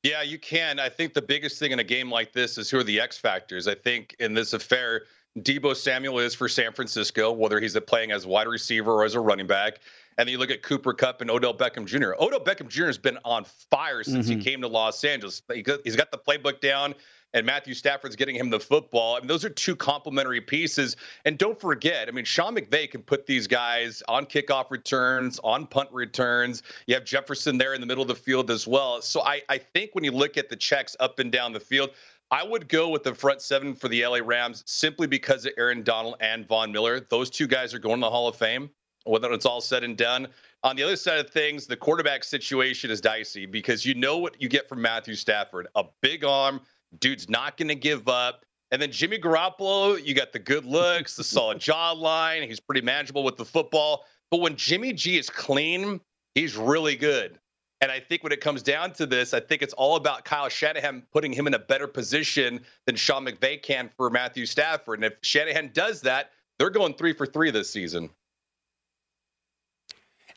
Yeah, 0.03 0.21
you 0.21 0.37
can. 0.37 0.79
I 0.79 0.89
think 0.89 1.13
the 1.13 1.21
biggest 1.21 1.57
thing 1.57 1.71
in 1.71 1.79
a 1.79 1.83
game 1.83 2.11
like 2.11 2.31
this 2.31 2.57
is 2.57 2.69
who 2.69 2.79
are 2.79 2.83
the 2.83 2.99
X 2.99 3.17
factors. 3.17 3.67
I 3.67 3.75
think 3.75 4.15
in 4.19 4.33
this 4.33 4.53
affair, 4.53 5.03
Deebo 5.39 5.75
Samuel 5.75 6.19
is 6.19 6.33
for 6.33 6.47
San 6.47 6.71
Francisco, 6.71 7.31
whether 7.31 7.59
he's 7.59 7.77
playing 7.81 8.11
as 8.11 8.25
wide 8.25 8.47
receiver 8.47 8.91
or 8.91 9.03
as 9.03 9.15
a 9.15 9.19
running 9.19 9.47
back. 9.47 9.79
And 10.17 10.27
then 10.27 10.31
you 10.31 10.37
look 10.37 10.49
at 10.49 10.61
Cooper 10.63 10.93
Kupp 10.93 11.19
and 11.19 11.29
Odell 11.29 11.53
Beckham 11.53 11.85
Jr. 11.85 12.13
Odell 12.17 12.39
Beckham 12.39 12.69
Jr. 12.69 12.85
has 12.85 12.97
been 12.97 13.17
on 13.25 13.43
fire 13.69 14.01
since 14.03 14.29
mm-hmm. 14.29 14.39
he 14.39 14.43
came 14.43 14.61
to 14.61 14.67
Los 14.67 15.03
Angeles. 15.03 15.41
He's 15.53 15.95
got 15.97 16.11
the 16.11 16.17
playbook 16.17 16.61
down 16.61 16.95
and 17.35 17.45
Matthew 17.45 17.73
Stafford's 17.73 18.15
getting 18.15 18.35
him 18.35 18.49
the 18.49 18.61
football. 18.61 19.17
I 19.17 19.19
mean, 19.19 19.27
those 19.27 19.43
are 19.43 19.49
two 19.49 19.75
complementary 19.75 20.39
pieces. 20.39 20.95
And 21.25 21.37
don't 21.37 21.59
forget, 21.59 22.07
I 22.07 22.11
mean, 22.11 22.23
Sean 22.23 22.55
McVay 22.55 22.89
can 22.89 23.01
put 23.01 23.27
these 23.27 23.45
guys 23.45 24.01
on 24.07 24.25
kickoff 24.25 24.71
returns, 24.71 25.37
on 25.43 25.67
punt 25.67 25.89
returns. 25.91 26.63
You 26.87 26.95
have 26.95 27.03
Jefferson 27.03 27.57
there 27.57 27.73
in 27.73 27.81
the 27.81 27.87
middle 27.87 28.01
of 28.01 28.07
the 28.07 28.15
field 28.15 28.49
as 28.49 28.65
well. 28.65 29.01
So 29.01 29.21
I, 29.21 29.41
I 29.49 29.57
think 29.57 29.93
when 29.93 30.05
you 30.05 30.11
look 30.11 30.37
at 30.37 30.47
the 30.47 30.55
checks 30.55 30.95
up 31.01 31.19
and 31.19 31.29
down 31.29 31.51
the 31.51 31.59
field, 31.59 31.89
I 32.31 32.43
would 32.43 32.67
go 32.67 32.89
with 32.89 33.03
the 33.03 33.13
front 33.13 33.41
seven 33.41 33.75
for 33.75 33.87
the 33.87 34.05
LA 34.05 34.19
Rams 34.23 34.63
simply 34.65 35.07
because 35.07 35.45
of 35.45 35.53
Aaron 35.57 35.83
Donald 35.83 36.15
and 36.19 36.47
Von 36.47 36.71
Miller. 36.71 36.99
Those 36.99 37.29
two 37.29 37.47
guys 37.47 37.73
are 37.73 37.79
going 37.79 37.97
to 37.97 38.05
the 38.05 38.09
Hall 38.09 38.27
of 38.27 38.35
Fame 38.35 38.69
when 39.05 39.23
it's 39.25 39.45
all 39.45 39.61
said 39.61 39.83
and 39.83 39.95
done. 39.95 40.27
On 40.63 40.75
the 40.75 40.81
other 40.81 40.95
side 40.95 41.19
of 41.19 41.29
things, 41.29 41.67
the 41.67 41.77
quarterback 41.77 42.23
situation 42.23 42.89
is 42.89 42.99
dicey 42.99 43.45
because 43.45 43.85
you 43.85 43.93
know 43.93 44.17
what 44.17 44.41
you 44.41 44.49
get 44.49 44.67
from 44.67 44.81
Matthew 44.81 45.13
Stafford 45.13 45.67
a 45.75 45.83
big 46.01 46.23
arm 46.23 46.61
Dude's 46.99 47.29
not 47.29 47.57
going 47.57 47.67
to 47.67 47.75
give 47.75 48.07
up. 48.07 48.45
And 48.71 48.81
then 48.81 48.91
Jimmy 48.91 49.19
Garoppolo, 49.19 50.03
you 50.03 50.13
got 50.13 50.33
the 50.33 50.39
good 50.39 50.65
looks, 50.65 51.15
the 51.15 51.23
solid 51.23 51.59
jawline. 51.59 52.47
He's 52.47 52.59
pretty 52.59 52.81
manageable 52.81 53.23
with 53.23 53.37
the 53.37 53.45
football. 53.45 54.05
But 54.31 54.41
when 54.41 54.55
Jimmy 54.55 54.93
G 54.93 55.17
is 55.17 55.29
clean, 55.29 56.01
he's 56.33 56.57
really 56.57 56.95
good. 56.95 57.39
And 57.85 57.91
I 57.91 57.99
think 57.99 58.23
when 58.23 58.31
it 58.31 58.41
comes 58.41 58.63
down 58.63 58.93
to 58.93 59.05
this, 59.05 59.31
I 59.31 59.39
think 59.39 59.61
it's 59.61 59.75
all 59.75 59.95
about 59.95 60.25
Kyle 60.25 60.49
Shanahan 60.49 61.03
putting 61.13 61.31
him 61.31 61.45
in 61.45 61.53
a 61.53 61.59
better 61.59 61.85
position 61.85 62.61
than 62.87 62.95
Sean 62.95 63.23
McVay 63.23 63.61
can 63.61 63.91
for 63.95 64.09
Matthew 64.09 64.47
Stafford. 64.47 64.97
And 64.97 65.05
if 65.05 65.13
Shanahan 65.21 65.69
does 65.71 66.01
that, 66.01 66.31
they're 66.57 66.71
going 66.71 66.95
three 66.95 67.13
for 67.13 67.27
three 67.27 67.51
this 67.51 67.69
season. 67.69 68.09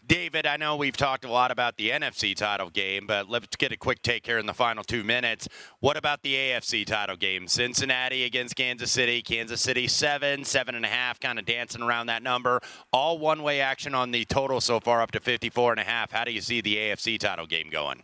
David, 0.09 0.47
I 0.47 0.57
know 0.57 0.75
we've 0.75 0.97
talked 0.97 1.27
a 1.27 1.31
lot 1.31 1.51
about 1.51 1.77
the 1.77 1.91
NFC 1.91 2.35
title 2.35 2.71
game, 2.71 3.07
but 3.07 3.29
let's 3.29 3.55
get 3.57 3.73
a 3.73 3.77
quick 3.77 4.01
take 4.01 4.25
here 4.25 4.39
in 4.39 4.47
the 4.47 4.55
final 4.55 4.83
two 4.83 5.05
minutes. 5.05 5.47
What 5.81 5.99
about 5.99 6.23
the 6.23 6.35
AFC 6.35 6.87
title 6.87 7.15
game? 7.15 7.47
Cincinnati 7.47 8.25
against 8.25 8.57
Kansas 8.57 8.91
City. 8.91 9.21
Kansas 9.21 9.61
City 9.61 9.87
seven, 9.87 10.45
seven 10.45 10.75
and 10.75 10.87
a 10.87 10.89
half, 10.89 11.21
kind 11.21 11.39
of 11.39 11.45
dancing 11.45 11.83
around 11.83 12.07
that 12.07 12.23
number. 12.23 12.63
All 12.91 13.19
one 13.19 13.43
way 13.43 13.61
action 13.61 13.95
on 13.95 14.11
the 14.11 14.25
total 14.25 14.63
so 14.63 14.81
far 14.81 15.03
up 15.03 15.11
to 15.11 15.21
54 15.21 15.73
and 15.73 15.81
a 15.81 15.85
half. 15.85 16.11
How 16.11 16.25
do 16.25 16.33
you 16.33 16.41
see 16.41 16.63
the 16.63 16.77
AFC 16.77 17.21
title 17.21 17.47
game 17.47 17.69
going? 17.69 18.03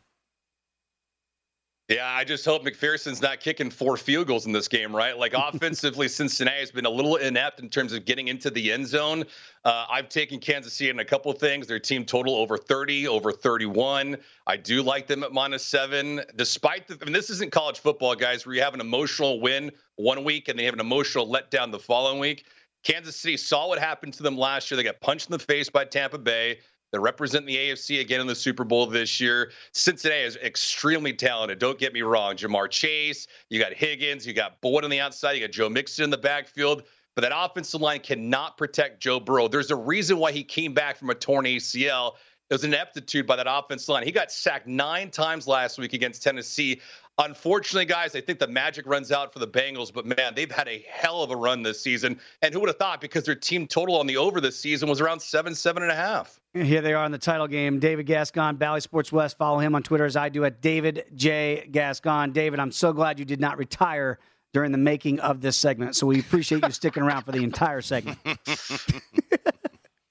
Yeah, 1.91 2.07
I 2.07 2.25
just 2.25 2.47
hope 2.47 2.65
McPherson's 2.65 3.21
not 3.21 3.41
kicking 3.41 3.71
four 3.71 3.99
field 3.99 4.27
goals 4.27 4.47
in 4.47 4.53
this 4.53 4.69
game, 4.69 4.97
right? 4.97 5.19
Like 5.19 5.35
offensively, 5.37 6.09
Cincinnati 6.09 6.61
has 6.61 6.71
been 6.71 6.87
a 6.87 6.91
little 6.91 7.17
inept 7.17 7.61
in 7.61 7.69
terms 7.69 7.93
of 7.93 8.07
getting 8.07 8.29
into 8.29 8.49
the 8.49 8.73
end 8.73 8.87
zone. 8.87 9.25
Uh, 9.67 9.85
I've 9.91 10.09
taken 10.09 10.41
Kansas 10.41 10.73
City 10.73 10.89
in 10.89 10.99
a 11.01 11.05
couple 11.05 11.31
of 11.31 11.37
things. 11.37 11.67
Their 11.67 11.79
team 11.79 12.07
total 12.07 12.37
over 12.37 12.57
30, 12.57 13.07
over 13.07 13.33
31. 13.33 14.17
I 14.47 14.57
do 14.57 14.83
like 14.83 15.07
them 15.07 15.23
at 15.25 15.33
minus 15.33 15.63
seven, 15.63 16.23
despite 16.37 16.89
the. 16.89 16.97
I 17.03 17.05
mean, 17.05 17.13
this 17.13 17.29
isn't 17.29 17.53
college 17.53 17.79
football, 17.81 18.15
guys, 18.15 18.47
where 18.47 18.55
you 18.55 18.63
have 18.63 18.73
an 18.73 18.81
emotional 18.81 19.41
win 19.41 19.71
one 19.97 20.25
week 20.25 20.49
and 20.49 20.59
they 20.59 20.65
have 20.65 20.75
an 20.75 20.81
emotional 20.81 21.31
letdown 21.31 21.71
the 21.71 21.79
following 21.79 22.19
week. 22.19 22.47
Kansas 22.83 23.17
City 23.17 23.37
saw 23.37 23.69
what 23.69 23.79
happened 23.79 24.15
to 24.15 24.23
them 24.23 24.39
last 24.39 24.71
year. 24.71 24.77
They 24.77 24.85
got 24.85 25.01
punched 25.01 25.29
in 25.29 25.33
the 25.33 25.39
face 25.39 25.69
by 25.69 25.85
Tampa 25.85 26.19
Bay. 26.19 26.61
They're 26.95 27.01
representing 27.01 27.49
the 27.49 27.57
AFC 27.57 28.01
again 28.01 28.21
in 28.21 28.29
the 28.29 28.37
Super 28.37 28.63
Bowl 28.63 28.87
this 28.87 29.19
year. 29.21 29.51
Cincinnati 29.73 30.23
is 30.23 30.37
extremely 30.37 31.13
talented. 31.13 31.59
Don't 31.59 31.77
get 31.77 31.93
me 31.93 32.03
wrong. 32.03 32.37
Ja'Marr 32.37 32.71
Chase, 32.71 33.27
you 33.51 33.59
got 33.59 33.73
Higgins, 33.73 34.25
you 34.25 34.33
got 34.33 34.61
Boyd 34.61 34.85
on 34.85 34.91
the 34.91 35.01
outside, 35.01 35.33
you 35.33 35.41
got 35.41 35.51
Joe 35.51 35.69
Mixon 35.69 36.05
in 36.05 36.11
the 36.11 36.19
backfield. 36.19 36.85
But 37.17 37.23
that 37.23 37.33
offensive 37.35 37.81
line 37.81 37.99
cannot 37.99 38.57
protect 38.57 39.01
Joe 39.01 39.19
Burrow. 39.19 39.49
There's 39.49 39.73
a 39.73 39.77
reason 39.77 40.19
why 40.19 40.31
he 40.31 40.45
came 40.45 40.73
back 40.73 40.97
from 40.97 41.11
a 41.11 41.17
torn 41.17 41.47
ACL. 41.47 42.13
It 42.49 42.55
was 42.55 42.63
an 42.63 42.75
aptitude 42.75 43.27
by 43.27 43.35
that 43.35 43.49
offensive 43.51 43.89
line. 43.89 44.05
He 44.05 44.13
got 44.13 44.31
sacked 44.31 44.69
nine 44.69 45.11
times 45.11 45.49
last 45.49 45.77
week 45.77 45.95
against 45.95 46.23
Tennessee. 46.23 46.81
Unfortunately, 47.19 47.87
guys, 47.87 48.15
I 48.15 48.21
think 48.21 48.39
the 48.39 48.47
magic 48.47 48.87
runs 48.87 49.11
out 49.11 49.33
for 49.33 49.41
the 49.41 49.49
Bengals, 49.49 49.93
but 49.93 50.07
man, 50.07 50.37
they've 50.37 50.53
had 50.53 50.69
a 50.69 50.85
hell 50.89 51.25
of 51.25 51.33
a 51.33 51.37
run 51.37 51.65
this 51.65 51.81
season. 51.81 52.21
And 52.41 52.55
who 52.55 52.61
would 52.61 52.69
have 52.69 52.79
thought? 52.79 53.01
Because 53.01 53.25
their 53.25 53.35
team 53.35 53.67
total 53.67 53.97
on 53.97 54.07
the 54.07 54.17
over 54.17 54.41
this 54.41 54.61
season 54.61 54.89
was 54.89 55.01
around 55.01 55.19
seven, 55.19 55.57
seven 55.57 55.83
and 55.83 55.91
a 55.91 55.97
half. 55.97 56.39
Here 56.55 56.81
they 56.81 56.95
are 56.95 57.05
in 57.05 57.11
the 57.13 57.19
title 57.19 57.49
game. 57.49 57.81
David 57.81 58.07
Gascon, 58.07 58.55
Bally 58.57 58.81
Sports 58.81 59.11
West. 59.11 59.37
Follow 59.37 59.59
him 59.59 59.75
on 59.75 59.83
Twitter 59.83 60.05
as 60.05 60.15
I 60.17 60.29
do 60.29 60.45
at 60.45 60.61
David 60.63 61.05
J. 61.15 61.69
Gascon. 61.71 62.31
David, 62.33 62.61
I'm 62.61 62.71
so 62.71 62.93
glad 62.93 63.19
you 63.19 63.25
did 63.25 63.41
not 63.41 63.59
retire 63.59 64.21
during 64.53 64.71
the 64.71 64.79
making 64.79 65.19
of 65.19 65.41
this 65.41 65.57
segment. 65.57 65.97
So 65.97 66.07
we 66.07 66.21
appreciate 66.21 66.65
you 66.65 66.71
sticking 66.71 67.03
around 67.03 67.25
for 67.25 67.33
the 67.33 67.43
entire 67.43 67.81
segment. 67.83 68.19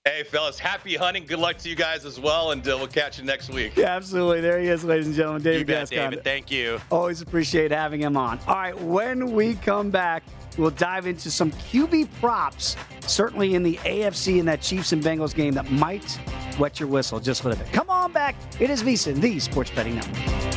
Hey, 0.06 0.24
fellas. 0.24 0.60
Happy 0.60 0.98
hunting. 0.98 1.26
Good 1.26 1.40
luck 1.40 1.58
to 1.60 1.70
you 1.70 1.76
guys 1.78 2.04
as 2.04 2.20
well, 2.20 2.52
and 2.52 2.62
uh, 2.68 2.76
we'll 2.78 2.88
catch 2.88 3.20
you 3.20 3.24
next 3.24 3.50
week. 3.50 3.78
Yeah, 3.78 3.96
absolutely. 3.96 4.42
There 4.42 4.60
he 4.60 4.68
is, 4.68 4.84
ladies 4.84 5.08
and 5.08 5.16
gentlemen. 5.16 5.42
David 5.42 5.60
You 5.60 5.66
bet, 5.66 5.90
Gascon. 5.90 6.10
David. 6.10 6.24
Thank 6.26 6.52
you. 6.52 6.82
Always 6.92 7.22
appreciate 7.22 7.72
having 7.72 8.02
him 8.02 8.18
on. 8.18 8.38
All 8.46 8.56
right, 8.56 8.78
when 8.82 9.32
we 9.32 9.56
come 9.56 9.92
back, 9.92 10.24
we'll 10.58 10.72
dive 10.72 11.08
into 11.08 11.32
some 11.32 11.52
QB 11.54 12.10
props, 12.20 12.76
certainly 13.00 13.56
in 13.56 13.64
the 13.64 13.78
AFC 13.78 14.40
in 14.40 14.46
that 14.48 14.60
Chiefs 14.60 14.92
and 14.92 15.02
Bengals 15.02 15.34
game 15.34 15.54
that 15.54 15.72
might 15.72 16.20
wet 16.58 16.80
your 16.80 16.90
whistle 16.90 17.20
just 17.20 17.44
a 17.44 17.50
little 17.50 17.64
bit. 17.64 17.74
Come 17.74 17.90
on 17.90 18.12
back. 18.12 18.36
It 18.60 18.70
is 18.70 18.84
VSIN, 18.84 19.22
the 19.22 19.40
Sports 19.40 19.72
Betting 19.72 19.96
Network. 19.96 20.54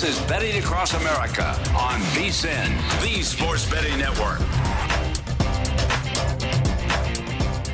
This 0.00 0.02
is 0.04 0.18
Betting 0.28 0.56
Across 0.62 0.94
America 0.94 1.59
VSIN, 2.30 3.02
the 3.02 3.22
Sports 3.24 3.68
Betting 3.68 3.98
Network. 3.98 4.49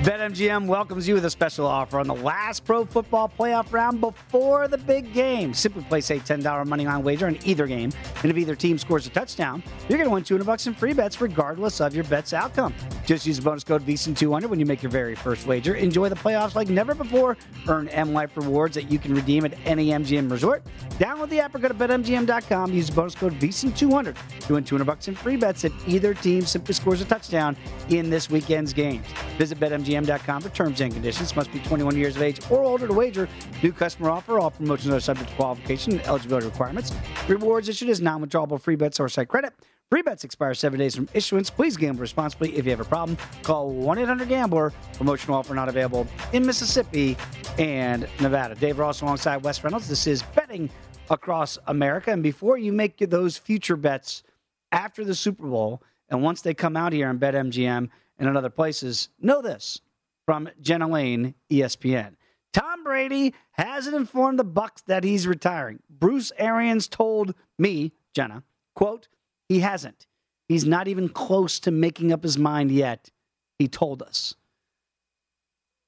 BetMGM 0.06 0.68
welcomes 0.68 1.08
you 1.08 1.14
with 1.14 1.24
a 1.24 1.30
special 1.30 1.66
offer 1.66 1.98
on 1.98 2.06
the 2.06 2.14
last 2.14 2.64
pro 2.64 2.84
football 2.84 3.28
playoff 3.28 3.72
round 3.72 4.00
before 4.00 4.68
the 4.68 4.78
big 4.78 5.12
game. 5.12 5.52
Simply 5.52 5.82
place 5.82 6.08
a 6.10 6.20
$10 6.20 6.64
money 6.64 6.86
line 6.86 7.02
wager 7.02 7.26
on 7.26 7.36
either 7.44 7.66
game, 7.66 7.90
and 8.22 8.30
if 8.30 8.36
either 8.38 8.54
team 8.54 8.78
scores 8.78 9.08
a 9.08 9.10
touchdown, 9.10 9.64
you're 9.88 9.98
going 9.98 10.08
to 10.08 10.14
win 10.14 10.22
200 10.22 10.44
bucks 10.44 10.68
in 10.68 10.74
free 10.74 10.92
bets 10.92 11.20
regardless 11.20 11.80
of 11.80 11.92
your 11.92 12.04
bet's 12.04 12.32
outcome. 12.32 12.72
Just 13.04 13.26
use 13.26 13.38
the 13.38 13.42
bonus 13.42 13.64
code 13.64 13.84
VSIN200 13.84 14.48
when 14.48 14.60
you 14.60 14.66
make 14.66 14.80
your 14.80 14.92
very 14.92 15.16
first 15.16 15.44
wager. 15.44 15.74
Enjoy 15.74 16.08
the 16.08 16.14
playoffs 16.14 16.54
like 16.54 16.68
never 16.68 16.94
before. 16.94 17.36
Earn 17.66 17.88
M 17.88 18.12
Life 18.12 18.36
rewards 18.36 18.76
that 18.76 18.88
you 18.88 19.00
can 19.00 19.12
redeem 19.12 19.44
at 19.44 19.54
any 19.64 19.88
MGM 19.88 20.30
resort. 20.30 20.62
Download 21.00 21.28
the 21.30 21.40
app 21.40 21.52
or 21.52 21.58
go 21.58 21.66
to 21.66 21.74
BetMGM.com. 21.74 22.72
Use 22.72 22.90
the 22.90 22.94
bonus 22.94 23.16
code 23.16 23.32
VSIN200 23.40 24.16
to 24.42 24.52
win 24.54 24.62
200 24.62 24.84
bucks 24.84 25.08
in 25.08 25.16
free 25.16 25.36
bets 25.36 25.64
if 25.64 25.72
either 25.88 26.14
team 26.14 26.42
simply 26.42 26.74
scores 26.74 27.00
a 27.00 27.04
touchdown 27.06 27.56
in 27.88 28.08
this 28.08 28.30
weekend's 28.30 28.72
games. 28.72 29.04
Visit 29.36 29.58
For 30.04 30.50
terms 30.50 30.80
and 30.82 30.92
conditions. 30.92 31.34
Must 31.34 31.50
be 31.50 31.58
21 31.60 31.96
years 31.96 32.16
of 32.16 32.22
age 32.22 32.40
or 32.50 32.62
older 32.62 32.86
to 32.86 32.92
wager. 32.92 33.28
New 33.62 33.72
customer 33.72 34.10
offer. 34.10 34.38
All 34.38 34.50
promotions 34.50 34.92
are 34.92 35.00
subject 35.00 35.30
to 35.30 35.36
qualification 35.36 35.92
and 35.92 36.02
eligibility 36.02 36.46
requirements. 36.46 36.92
Rewards 37.28 37.68
issued 37.70 37.88
as 37.88 38.02
non-withdrawable 38.02 38.60
free 38.60 38.76
bets 38.76 39.00
or 39.00 39.08
site 39.08 39.28
credit. 39.28 39.54
Free 39.88 40.02
bets 40.02 40.24
expire 40.24 40.52
seven 40.52 40.78
days 40.78 40.94
from 40.94 41.08
issuance. 41.14 41.48
Please 41.48 41.76
gamble 41.76 42.00
responsibly. 42.00 42.54
If 42.56 42.66
you 42.66 42.72
have 42.72 42.80
a 42.80 42.84
problem, 42.84 43.16
call 43.42 43.72
1-800-GAMBLER. 43.72 44.72
Promotional 44.94 45.38
offer 45.38 45.54
not 45.54 45.68
available 45.68 46.06
in 46.32 46.44
Mississippi 46.44 47.16
and 47.58 48.06
Nevada. 48.20 48.54
Dave 48.54 48.78
Ross 48.78 49.00
alongside 49.00 49.44
Wes 49.44 49.64
Reynolds. 49.64 49.88
This 49.88 50.06
is 50.06 50.22
Betting 50.34 50.68
Across 51.08 51.58
America. 51.68 52.10
And 52.10 52.22
before 52.22 52.58
you 52.58 52.72
make 52.72 52.98
those 52.98 53.38
future 53.38 53.76
bets 53.76 54.24
after 54.72 55.04
the 55.04 55.14
Super 55.14 55.46
Bowl, 55.46 55.82
and 56.10 56.22
once 56.22 56.42
they 56.42 56.52
come 56.52 56.76
out 56.76 56.92
here 56.92 57.08
on 57.08 57.18
BetMGM 57.18 57.88
and 58.18 58.28
in 58.28 58.36
other 58.36 58.50
places, 58.50 59.08
know 59.20 59.40
this 59.40 59.80
from 60.26 60.48
Jenna 60.60 60.88
Laine, 60.88 61.34
ESPN. 61.50 62.16
Tom 62.52 62.84
Brady 62.84 63.34
hasn't 63.52 63.94
informed 63.96 64.38
the 64.38 64.44
Bucs 64.44 64.84
that 64.86 65.04
he's 65.04 65.26
retiring. 65.26 65.78
Bruce 65.88 66.32
Arians 66.36 66.88
told 66.88 67.34
me, 67.58 67.92
Jenna, 68.14 68.42
quote, 68.74 69.08
he 69.48 69.60
hasn't. 69.60 70.06
He's 70.48 70.64
not 70.64 70.88
even 70.88 71.08
close 71.08 71.60
to 71.60 71.70
making 71.70 72.12
up 72.12 72.22
his 72.22 72.38
mind 72.38 72.70
yet. 72.70 73.10
He 73.58 73.68
told 73.68 74.02
us. 74.02 74.34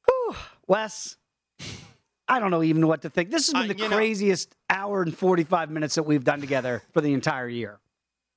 Whew, 0.06 0.36
Wes, 0.66 1.16
I 2.28 2.38
don't 2.40 2.50
know 2.50 2.62
even 2.62 2.86
what 2.86 3.02
to 3.02 3.10
think. 3.10 3.30
This 3.30 3.46
has 3.46 3.52
been 3.54 3.70
Uh, 3.70 3.74
the 3.74 3.82
you 3.82 3.88
know- 3.88 3.96
craziest 3.96 4.54
hour 4.70 5.02
and 5.02 5.16
45 5.16 5.70
minutes 5.70 5.94
that 5.96 6.02
we've 6.04 6.24
done 6.24 6.40
together 6.40 6.82
for 6.92 7.00
the 7.00 7.12
entire 7.12 7.48
year. 7.48 7.78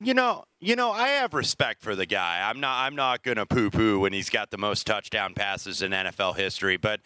You 0.03 0.15
know, 0.15 0.45
you 0.59 0.75
know, 0.75 0.91
I 0.91 1.09
have 1.09 1.35
respect 1.35 1.83
for 1.83 1.95
the 1.95 2.07
guy. 2.07 2.49
I'm 2.49 2.59
not 2.59 2.85
I'm 2.85 2.95
not 2.95 3.21
going 3.21 3.37
to 3.37 3.45
poo-poo 3.45 3.99
when 3.99 4.13
he's 4.13 4.31
got 4.31 4.49
the 4.49 4.57
most 4.57 4.87
touchdown 4.87 5.35
passes 5.35 5.83
in 5.83 5.91
NFL 5.91 6.37
history, 6.37 6.75
but 6.75 7.01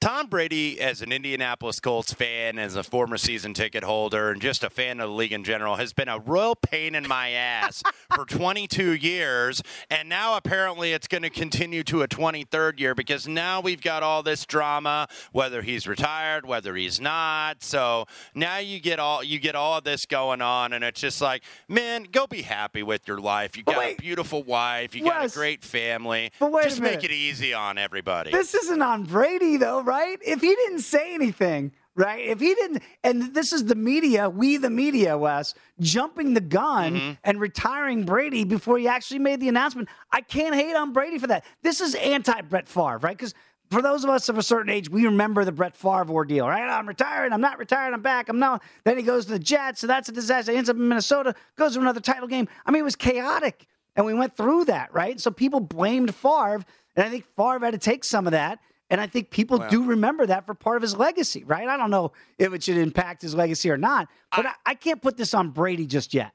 Tom 0.00 0.26
Brady, 0.26 0.78
as 0.78 1.00
an 1.00 1.10
Indianapolis 1.10 1.80
Colts 1.80 2.12
fan, 2.12 2.58
as 2.58 2.76
a 2.76 2.82
former 2.82 3.16
season 3.16 3.54
ticket 3.54 3.82
holder, 3.82 4.30
and 4.30 4.42
just 4.42 4.62
a 4.62 4.68
fan 4.68 5.00
of 5.00 5.08
the 5.08 5.14
league 5.16 5.32
in 5.32 5.42
general, 5.42 5.76
has 5.76 5.94
been 5.94 6.08
a 6.08 6.18
royal 6.18 6.54
pain 6.54 6.94
in 6.94 7.08
my 7.08 7.30
ass 7.30 7.82
for 8.14 8.24
22 8.28 8.92
years. 8.92 9.62
And 9.90 10.08
now 10.08 10.36
apparently 10.36 10.92
it's 10.92 11.08
going 11.08 11.22
to 11.22 11.30
continue 11.30 11.82
to 11.84 12.02
a 12.02 12.08
23rd 12.08 12.78
year 12.78 12.94
because 12.94 13.26
now 13.26 13.60
we've 13.60 13.80
got 13.80 14.02
all 14.02 14.22
this 14.22 14.44
drama, 14.44 15.08
whether 15.32 15.62
he's 15.62 15.86
retired, 15.86 16.46
whether 16.46 16.76
he's 16.76 17.00
not. 17.00 17.62
So 17.62 18.06
now 18.34 18.58
you 18.58 18.80
get 18.80 18.98
all 19.00 19.24
you 19.24 19.38
get 19.38 19.54
all 19.54 19.78
of 19.78 19.84
this 19.84 20.04
going 20.04 20.42
on, 20.42 20.74
and 20.74 20.84
it's 20.84 21.00
just 21.00 21.22
like, 21.22 21.42
man, 21.68 22.04
go 22.12 22.26
be 22.26 22.42
happy 22.42 22.82
with 22.82 23.08
your 23.08 23.18
life. 23.18 23.56
You 23.56 23.62
got 23.62 23.78
wait. 23.78 23.98
a 23.98 24.02
beautiful 24.02 24.42
wife, 24.42 24.94
you 24.94 25.04
got 25.04 25.24
a 25.24 25.30
great 25.30 25.64
family. 25.64 26.32
But 26.38 26.52
wait 26.52 26.64
just 26.64 26.80
make 26.80 27.02
it 27.02 27.12
easy 27.12 27.54
on 27.54 27.78
everybody. 27.78 28.30
This 28.30 28.54
isn't 28.54 28.82
on 28.82 29.04
Brady, 29.04 29.56
though, 29.56 29.85
right? 29.86 30.18
If 30.22 30.40
he 30.42 30.48
didn't 30.54 30.80
say 30.80 31.14
anything, 31.14 31.72
right? 31.94 32.20
If 32.26 32.40
he 32.40 32.54
didn't, 32.54 32.82
and 33.04 33.32
this 33.32 33.52
is 33.52 33.64
the 33.64 33.74
media, 33.74 34.28
we 34.28 34.56
the 34.58 34.68
media, 34.68 35.16
Wes, 35.16 35.54
jumping 35.80 36.34
the 36.34 36.40
gun 36.42 36.94
Mm-hmm. 36.96 37.12
and 37.24 37.40
retiring 37.40 38.04
Brady 38.04 38.44
before 38.44 38.76
he 38.78 38.86
actually 38.88 39.20
made 39.20 39.40
the 39.40 39.48
announcement. 39.48 39.88
I 40.12 40.20
can't 40.20 40.54
hate 40.54 40.74
on 40.76 40.92
Brady 40.92 41.18
for 41.18 41.28
that. 41.28 41.44
This 41.62 41.80
is 41.80 41.94
anti 41.94 42.40
Brett 42.42 42.68
Favre, 42.68 42.98
right? 42.98 43.16
Because 43.16 43.32
for 43.70 43.80
those 43.82 44.04
of 44.04 44.10
us 44.10 44.28
of 44.28 44.38
a 44.38 44.42
certain 44.42 44.70
age, 44.70 44.88
we 44.90 45.04
remember 45.06 45.44
the 45.44 45.52
Brett 45.52 45.76
Favre 45.76 46.10
ordeal, 46.10 46.46
right? 46.48 46.68
I'm 46.68 46.86
retired. 46.86 47.32
I'm 47.32 47.40
not 47.40 47.58
retired. 47.58 47.94
I'm 47.94 48.02
back. 48.02 48.28
I'm 48.28 48.38
not. 48.38 48.62
Then 48.84 48.96
he 48.96 49.02
goes 49.02 49.26
to 49.26 49.32
the 49.32 49.38
Jets, 49.38 49.80
so 49.80 49.86
that's 49.86 50.08
a 50.08 50.12
disaster. 50.12 50.52
He 50.52 50.58
ends 50.58 50.68
up 50.70 50.76
in 50.76 50.86
Minnesota, 50.88 51.34
goes 51.56 51.74
to 51.74 51.80
another 51.80 52.00
title 52.00 52.28
game. 52.28 52.46
I 52.64 52.70
mean, 52.70 52.80
it 52.80 52.84
was 52.84 52.94
chaotic, 52.96 53.66
and 53.96 54.04
we 54.04 54.14
went 54.14 54.36
through 54.36 54.66
that, 54.66 54.92
right? 54.94 55.18
So 55.20 55.30
people 55.30 55.60
blamed 55.60 56.14
Favre, 56.14 56.62
and 56.94 57.04
I 57.06 57.08
think 57.08 57.24
Favre 57.36 57.58
had 57.64 57.72
to 57.72 57.78
take 57.78 58.04
some 58.04 58.26
of 58.26 58.32
that. 58.32 58.58
And 58.88 59.00
I 59.00 59.06
think 59.06 59.30
people 59.30 59.58
do 59.58 59.82
remember 59.84 60.26
that 60.26 60.46
for 60.46 60.54
part 60.54 60.76
of 60.76 60.82
his 60.82 60.96
legacy, 60.96 61.42
right? 61.44 61.66
I 61.66 61.76
don't 61.76 61.90
know 61.90 62.12
if 62.38 62.52
it 62.52 62.62
should 62.62 62.76
impact 62.76 63.22
his 63.22 63.34
legacy 63.34 63.68
or 63.70 63.76
not, 63.76 64.08
but 64.34 64.46
I, 64.46 64.52
I 64.64 64.74
can't 64.74 65.02
put 65.02 65.16
this 65.16 65.34
on 65.34 65.50
Brady 65.50 65.86
just 65.86 66.14
yet. 66.14 66.32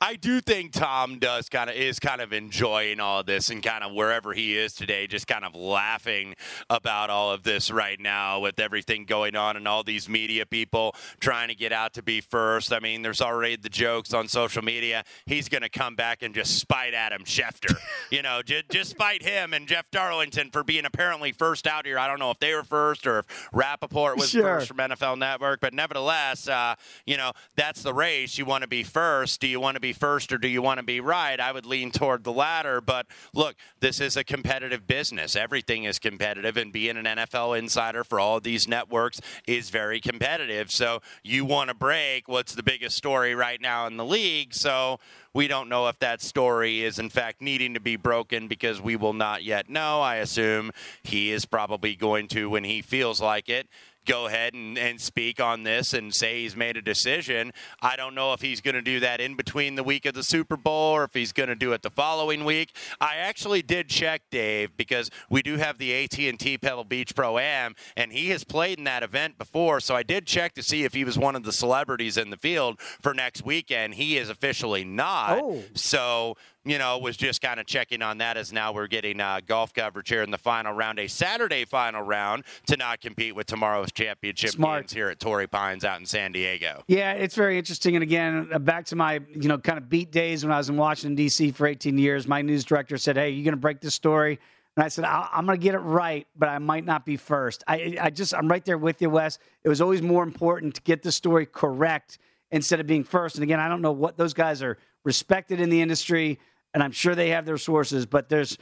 I 0.00 0.16
do 0.16 0.40
think 0.40 0.72
Tom 0.72 1.18
does 1.18 1.48
kind 1.48 1.68
of 1.70 1.76
is 1.76 1.98
kind 1.98 2.20
of 2.20 2.32
enjoying 2.32 3.00
all 3.00 3.20
of 3.20 3.26
this 3.26 3.50
and 3.50 3.62
kind 3.62 3.84
of 3.84 3.92
wherever 3.92 4.32
he 4.32 4.56
is 4.56 4.72
today, 4.74 5.06
just 5.06 5.26
kind 5.26 5.44
of 5.44 5.54
laughing 5.54 6.34
about 6.70 7.10
all 7.10 7.32
of 7.32 7.42
this 7.42 7.70
right 7.70 7.98
now 8.00 8.40
with 8.40 8.58
everything 8.58 9.04
going 9.04 9.36
on 9.36 9.56
and 9.56 9.66
all 9.68 9.82
these 9.82 10.08
media 10.08 10.46
people 10.46 10.94
trying 11.20 11.48
to 11.48 11.54
get 11.54 11.72
out 11.72 11.94
to 11.94 12.02
be 12.02 12.20
first. 12.20 12.72
I 12.72 12.80
mean, 12.80 13.02
there's 13.02 13.20
already 13.20 13.56
the 13.56 13.68
jokes 13.68 14.12
on 14.14 14.28
social 14.28 14.62
media. 14.62 15.04
He's 15.26 15.48
going 15.48 15.62
to 15.62 15.68
come 15.68 15.94
back 15.96 16.22
and 16.22 16.34
just 16.34 16.58
spite 16.58 16.94
Adam 16.94 17.24
Schefter, 17.24 17.76
you 18.10 18.22
know, 18.22 18.42
just, 18.42 18.68
just 18.70 18.90
spite 18.90 19.22
him 19.22 19.52
and 19.52 19.66
Jeff 19.66 19.90
Darlington 19.90 20.50
for 20.50 20.64
being 20.64 20.84
apparently 20.84 21.32
first 21.32 21.66
out 21.66 21.86
here. 21.86 21.98
I 21.98 22.06
don't 22.08 22.18
know 22.18 22.30
if 22.30 22.38
they 22.38 22.54
were 22.54 22.64
first 22.64 23.06
or 23.06 23.20
if 23.20 23.48
Rapoport 23.52 24.16
was 24.16 24.30
Sure. 24.30 24.42
first 24.42 24.68
from 24.68 24.78
NFL 24.78 25.18
Network, 25.18 25.60
but 25.60 25.72
nevertheless, 25.74 26.48
uh, 26.48 26.74
you 27.06 27.16
know, 27.16 27.32
that's 27.56 27.82
the 27.82 27.94
race. 27.94 28.38
You 28.38 28.44
want 28.44 28.62
to 28.62 28.68
be 28.68 28.82
first. 28.82 29.40
Do 29.40 29.46
you 29.46 29.60
want 29.60 29.73
to 29.74 29.80
be 29.80 29.92
first 29.92 30.32
or 30.32 30.38
do 30.38 30.48
you 30.48 30.62
want 30.62 30.78
to 30.78 30.84
be 30.84 31.00
right? 31.00 31.38
I 31.38 31.52
would 31.52 31.66
lean 31.66 31.90
toward 31.90 32.24
the 32.24 32.32
latter. 32.32 32.80
But 32.80 33.06
look, 33.32 33.56
this 33.80 34.00
is 34.00 34.16
a 34.16 34.24
competitive 34.24 34.86
business. 34.86 35.36
Everything 35.36 35.84
is 35.84 35.98
competitive, 35.98 36.56
and 36.56 36.72
being 36.72 36.96
an 36.96 37.04
NFL 37.04 37.58
insider 37.58 38.04
for 38.04 38.18
all 38.20 38.40
these 38.40 38.66
networks 38.68 39.20
is 39.46 39.70
very 39.70 40.00
competitive. 40.00 40.70
So 40.70 41.00
you 41.22 41.44
want 41.44 41.68
to 41.68 41.74
break 41.74 42.28
what's 42.28 42.54
the 42.54 42.62
biggest 42.62 42.96
story 42.96 43.34
right 43.34 43.60
now 43.60 43.86
in 43.86 43.96
the 43.96 44.04
league. 44.04 44.54
So 44.54 44.98
we 45.34 45.48
don't 45.48 45.68
know 45.68 45.88
if 45.88 45.98
that 45.98 46.22
story 46.22 46.82
is 46.82 46.98
in 46.98 47.10
fact 47.10 47.42
needing 47.42 47.74
to 47.74 47.80
be 47.80 47.96
broken 47.96 48.48
because 48.48 48.80
we 48.80 48.96
will 48.96 49.12
not 49.12 49.42
yet 49.42 49.68
know. 49.68 50.00
I 50.00 50.16
assume 50.16 50.70
he 51.02 51.32
is 51.32 51.44
probably 51.44 51.96
going 51.96 52.28
to, 52.28 52.48
when 52.48 52.64
he 52.64 52.80
feels 52.80 53.20
like 53.20 53.48
it, 53.48 53.68
go 54.04 54.26
ahead 54.26 54.54
and, 54.54 54.76
and 54.78 55.00
speak 55.00 55.40
on 55.40 55.62
this 55.62 55.94
and 55.94 56.14
say 56.14 56.42
he's 56.42 56.56
made 56.56 56.76
a 56.76 56.82
decision. 56.82 57.52
I 57.80 57.96
don't 57.96 58.14
know 58.14 58.32
if 58.32 58.40
he's 58.40 58.60
going 58.60 58.74
to 58.74 58.82
do 58.82 59.00
that 59.00 59.20
in 59.20 59.34
between 59.34 59.74
the 59.74 59.82
week 59.82 60.06
of 60.06 60.14
the 60.14 60.22
Super 60.22 60.56
Bowl 60.56 60.92
or 60.92 61.04
if 61.04 61.14
he's 61.14 61.32
going 61.32 61.48
to 61.48 61.54
do 61.54 61.72
it 61.72 61.82
the 61.82 61.90
following 61.90 62.44
week. 62.44 62.74
I 63.00 63.16
actually 63.16 63.62
did 63.62 63.88
check 63.88 64.22
Dave 64.30 64.76
because 64.76 65.10
we 65.30 65.42
do 65.42 65.56
have 65.56 65.78
the 65.78 66.04
AT&T 66.04 66.58
Pebble 66.58 66.84
Beach 66.84 67.14
Pro 67.14 67.38
Am 67.38 67.74
and 67.96 68.12
he 68.12 68.28
has 68.30 68.44
played 68.44 68.78
in 68.78 68.84
that 68.84 69.02
event 69.02 69.38
before, 69.38 69.80
so 69.80 69.94
I 69.94 70.02
did 70.02 70.26
check 70.26 70.54
to 70.54 70.62
see 70.62 70.84
if 70.84 70.94
he 70.94 71.04
was 71.04 71.18
one 71.18 71.36
of 71.36 71.44
the 71.44 71.52
celebrities 71.52 72.16
in 72.16 72.30
the 72.30 72.36
field 72.36 72.80
for 72.80 73.14
next 73.14 73.44
weekend. 73.44 73.94
He 73.94 74.16
is 74.16 74.28
officially 74.28 74.84
not. 74.84 75.23
Oh. 75.32 75.62
So 75.74 76.36
you 76.64 76.78
know, 76.78 76.98
was 76.98 77.16
just 77.16 77.42
kind 77.42 77.60
of 77.60 77.66
checking 77.66 78.00
on 78.00 78.18
that 78.18 78.36
as 78.36 78.52
now 78.52 78.72
we're 78.72 78.86
getting 78.86 79.20
uh, 79.20 79.40
golf 79.46 79.74
coverage 79.74 80.08
here 80.08 80.22
in 80.22 80.30
the 80.30 80.38
final 80.38 80.72
round, 80.72 80.98
a 80.98 81.06
Saturday 81.06 81.64
final 81.66 82.02
round 82.02 82.44
to 82.66 82.76
not 82.76 83.00
compete 83.00 83.34
with 83.34 83.46
tomorrow's 83.46 83.92
championship 83.92 84.50
Smart. 84.50 84.84
games 84.84 84.92
here 84.92 85.08
at 85.10 85.20
Torrey 85.20 85.46
Pines 85.46 85.84
out 85.84 86.00
in 86.00 86.06
San 86.06 86.32
Diego. 86.32 86.82
Yeah, 86.88 87.12
it's 87.12 87.34
very 87.34 87.58
interesting. 87.58 87.96
And 87.96 88.02
again, 88.02 88.48
uh, 88.52 88.58
back 88.58 88.86
to 88.86 88.96
my 88.96 89.20
you 89.34 89.48
know 89.48 89.58
kind 89.58 89.78
of 89.78 89.88
beat 89.88 90.10
days 90.10 90.44
when 90.44 90.52
I 90.52 90.56
was 90.56 90.68
in 90.70 90.76
Washington 90.76 91.14
D.C. 91.14 91.50
for 91.50 91.66
18 91.66 91.98
years. 91.98 92.26
My 92.26 92.40
news 92.40 92.64
director 92.64 92.96
said, 92.96 93.16
"Hey, 93.16 93.30
you're 93.30 93.44
going 93.44 93.52
to 93.52 93.60
break 93.60 93.80
this 93.80 93.94
story." 93.94 94.38
And 94.76 94.84
I 94.84 94.88
said, 94.88 95.04
I- 95.04 95.28
I'm 95.32 95.46
going 95.46 95.58
to 95.58 95.62
get 95.62 95.74
it 95.74 95.78
right, 95.78 96.26
but 96.36 96.48
I 96.48 96.58
might 96.58 96.84
not 96.84 97.06
be 97.06 97.16
first. 97.16 97.62
I, 97.68 97.96
I 98.00 98.10
just, 98.10 98.34
I'm 98.34 98.48
right 98.48 98.64
there 98.64 98.76
with 98.76 99.00
you, 99.00 99.08
Wes. 99.08 99.38
It 99.62 99.68
was 99.68 99.80
always 99.80 100.02
more 100.02 100.24
important 100.24 100.74
to 100.74 100.82
get 100.82 101.00
the 101.00 101.12
story 101.12 101.46
correct 101.46 102.18
instead 102.50 102.80
of 102.80 102.86
being 102.88 103.04
first. 103.04 103.36
And 103.36 103.44
again, 103.44 103.60
I 103.60 103.68
don't 103.68 103.82
know 103.82 103.92
what 103.92 104.16
those 104.16 104.34
guys 104.34 104.62
are 104.62 104.78
respected 105.04 105.60
in 105.60 105.70
the 105.70 105.80
industry, 105.80 106.38
and 106.72 106.82
I'm 106.82 106.92
sure 106.92 107.14
they 107.14 107.30
have 107.30 107.46
their 107.46 107.58
sources, 107.58 108.06
but 108.06 108.28
there's, 108.28 108.58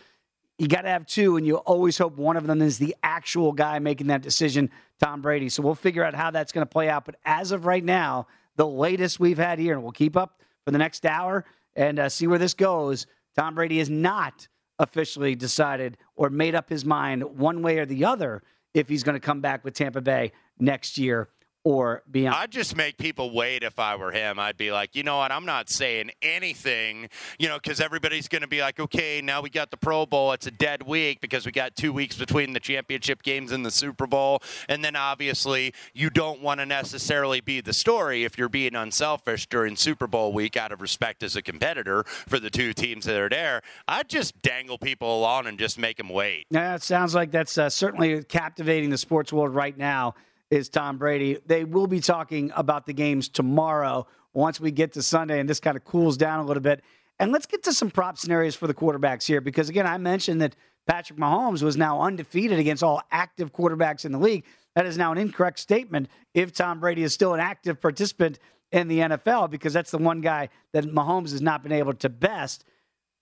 you 0.58 0.68
got 0.68 0.82
to 0.82 0.88
have 0.88 1.06
two, 1.06 1.36
and 1.36 1.46
you 1.46 1.56
always 1.56 1.96
hope 1.96 2.16
one 2.16 2.36
of 2.36 2.46
them 2.46 2.60
is 2.60 2.78
the 2.78 2.94
actual 3.02 3.52
guy 3.52 3.78
making 3.78 4.08
that 4.08 4.22
decision, 4.22 4.70
Tom 5.00 5.22
Brady. 5.22 5.48
So 5.48 5.62
we'll 5.62 5.74
figure 5.74 6.04
out 6.04 6.14
how 6.14 6.30
that's 6.30 6.52
going 6.52 6.66
to 6.66 6.70
play 6.70 6.88
out. 6.88 7.04
But 7.04 7.16
as 7.24 7.52
of 7.52 7.64
right 7.64 7.84
now, 7.84 8.26
the 8.56 8.66
latest 8.66 9.18
we've 9.18 9.38
had 9.38 9.58
here, 9.58 9.74
and 9.74 9.82
we'll 9.82 9.92
keep 9.92 10.16
up 10.16 10.40
for 10.64 10.72
the 10.72 10.78
next 10.78 11.06
hour 11.06 11.44
and 11.74 11.98
uh, 11.98 12.08
see 12.08 12.26
where 12.26 12.38
this 12.38 12.54
goes. 12.54 13.06
Tom 13.34 13.54
Brady 13.54 13.78
has 13.78 13.88
not 13.88 14.46
officially 14.78 15.34
decided 15.34 15.96
or 16.16 16.28
made 16.28 16.54
up 16.54 16.68
his 16.68 16.84
mind 16.84 17.22
one 17.22 17.62
way 17.62 17.78
or 17.78 17.86
the 17.86 18.04
other 18.04 18.42
if 18.74 18.88
he's 18.88 19.02
going 19.02 19.14
to 19.14 19.20
come 19.20 19.40
back 19.40 19.64
with 19.64 19.74
Tampa 19.74 20.00
Bay 20.00 20.32
next 20.58 20.98
year 20.98 21.28
or 21.64 22.02
beyond. 22.10 22.34
I'd 22.36 22.50
just 22.50 22.76
make 22.76 22.98
people 22.98 23.32
wait 23.32 23.62
if 23.62 23.78
I 23.78 23.94
were 23.96 24.10
him. 24.10 24.38
I'd 24.38 24.56
be 24.56 24.72
like, 24.72 24.96
you 24.96 25.02
know 25.02 25.18
what? 25.18 25.30
I'm 25.30 25.46
not 25.46 25.70
saying 25.70 26.10
anything, 26.20 27.08
you 27.38 27.48
know, 27.48 27.56
because 27.56 27.80
everybody's 27.80 28.28
going 28.28 28.42
to 28.42 28.48
be 28.48 28.60
like, 28.60 28.80
okay, 28.80 29.20
now 29.22 29.40
we 29.40 29.50
got 29.50 29.70
the 29.70 29.76
Pro 29.76 30.04
Bowl. 30.06 30.32
It's 30.32 30.46
a 30.46 30.50
dead 30.50 30.82
week 30.82 31.20
because 31.20 31.46
we 31.46 31.52
got 31.52 31.76
two 31.76 31.92
weeks 31.92 32.16
between 32.16 32.52
the 32.52 32.60
championship 32.60 33.22
games 33.22 33.52
and 33.52 33.64
the 33.64 33.70
Super 33.70 34.06
Bowl. 34.06 34.42
And 34.68 34.84
then 34.84 34.96
obviously, 34.96 35.72
you 35.94 36.10
don't 36.10 36.42
want 36.42 36.60
to 36.60 36.66
necessarily 36.66 37.40
be 37.40 37.60
the 37.60 37.72
story 37.72 38.24
if 38.24 38.36
you're 38.36 38.48
being 38.48 38.74
unselfish 38.74 39.46
during 39.46 39.76
Super 39.76 40.06
Bowl 40.06 40.32
week 40.32 40.56
out 40.56 40.72
of 40.72 40.80
respect 40.80 41.22
as 41.22 41.36
a 41.36 41.42
competitor 41.42 42.04
for 42.04 42.38
the 42.40 42.50
two 42.50 42.72
teams 42.72 43.04
that 43.04 43.16
are 43.16 43.28
there. 43.28 43.62
I'd 43.86 44.08
just 44.08 44.40
dangle 44.42 44.78
people 44.78 45.18
along 45.18 45.46
and 45.46 45.58
just 45.58 45.78
make 45.78 45.96
them 45.96 46.08
wait. 46.08 46.46
Yeah, 46.50 46.74
it 46.74 46.82
sounds 46.82 47.14
like 47.14 47.30
that's 47.30 47.56
uh, 47.56 47.70
certainly 47.70 48.24
captivating 48.24 48.90
the 48.90 48.98
sports 48.98 49.32
world 49.32 49.54
right 49.54 49.76
now. 49.76 50.14
Is 50.52 50.68
Tom 50.68 50.98
Brady? 50.98 51.38
They 51.46 51.64
will 51.64 51.86
be 51.86 51.98
talking 51.98 52.52
about 52.54 52.84
the 52.84 52.92
games 52.92 53.30
tomorrow 53.30 54.06
once 54.34 54.60
we 54.60 54.70
get 54.70 54.92
to 54.92 55.02
Sunday 55.02 55.40
and 55.40 55.48
this 55.48 55.60
kind 55.60 55.78
of 55.78 55.84
cools 55.86 56.18
down 56.18 56.40
a 56.40 56.44
little 56.44 56.62
bit. 56.62 56.82
And 57.18 57.32
let's 57.32 57.46
get 57.46 57.62
to 57.62 57.72
some 57.72 57.90
prop 57.90 58.18
scenarios 58.18 58.54
for 58.54 58.66
the 58.66 58.74
quarterbacks 58.74 59.24
here 59.24 59.40
because 59.40 59.70
again, 59.70 59.86
I 59.86 59.96
mentioned 59.96 60.42
that 60.42 60.54
Patrick 60.86 61.18
Mahomes 61.18 61.62
was 61.62 61.78
now 61.78 62.02
undefeated 62.02 62.58
against 62.58 62.82
all 62.82 63.00
active 63.10 63.50
quarterbacks 63.50 64.04
in 64.04 64.12
the 64.12 64.18
league. 64.18 64.44
That 64.74 64.84
is 64.84 64.98
now 64.98 65.10
an 65.10 65.16
incorrect 65.16 65.58
statement 65.58 66.10
if 66.34 66.52
Tom 66.52 66.80
Brady 66.80 67.02
is 67.02 67.14
still 67.14 67.32
an 67.32 67.40
active 67.40 67.80
participant 67.80 68.38
in 68.72 68.88
the 68.88 68.98
NFL 68.98 69.50
because 69.50 69.72
that's 69.72 69.90
the 69.90 69.96
one 69.96 70.20
guy 70.20 70.50
that 70.74 70.84
Mahomes 70.84 71.30
has 71.30 71.40
not 71.40 71.62
been 71.62 71.72
able 71.72 71.94
to 71.94 72.10
best. 72.10 72.66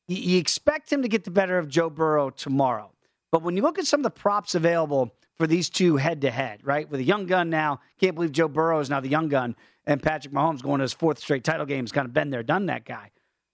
You 0.08 0.38
expect 0.38 0.92
him 0.92 1.02
to 1.02 1.08
get 1.08 1.22
the 1.22 1.30
better 1.30 1.58
of 1.58 1.68
Joe 1.68 1.90
Burrow 1.90 2.30
tomorrow. 2.30 2.90
But 3.30 3.44
when 3.44 3.56
you 3.56 3.62
look 3.62 3.78
at 3.78 3.86
some 3.86 4.00
of 4.00 4.04
the 4.04 4.10
props 4.10 4.56
available 4.56 5.14
for 5.40 5.46
these 5.46 5.70
two 5.70 5.96
head 5.96 6.20
to 6.20 6.30
head, 6.30 6.60
right? 6.64 6.88
With 6.90 7.00
a 7.00 7.02
young 7.02 7.24
gun 7.24 7.48
now, 7.48 7.80
can't 7.98 8.14
believe 8.14 8.30
Joe 8.30 8.46
Burrow 8.46 8.78
is 8.78 8.90
now 8.90 9.00
the 9.00 9.08
young 9.08 9.30
gun, 9.30 9.56
and 9.86 10.02
Patrick 10.02 10.34
Mahomes 10.34 10.62
going 10.62 10.80
to 10.80 10.82
his 10.82 10.92
fourth 10.92 11.18
straight 11.18 11.44
title 11.44 11.64
game 11.64 11.84
has 11.84 11.92
kind 11.92 12.04
of 12.04 12.12
been 12.12 12.28
there, 12.28 12.42
done 12.42 12.66
that 12.66 12.84
guy. 12.84 13.10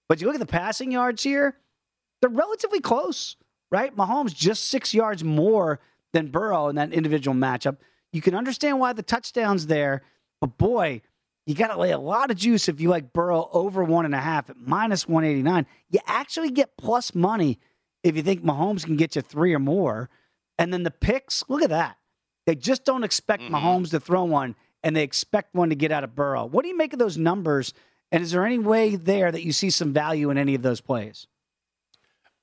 But 0.08 0.20
you 0.20 0.26
look 0.26 0.34
at 0.34 0.40
the 0.40 0.46
passing 0.46 0.90
yards 0.90 1.22
here, 1.22 1.56
they're 2.20 2.28
relatively 2.28 2.80
close, 2.80 3.36
right? 3.70 3.96
Mahomes 3.96 4.34
just 4.34 4.64
six 4.64 4.94
yards 4.94 5.22
more 5.22 5.78
than 6.12 6.26
Burrow 6.26 6.66
in 6.66 6.74
that 6.74 6.92
individual 6.92 7.36
matchup. 7.36 7.76
You 8.12 8.20
can 8.20 8.34
understand 8.34 8.80
why 8.80 8.92
the 8.92 9.04
touchdowns 9.04 9.68
there, 9.68 10.02
but 10.40 10.58
boy, 10.58 11.02
you 11.46 11.54
got 11.54 11.68
to 11.68 11.78
lay 11.78 11.92
a 11.92 11.98
lot 11.98 12.32
of 12.32 12.36
juice 12.36 12.68
if 12.68 12.80
you 12.80 12.88
like 12.88 13.12
Burrow 13.12 13.48
over 13.52 13.84
one 13.84 14.06
and 14.06 14.14
a 14.14 14.20
half 14.20 14.50
at 14.50 14.56
minus 14.56 15.06
189. 15.06 15.64
You 15.90 16.00
actually 16.08 16.50
get 16.50 16.76
plus 16.76 17.14
money 17.14 17.60
if 18.02 18.16
you 18.16 18.24
think 18.24 18.42
Mahomes 18.42 18.84
can 18.84 18.96
get 18.96 19.14
you 19.14 19.22
three 19.22 19.54
or 19.54 19.60
more. 19.60 20.10
And 20.58 20.72
then 20.72 20.82
the 20.82 20.90
picks, 20.90 21.44
look 21.48 21.62
at 21.62 21.70
that. 21.70 21.96
They 22.46 22.54
just 22.54 22.84
don't 22.84 23.04
expect 23.04 23.42
mm-hmm. 23.42 23.54
Mahomes 23.54 23.90
to 23.90 24.00
throw 24.00 24.24
one, 24.24 24.54
and 24.82 24.94
they 24.94 25.02
expect 25.02 25.54
one 25.54 25.70
to 25.70 25.74
get 25.74 25.92
out 25.92 26.04
of 26.04 26.14
Burrow. 26.14 26.46
What 26.46 26.62
do 26.62 26.68
you 26.68 26.76
make 26.76 26.92
of 26.92 26.98
those 26.98 27.18
numbers? 27.18 27.74
And 28.12 28.22
is 28.22 28.30
there 28.30 28.46
any 28.46 28.58
way 28.58 28.96
there 28.96 29.32
that 29.32 29.42
you 29.42 29.52
see 29.52 29.70
some 29.70 29.92
value 29.92 30.30
in 30.30 30.38
any 30.38 30.54
of 30.54 30.62
those 30.62 30.80
plays? 30.80 31.26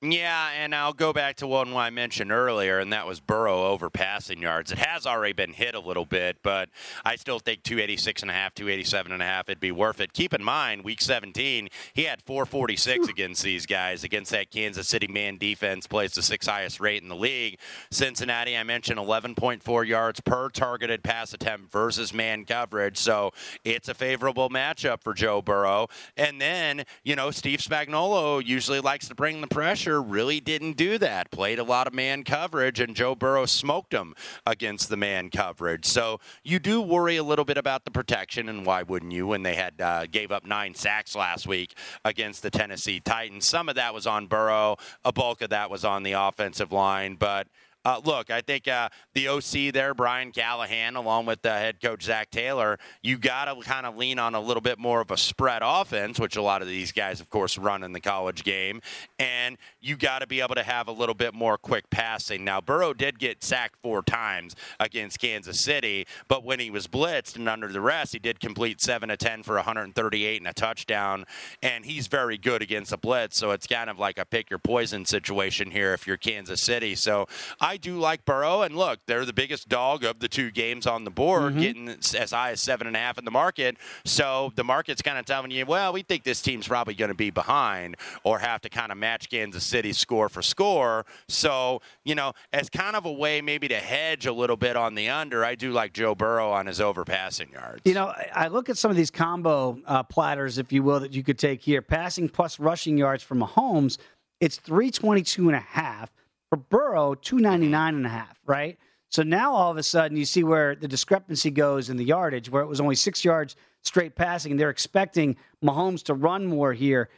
Yeah, 0.06 0.50
and 0.54 0.74
I'll 0.74 0.92
go 0.92 1.14
back 1.14 1.36
to 1.36 1.46
one 1.46 1.74
I 1.74 1.88
mentioned 1.88 2.30
earlier, 2.30 2.78
and 2.78 2.92
that 2.92 3.06
was 3.06 3.20
Burrow 3.20 3.68
over 3.68 3.88
passing 3.88 4.42
yards. 4.42 4.70
It 4.70 4.76
has 4.76 5.06
already 5.06 5.32
been 5.32 5.54
hit 5.54 5.74
a 5.74 5.80
little 5.80 6.04
bit, 6.04 6.36
but 6.42 6.68
I 7.06 7.16
still 7.16 7.38
think 7.38 7.62
286 7.62 8.20
and 8.20 8.30
a 8.30 8.34
half, 8.34 8.54
287 8.54 9.12
and 9.12 9.22
a 9.22 9.24
half, 9.24 9.48
it'd 9.48 9.60
be 9.60 9.72
worth 9.72 10.02
it. 10.02 10.12
Keep 10.12 10.34
in 10.34 10.44
mind, 10.44 10.84
week 10.84 11.00
17, 11.00 11.70
he 11.94 12.02
had 12.02 12.20
446 12.20 13.08
against 13.08 13.42
these 13.42 13.64
guys, 13.64 14.04
against 14.04 14.30
that 14.32 14.50
Kansas 14.50 14.88
City 14.88 15.06
man 15.06 15.38
defense, 15.38 15.86
plays 15.86 16.12
the 16.12 16.22
sixth 16.22 16.50
highest 16.50 16.80
rate 16.80 17.02
in 17.02 17.08
the 17.08 17.16
league. 17.16 17.58
Cincinnati, 17.90 18.58
I 18.58 18.62
mentioned 18.62 18.98
11.4 18.98 19.86
yards 19.86 20.20
per 20.20 20.50
targeted 20.50 21.02
pass 21.02 21.32
attempt 21.32 21.72
versus 21.72 22.12
man 22.12 22.44
coverage, 22.44 22.98
so 22.98 23.32
it's 23.64 23.88
a 23.88 23.94
favorable 23.94 24.50
matchup 24.50 25.02
for 25.02 25.14
Joe 25.14 25.40
Burrow. 25.40 25.88
And 26.14 26.42
then, 26.42 26.84
you 27.04 27.16
know, 27.16 27.30
Steve 27.30 27.60
Spagnuolo 27.60 28.44
usually 28.44 28.80
likes 28.80 29.08
to 29.08 29.14
bring 29.14 29.40
the 29.40 29.46
pressure 29.46 29.93
really 30.00 30.40
didn't 30.40 30.76
do 30.76 30.98
that. 30.98 31.30
Played 31.30 31.58
a 31.58 31.64
lot 31.64 31.86
of 31.86 31.94
man 31.94 32.24
coverage, 32.24 32.80
and 32.80 32.94
Joe 32.94 33.14
Burrow 33.14 33.46
smoked 33.46 33.92
him 33.92 34.14
against 34.46 34.88
the 34.88 34.96
man 34.96 35.30
coverage. 35.30 35.84
So 35.84 36.20
you 36.42 36.58
do 36.58 36.80
worry 36.80 37.16
a 37.16 37.22
little 37.22 37.44
bit 37.44 37.58
about 37.58 37.84
the 37.84 37.90
protection, 37.90 38.48
and 38.48 38.66
why 38.66 38.82
wouldn't 38.82 39.12
you? 39.12 39.26
When 39.26 39.42
they 39.42 39.54
had 39.54 39.80
uh, 39.80 40.06
gave 40.06 40.30
up 40.32 40.44
nine 40.44 40.74
sacks 40.74 41.14
last 41.14 41.46
week 41.46 41.74
against 42.04 42.42
the 42.42 42.50
Tennessee 42.50 43.00
Titans, 43.00 43.46
some 43.46 43.68
of 43.68 43.74
that 43.76 43.94
was 43.94 44.06
on 44.06 44.26
Burrow. 44.26 44.76
A 45.04 45.12
bulk 45.12 45.42
of 45.42 45.50
that 45.50 45.70
was 45.70 45.84
on 45.84 46.02
the 46.02 46.12
offensive 46.12 46.72
line, 46.72 47.16
but. 47.16 47.48
Uh, 47.84 48.00
look, 48.04 48.30
I 48.30 48.40
think 48.40 48.66
uh, 48.66 48.88
the 49.12 49.28
OC 49.28 49.74
there, 49.74 49.92
Brian 49.92 50.32
Callahan, 50.32 50.96
along 50.96 51.26
with 51.26 51.44
uh, 51.44 51.50
head 51.50 51.82
coach 51.82 52.04
Zac 52.04 52.30
Taylor, 52.30 52.78
you 53.02 53.18
got 53.18 53.44
to 53.44 53.60
kind 53.60 53.84
of 53.84 53.96
lean 53.96 54.18
on 54.18 54.34
a 54.34 54.40
little 54.40 54.62
bit 54.62 54.78
more 54.78 55.02
of 55.02 55.10
a 55.10 55.18
spread 55.18 55.60
offense, 55.62 56.18
which 56.18 56.36
a 56.36 56.42
lot 56.42 56.62
of 56.62 56.68
these 56.68 56.92
guys, 56.92 57.20
of 57.20 57.28
course, 57.28 57.58
run 57.58 57.82
in 57.82 57.92
the 57.92 58.00
college 58.00 58.42
game. 58.42 58.80
And 59.18 59.58
you 59.82 59.96
got 59.96 60.20
to 60.20 60.26
be 60.26 60.40
able 60.40 60.54
to 60.54 60.62
have 60.62 60.88
a 60.88 60.92
little 60.92 61.14
bit 61.14 61.34
more 61.34 61.58
quick 61.58 61.90
passing. 61.90 62.42
Now, 62.42 62.60
Burrow 62.62 62.94
did 62.94 63.18
get 63.18 63.44
sacked 63.44 63.76
four 63.82 64.02
times 64.02 64.56
against 64.80 65.18
Kansas 65.18 65.60
City, 65.60 66.06
but 66.26 66.42
when 66.42 66.60
he 66.60 66.70
was 66.70 66.86
blitzed 66.86 67.36
and 67.36 67.48
under 67.50 67.68
the 67.68 67.82
rest, 67.82 68.14
he 68.14 68.18
did 68.18 68.40
complete 68.40 68.80
7 68.80 69.10
to 69.10 69.16
10 69.16 69.42
for 69.42 69.56
138 69.56 70.40
and 70.40 70.48
a 70.48 70.54
touchdown. 70.54 71.26
And 71.62 71.84
he's 71.84 72.06
very 72.06 72.38
good 72.38 72.62
against 72.62 72.92
a 72.92 72.96
blitz. 72.96 73.36
So 73.36 73.50
it's 73.50 73.66
kind 73.66 73.90
of 73.90 73.98
like 73.98 74.18
a 74.18 74.24
pick 74.24 74.48
your 74.48 74.58
poison 74.58 75.04
situation 75.04 75.70
here 75.70 75.92
if 75.92 76.06
you're 76.06 76.16
Kansas 76.16 76.62
City. 76.62 76.94
So 76.94 77.26
I 77.60 77.73
do 77.76 77.98
like 77.98 78.24
Burrow. 78.24 78.62
And 78.62 78.76
look, 78.76 79.00
they're 79.06 79.24
the 79.24 79.32
biggest 79.32 79.68
dog 79.68 80.04
of 80.04 80.20
the 80.20 80.28
two 80.28 80.50
games 80.50 80.86
on 80.86 81.04
the 81.04 81.10
board, 81.10 81.56
getting 81.58 81.88
as 81.88 82.30
high 82.32 82.50
as 82.52 82.60
seven 82.60 82.86
and 82.86 82.96
a 82.96 82.98
half 82.98 83.18
in 83.18 83.24
the 83.24 83.30
market. 83.30 83.76
So 84.04 84.52
the 84.56 84.64
market's 84.64 85.02
kind 85.02 85.18
of 85.18 85.24
telling 85.26 85.50
you, 85.50 85.66
well, 85.66 85.92
we 85.92 86.02
think 86.02 86.24
this 86.24 86.40
team's 86.42 86.68
probably 86.68 86.94
going 86.94 87.10
to 87.10 87.14
be 87.14 87.30
behind 87.30 87.96
or 88.22 88.38
have 88.38 88.60
to 88.62 88.68
kind 88.68 88.92
of 88.92 88.98
match 88.98 89.28
Kansas 89.30 89.64
City 89.64 89.92
score 89.92 90.28
for 90.28 90.42
score. 90.42 91.06
So, 91.28 91.80
you 92.04 92.14
know, 92.14 92.32
as 92.52 92.68
kind 92.70 92.96
of 92.96 93.04
a 93.06 93.12
way 93.12 93.40
maybe 93.40 93.68
to 93.68 93.76
hedge 93.76 94.26
a 94.26 94.32
little 94.32 94.56
bit 94.56 94.76
on 94.76 94.94
the 94.94 95.08
under, 95.08 95.44
I 95.44 95.54
do 95.54 95.72
like 95.72 95.92
Joe 95.92 96.14
Burrow 96.14 96.50
on 96.50 96.66
his 96.66 96.80
over 96.80 97.04
passing 97.04 97.50
yards. 97.52 97.82
You 97.84 97.94
know, 97.94 98.06
I- 98.08 98.30
I 98.34 98.48
look 98.48 98.68
at 98.68 98.76
some 98.76 98.90
of 98.90 98.96
these 98.96 99.10
combo 99.10 99.78
uh, 99.86 100.02
platters, 100.02 100.58
if 100.58 100.72
you 100.72 100.82
will, 100.82 101.00
that 101.00 101.12
you 101.14 101.22
could 101.22 101.38
take 101.38 101.62
here. 101.62 101.80
Passing 101.82 102.28
plus 102.28 102.58
rushing 102.58 102.98
yards 102.98 103.22
from 103.22 103.40
Mahomes, 103.40 103.98
it's 104.40 104.56
322 104.56 105.48
and 105.48 105.56
a 105.56 105.60
half. 105.60 106.12
For 106.54 106.58
Burrow, 106.58 107.16
299 107.16 107.96
and 107.96 108.06
a 108.06 108.08
half, 108.08 108.38
right? 108.46 108.78
So 109.08 109.24
now 109.24 109.52
all 109.52 109.72
of 109.72 109.76
a 109.76 109.82
sudden 109.82 110.16
you 110.16 110.24
see 110.24 110.44
where 110.44 110.76
the 110.76 110.86
discrepancy 110.86 111.50
goes 111.50 111.90
in 111.90 111.96
the 111.96 112.04
yardage, 112.04 112.48
where 112.48 112.62
it 112.62 112.68
was 112.68 112.80
only 112.80 112.94
six 112.94 113.24
yards 113.24 113.56
straight 113.82 114.14
passing, 114.14 114.52
and 114.52 114.60
they're 114.60 114.70
expecting 114.70 115.34
Mahomes 115.64 116.04
to 116.04 116.14
run 116.14 116.46
more 116.46 116.72
here. 116.72 117.08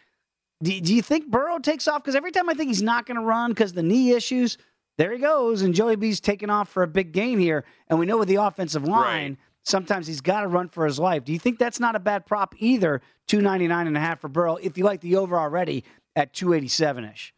Do, 0.62 0.80
do 0.80 0.95
you 0.95 1.03
think 1.03 1.30
Burrow 1.30 1.59
takes 1.59 1.87
off? 1.87 2.03
Because 2.03 2.14
every 2.14 2.30
time 2.32 2.49
I 2.49 2.55
think 2.55 2.68
he's 2.68 2.80
not 2.80 3.05
going 3.05 3.18
to 3.18 3.22
run 3.26 3.51
because 3.51 3.74
the 3.74 3.82
knee 3.82 4.12
issues, 4.12 4.57
there 4.97 5.12
he 5.12 5.18
goes, 5.18 5.61
and 5.61 5.74
Joey 5.74 5.97
B's 5.97 6.18
taking 6.18 6.49
off 6.49 6.70
for 6.70 6.82
a 6.82 6.89
big 6.89 7.12
game 7.12 7.39
here. 7.39 7.66
And 7.89 7.99
we 7.99 8.07
know 8.07 8.16
with 8.16 8.28
the 8.28 8.37
offensive 8.37 8.84
line, 8.89 9.32
Right. 9.32 9.39
sometimes 9.64 10.07
he's 10.07 10.22
got 10.22 10.41
to 10.41 10.49
run 10.49 10.70
for 10.70 10.87
his 10.87 10.99
life. 10.99 11.24
Do 11.24 11.34
you 11.34 11.39
think 11.39 11.59
that's 11.59 11.78
not 11.78 11.95
a 11.95 12.01
bad 12.01 12.24
prop 12.24 12.55
either? 12.57 13.03
299 13.26 13.87
and 13.87 13.99
a 13.99 14.01
half 14.01 14.18
for 14.18 14.28
Burrow 14.28 14.57
if 14.57 14.78
you 14.78 14.84
like 14.84 15.03
the 15.03 15.16
over 15.16 15.39
already 15.39 15.84
at 16.14 16.32
287 16.32 17.05
ish. 17.05 17.34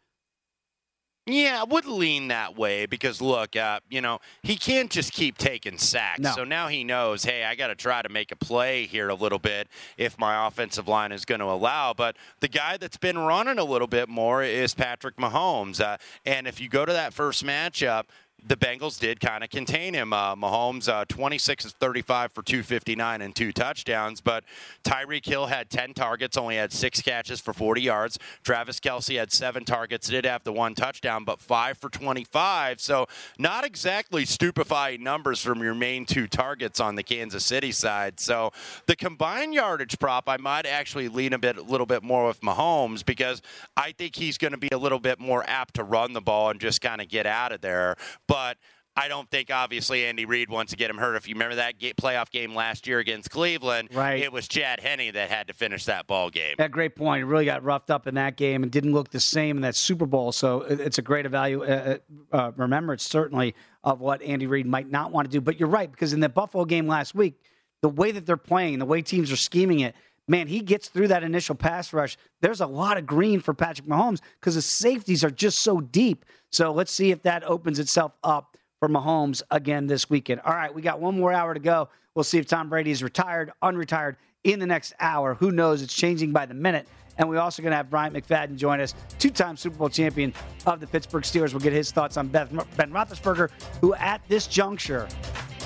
Yeah, 1.29 1.61
I 1.61 1.63
would 1.63 1.85
lean 1.85 2.29
that 2.29 2.57
way 2.57 2.85
because 2.85 3.21
look, 3.21 3.55
uh, 3.55 3.79
you 3.89 4.01
know, 4.01 4.19
he 4.41 4.55
can't 4.55 4.89
just 4.89 5.13
keep 5.13 5.37
taking 5.37 5.77
sacks. 5.77 6.19
No. 6.19 6.31
So 6.31 6.43
now 6.43 6.67
he 6.67 6.83
knows, 6.83 7.23
hey, 7.23 7.43
I 7.43 7.55
got 7.55 7.67
to 7.67 7.75
try 7.75 8.01
to 8.01 8.09
make 8.09 8.31
a 8.31 8.35
play 8.35 8.85
here 8.85 9.09
a 9.09 9.15
little 9.15 9.39
bit 9.39 9.67
if 9.97 10.17
my 10.17 10.47
offensive 10.47 10.87
line 10.87 11.11
is 11.11 11.25
going 11.25 11.39
to 11.39 11.45
allow. 11.45 11.93
But 11.93 12.15
the 12.39 12.47
guy 12.47 12.77
that's 12.77 12.97
been 12.97 13.17
running 13.17 13.59
a 13.59 13.63
little 13.63 13.87
bit 13.87 14.09
more 14.09 14.43
is 14.43 14.73
Patrick 14.73 15.17
Mahomes. 15.17 15.79
Uh, 15.79 15.97
and 16.25 16.47
if 16.47 16.59
you 16.59 16.67
go 16.67 16.85
to 16.85 16.93
that 16.93 17.13
first 17.13 17.45
matchup, 17.45 18.05
the 18.47 18.55
Bengals 18.55 18.99
did 18.99 19.19
kind 19.19 19.43
of 19.43 19.49
contain 19.49 19.93
him. 19.93 20.13
Uh, 20.13 20.35
Mahomes, 20.35 20.87
uh, 20.87 21.05
26 21.07 21.65
of 21.65 21.71
35 21.73 22.31
for 22.31 22.41
259 22.41 23.21
and 23.21 23.35
two 23.35 23.51
touchdowns, 23.51 24.21
but 24.21 24.43
Tyreek 24.83 25.25
Hill 25.25 25.47
had 25.47 25.69
10 25.69 25.93
targets, 25.93 26.37
only 26.37 26.55
had 26.55 26.71
six 26.71 27.01
catches 27.01 27.39
for 27.39 27.53
40 27.53 27.81
yards. 27.81 28.19
Travis 28.43 28.79
Kelce 28.79 29.17
had 29.17 29.31
seven 29.31 29.65
targets, 29.65 30.07
did 30.07 30.25
have 30.25 30.43
the 30.43 30.53
one 30.53 30.75
touchdown, 30.75 31.23
but 31.23 31.39
five 31.39 31.77
for 31.77 31.89
25. 31.89 32.79
So 32.79 33.07
not 33.37 33.65
exactly 33.65 34.25
stupefying 34.25 35.03
numbers 35.03 35.41
from 35.41 35.61
your 35.61 35.75
main 35.75 36.05
two 36.05 36.27
targets 36.27 36.79
on 36.79 36.95
the 36.95 37.03
Kansas 37.03 37.45
City 37.45 37.71
side. 37.71 38.19
So 38.19 38.51
the 38.85 38.95
combined 38.95 39.53
yardage 39.53 39.99
prop, 39.99 40.27
I 40.27 40.37
might 40.37 40.65
actually 40.65 41.09
lean 41.09 41.33
a 41.33 41.39
bit, 41.39 41.57
a 41.57 41.61
little 41.61 41.85
bit 41.85 42.03
more 42.03 42.27
with 42.27 42.41
Mahomes 42.41 43.05
because 43.05 43.41
I 43.75 43.91
think 43.91 44.15
he's 44.15 44.37
going 44.37 44.51
to 44.51 44.57
be 44.57 44.69
a 44.71 44.77
little 44.77 44.99
bit 44.99 45.19
more 45.19 45.43
apt 45.47 45.75
to 45.75 45.83
run 45.83 46.13
the 46.13 46.21
ball 46.21 46.49
and 46.49 46.59
just 46.59 46.81
kind 46.81 47.01
of 47.01 47.09
get 47.09 47.25
out 47.25 47.51
of 47.51 47.61
there 47.61 47.95
but 48.29 48.57
I 48.95 49.07
don't 49.07 49.29
think 49.29 49.49
obviously 49.49 50.05
Andy 50.05 50.25
Reid 50.25 50.49
wants 50.49 50.71
to 50.71 50.77
get 50.77 50.89
him 50.89 50.97
hurt. 50.97 51.15
If 51.15 51.27
you 51.27 51.35
remember 51.35 51.55
that 51.55 51.79
playoff 51.79 52.29
game 52.29 52.53
last 52.53 52.85
year 52.85 52.99
against 52.99 53.29
Cleveland, 53.29 53.89
right. 53.93 54.21
it 54.21 54.31
was 54.31 54.47
Chad 54.47 54.79
Henne 54.81 55.13
that 55.13 55.29
had 55.29 55.47
to 55.47 55.53
finish 55.53 55.85
that 55.85 56.05
ball 56.05 56.29
game. 56.29 56.55
Yeah, 56.59 56.67
great 56.67 56.95
point. 56.95 57.21
It 57.21 57.25
really 57.25 57.45
got 57.45 57.63
roughed 57.63 57.89
up 57.89 58.07
in 58.07 58.15
that 58.15 58.35
game 58.35 58.61
and 58.63 58.71
didn't 58.71 58.93
look 58.93 59.09
the 59.09 59.19
same 59.19 59.57
in 59.57 59.61
that 59.61 59.75
Super 59.75 60.05
Bowl. 60.05 60.31
So 60.31 60.61
it's 60.61 60.97
a 60.97 61.01
great 61.01 61.25
evalu- 61.25 61.69
uh, 61.69 61.97
uh, 62.33 62.35
uh, 62.35 62.51
remembrance, 62.57 63.03
certainly, 63.03 63.55
of 63.83 64.01
what 64.01 64.21
Andy 64.21 64.47
Reid 64.47 64.65
might 64.65 64.89
not 64.89 65.11
want 65.11 65.27
to 65.27 65.31
do. 65.31 65.39
But 65.39 65.59
you're 65.59 65.69
right, 65.69 65.89
because 65.89 66.13
in 66.13 66.19
the 66.19 66.29
Buffalo 66.29 66.65
game 66.65 66.87
last 66.87 67.15
week, 67.15 67.41
the 67.81 67.89
way 67.89 68.11
that 68.11 68.25
they're 68.25 68.37
playing, 68.37 68.79
the 68.79 68.85
way 68.85 69.01
teams 69.01 69.31
are 69.31 69.37
scheming 69.37 69.79
it, 69.79 69.95
man, 70.29 70.47
he 70.47 70.61
gets 70.61 70.87
through 70.87 71.09
that 71.09 71.23
initial 71.23 71.55
pass 71.55 71.91
rush. 71.91 72.15
There's 72.41 72.61
a 72.61 72.67
lot 72.67 72.97
of 72.97 73.05
green 73.05 73.39
for 73.41 73.53
Patrick 73.53 73.87
Mahomes 73.87 74.21
because 74.39 74.55
the 74.55 74.61
safeties 74.61 75.23
are 75.23 75.31
just 75.31 75.61
so 75.61 75.81
deep. 75.81 76.23
So 76.51 76.71
let's 76.71 76.91
see 76.91 77.11
if 77.11 77.23
that 77.23 77.43
opens 77.43 77.79
itself 77.79 78.13
up 78.23 78.55
for 78.79 78.87
Mahomes 78.87 79.41
again 79.51 79.87
this 79.87 80.09
weekend. 80.09 80.41
All 80.41 80.53
right, 80.53 80.73
we 80.73 80.81
got 80.81 81.01
one 81.01 81.19
more 81.19 81.33
hour 81.33 81.53
to 81.53 81.59
go. 81.59 81.89
We'll 82.15 82.23
see 82.23 82.37
if 82.37 82.47
Tom 82.47 82.69
Brady 82.69 82.91
is 82.91 83.03
retired, 83.03 83.51
unretired 83.63 84.15
in 84.43 84.59
the 84.59 84.65
next 84.65 84.93
hour. 84.99 85.33
Who 85.33 85.51
knows? 85.51 85.81
It's 85.81 85.93
changing 85.93 86.31
by 86.31 86.45
the 86.45 86.53
minute. 86.53 86.87
And 87.17 87.27
we're 87.27 87.39
also 87.39 87.61
going 87.61 87.71
to 87.71 87.77
have 87.77 87.89
Bryant 87.89 88.15
McFadden 88.15 88.55
join 88.55 88.79
us, 88.79 88.95
two 89.19 89.29
time 89.29 89.57
Super 89.57 89.75
Bowl 89.75 89.89
champion 89.89 90.33
of 90.65 90.79
the 90.79 90.87
Pittsburgh 90.87 91.23
Steelers. 91.23 91.51
We'll 91.51 91.59
get 91.59 91.73
his 91.73 91.91
thoughts 91.91 92.15
on 92.15 92.29
Ben 92.29 92.47
Roethlisberger, 92.47 93.49
who 93.81 93.93
at 93.95 94.21
this 94.29 94.47
juncture 94.47 95.09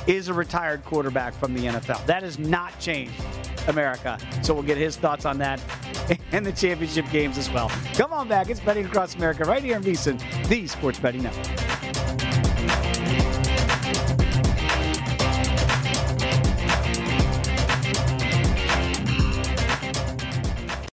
is 0.08 0.28
a 0.28 0.34
retired 0.34 0.84
quarterback 0.86 1.34
from 1.34 1.54
the 1.54 1.66
NFL. 1.66 2.06
That 2.06 2.24
has 2.24 2.40
not 2.40 2.78
changed 2.80 3.14
America. 3.68 4.18
So 4.42 4.54
we'll 4.54 4.64
get 4.64 4.78
his 4.78 4.98
thoughts 4.98 5.26
on 5.26 5.38
that 5.40 5.62
and 6.32 6.46
the 6.46 6.52
championship 6.52 7.10
games 7.12 7.38
as 7.38 7.50
well. 7.52 7.70
Come 7.94 8.14
on 8.14 8.28
back. 8.28 8.50
It's 8.50 8.60
Betting 8.60 8.86
Across 8.86 9.16
America 9.16 9.46
right 9.46 9.64
here 9.64 9.78
in 9.78 9.84
VSIN, 9.84 10.20
the 10.48 10.68
Sports 10.68 11.00
Betting 11.00 11.24
Network. 11.24 12.23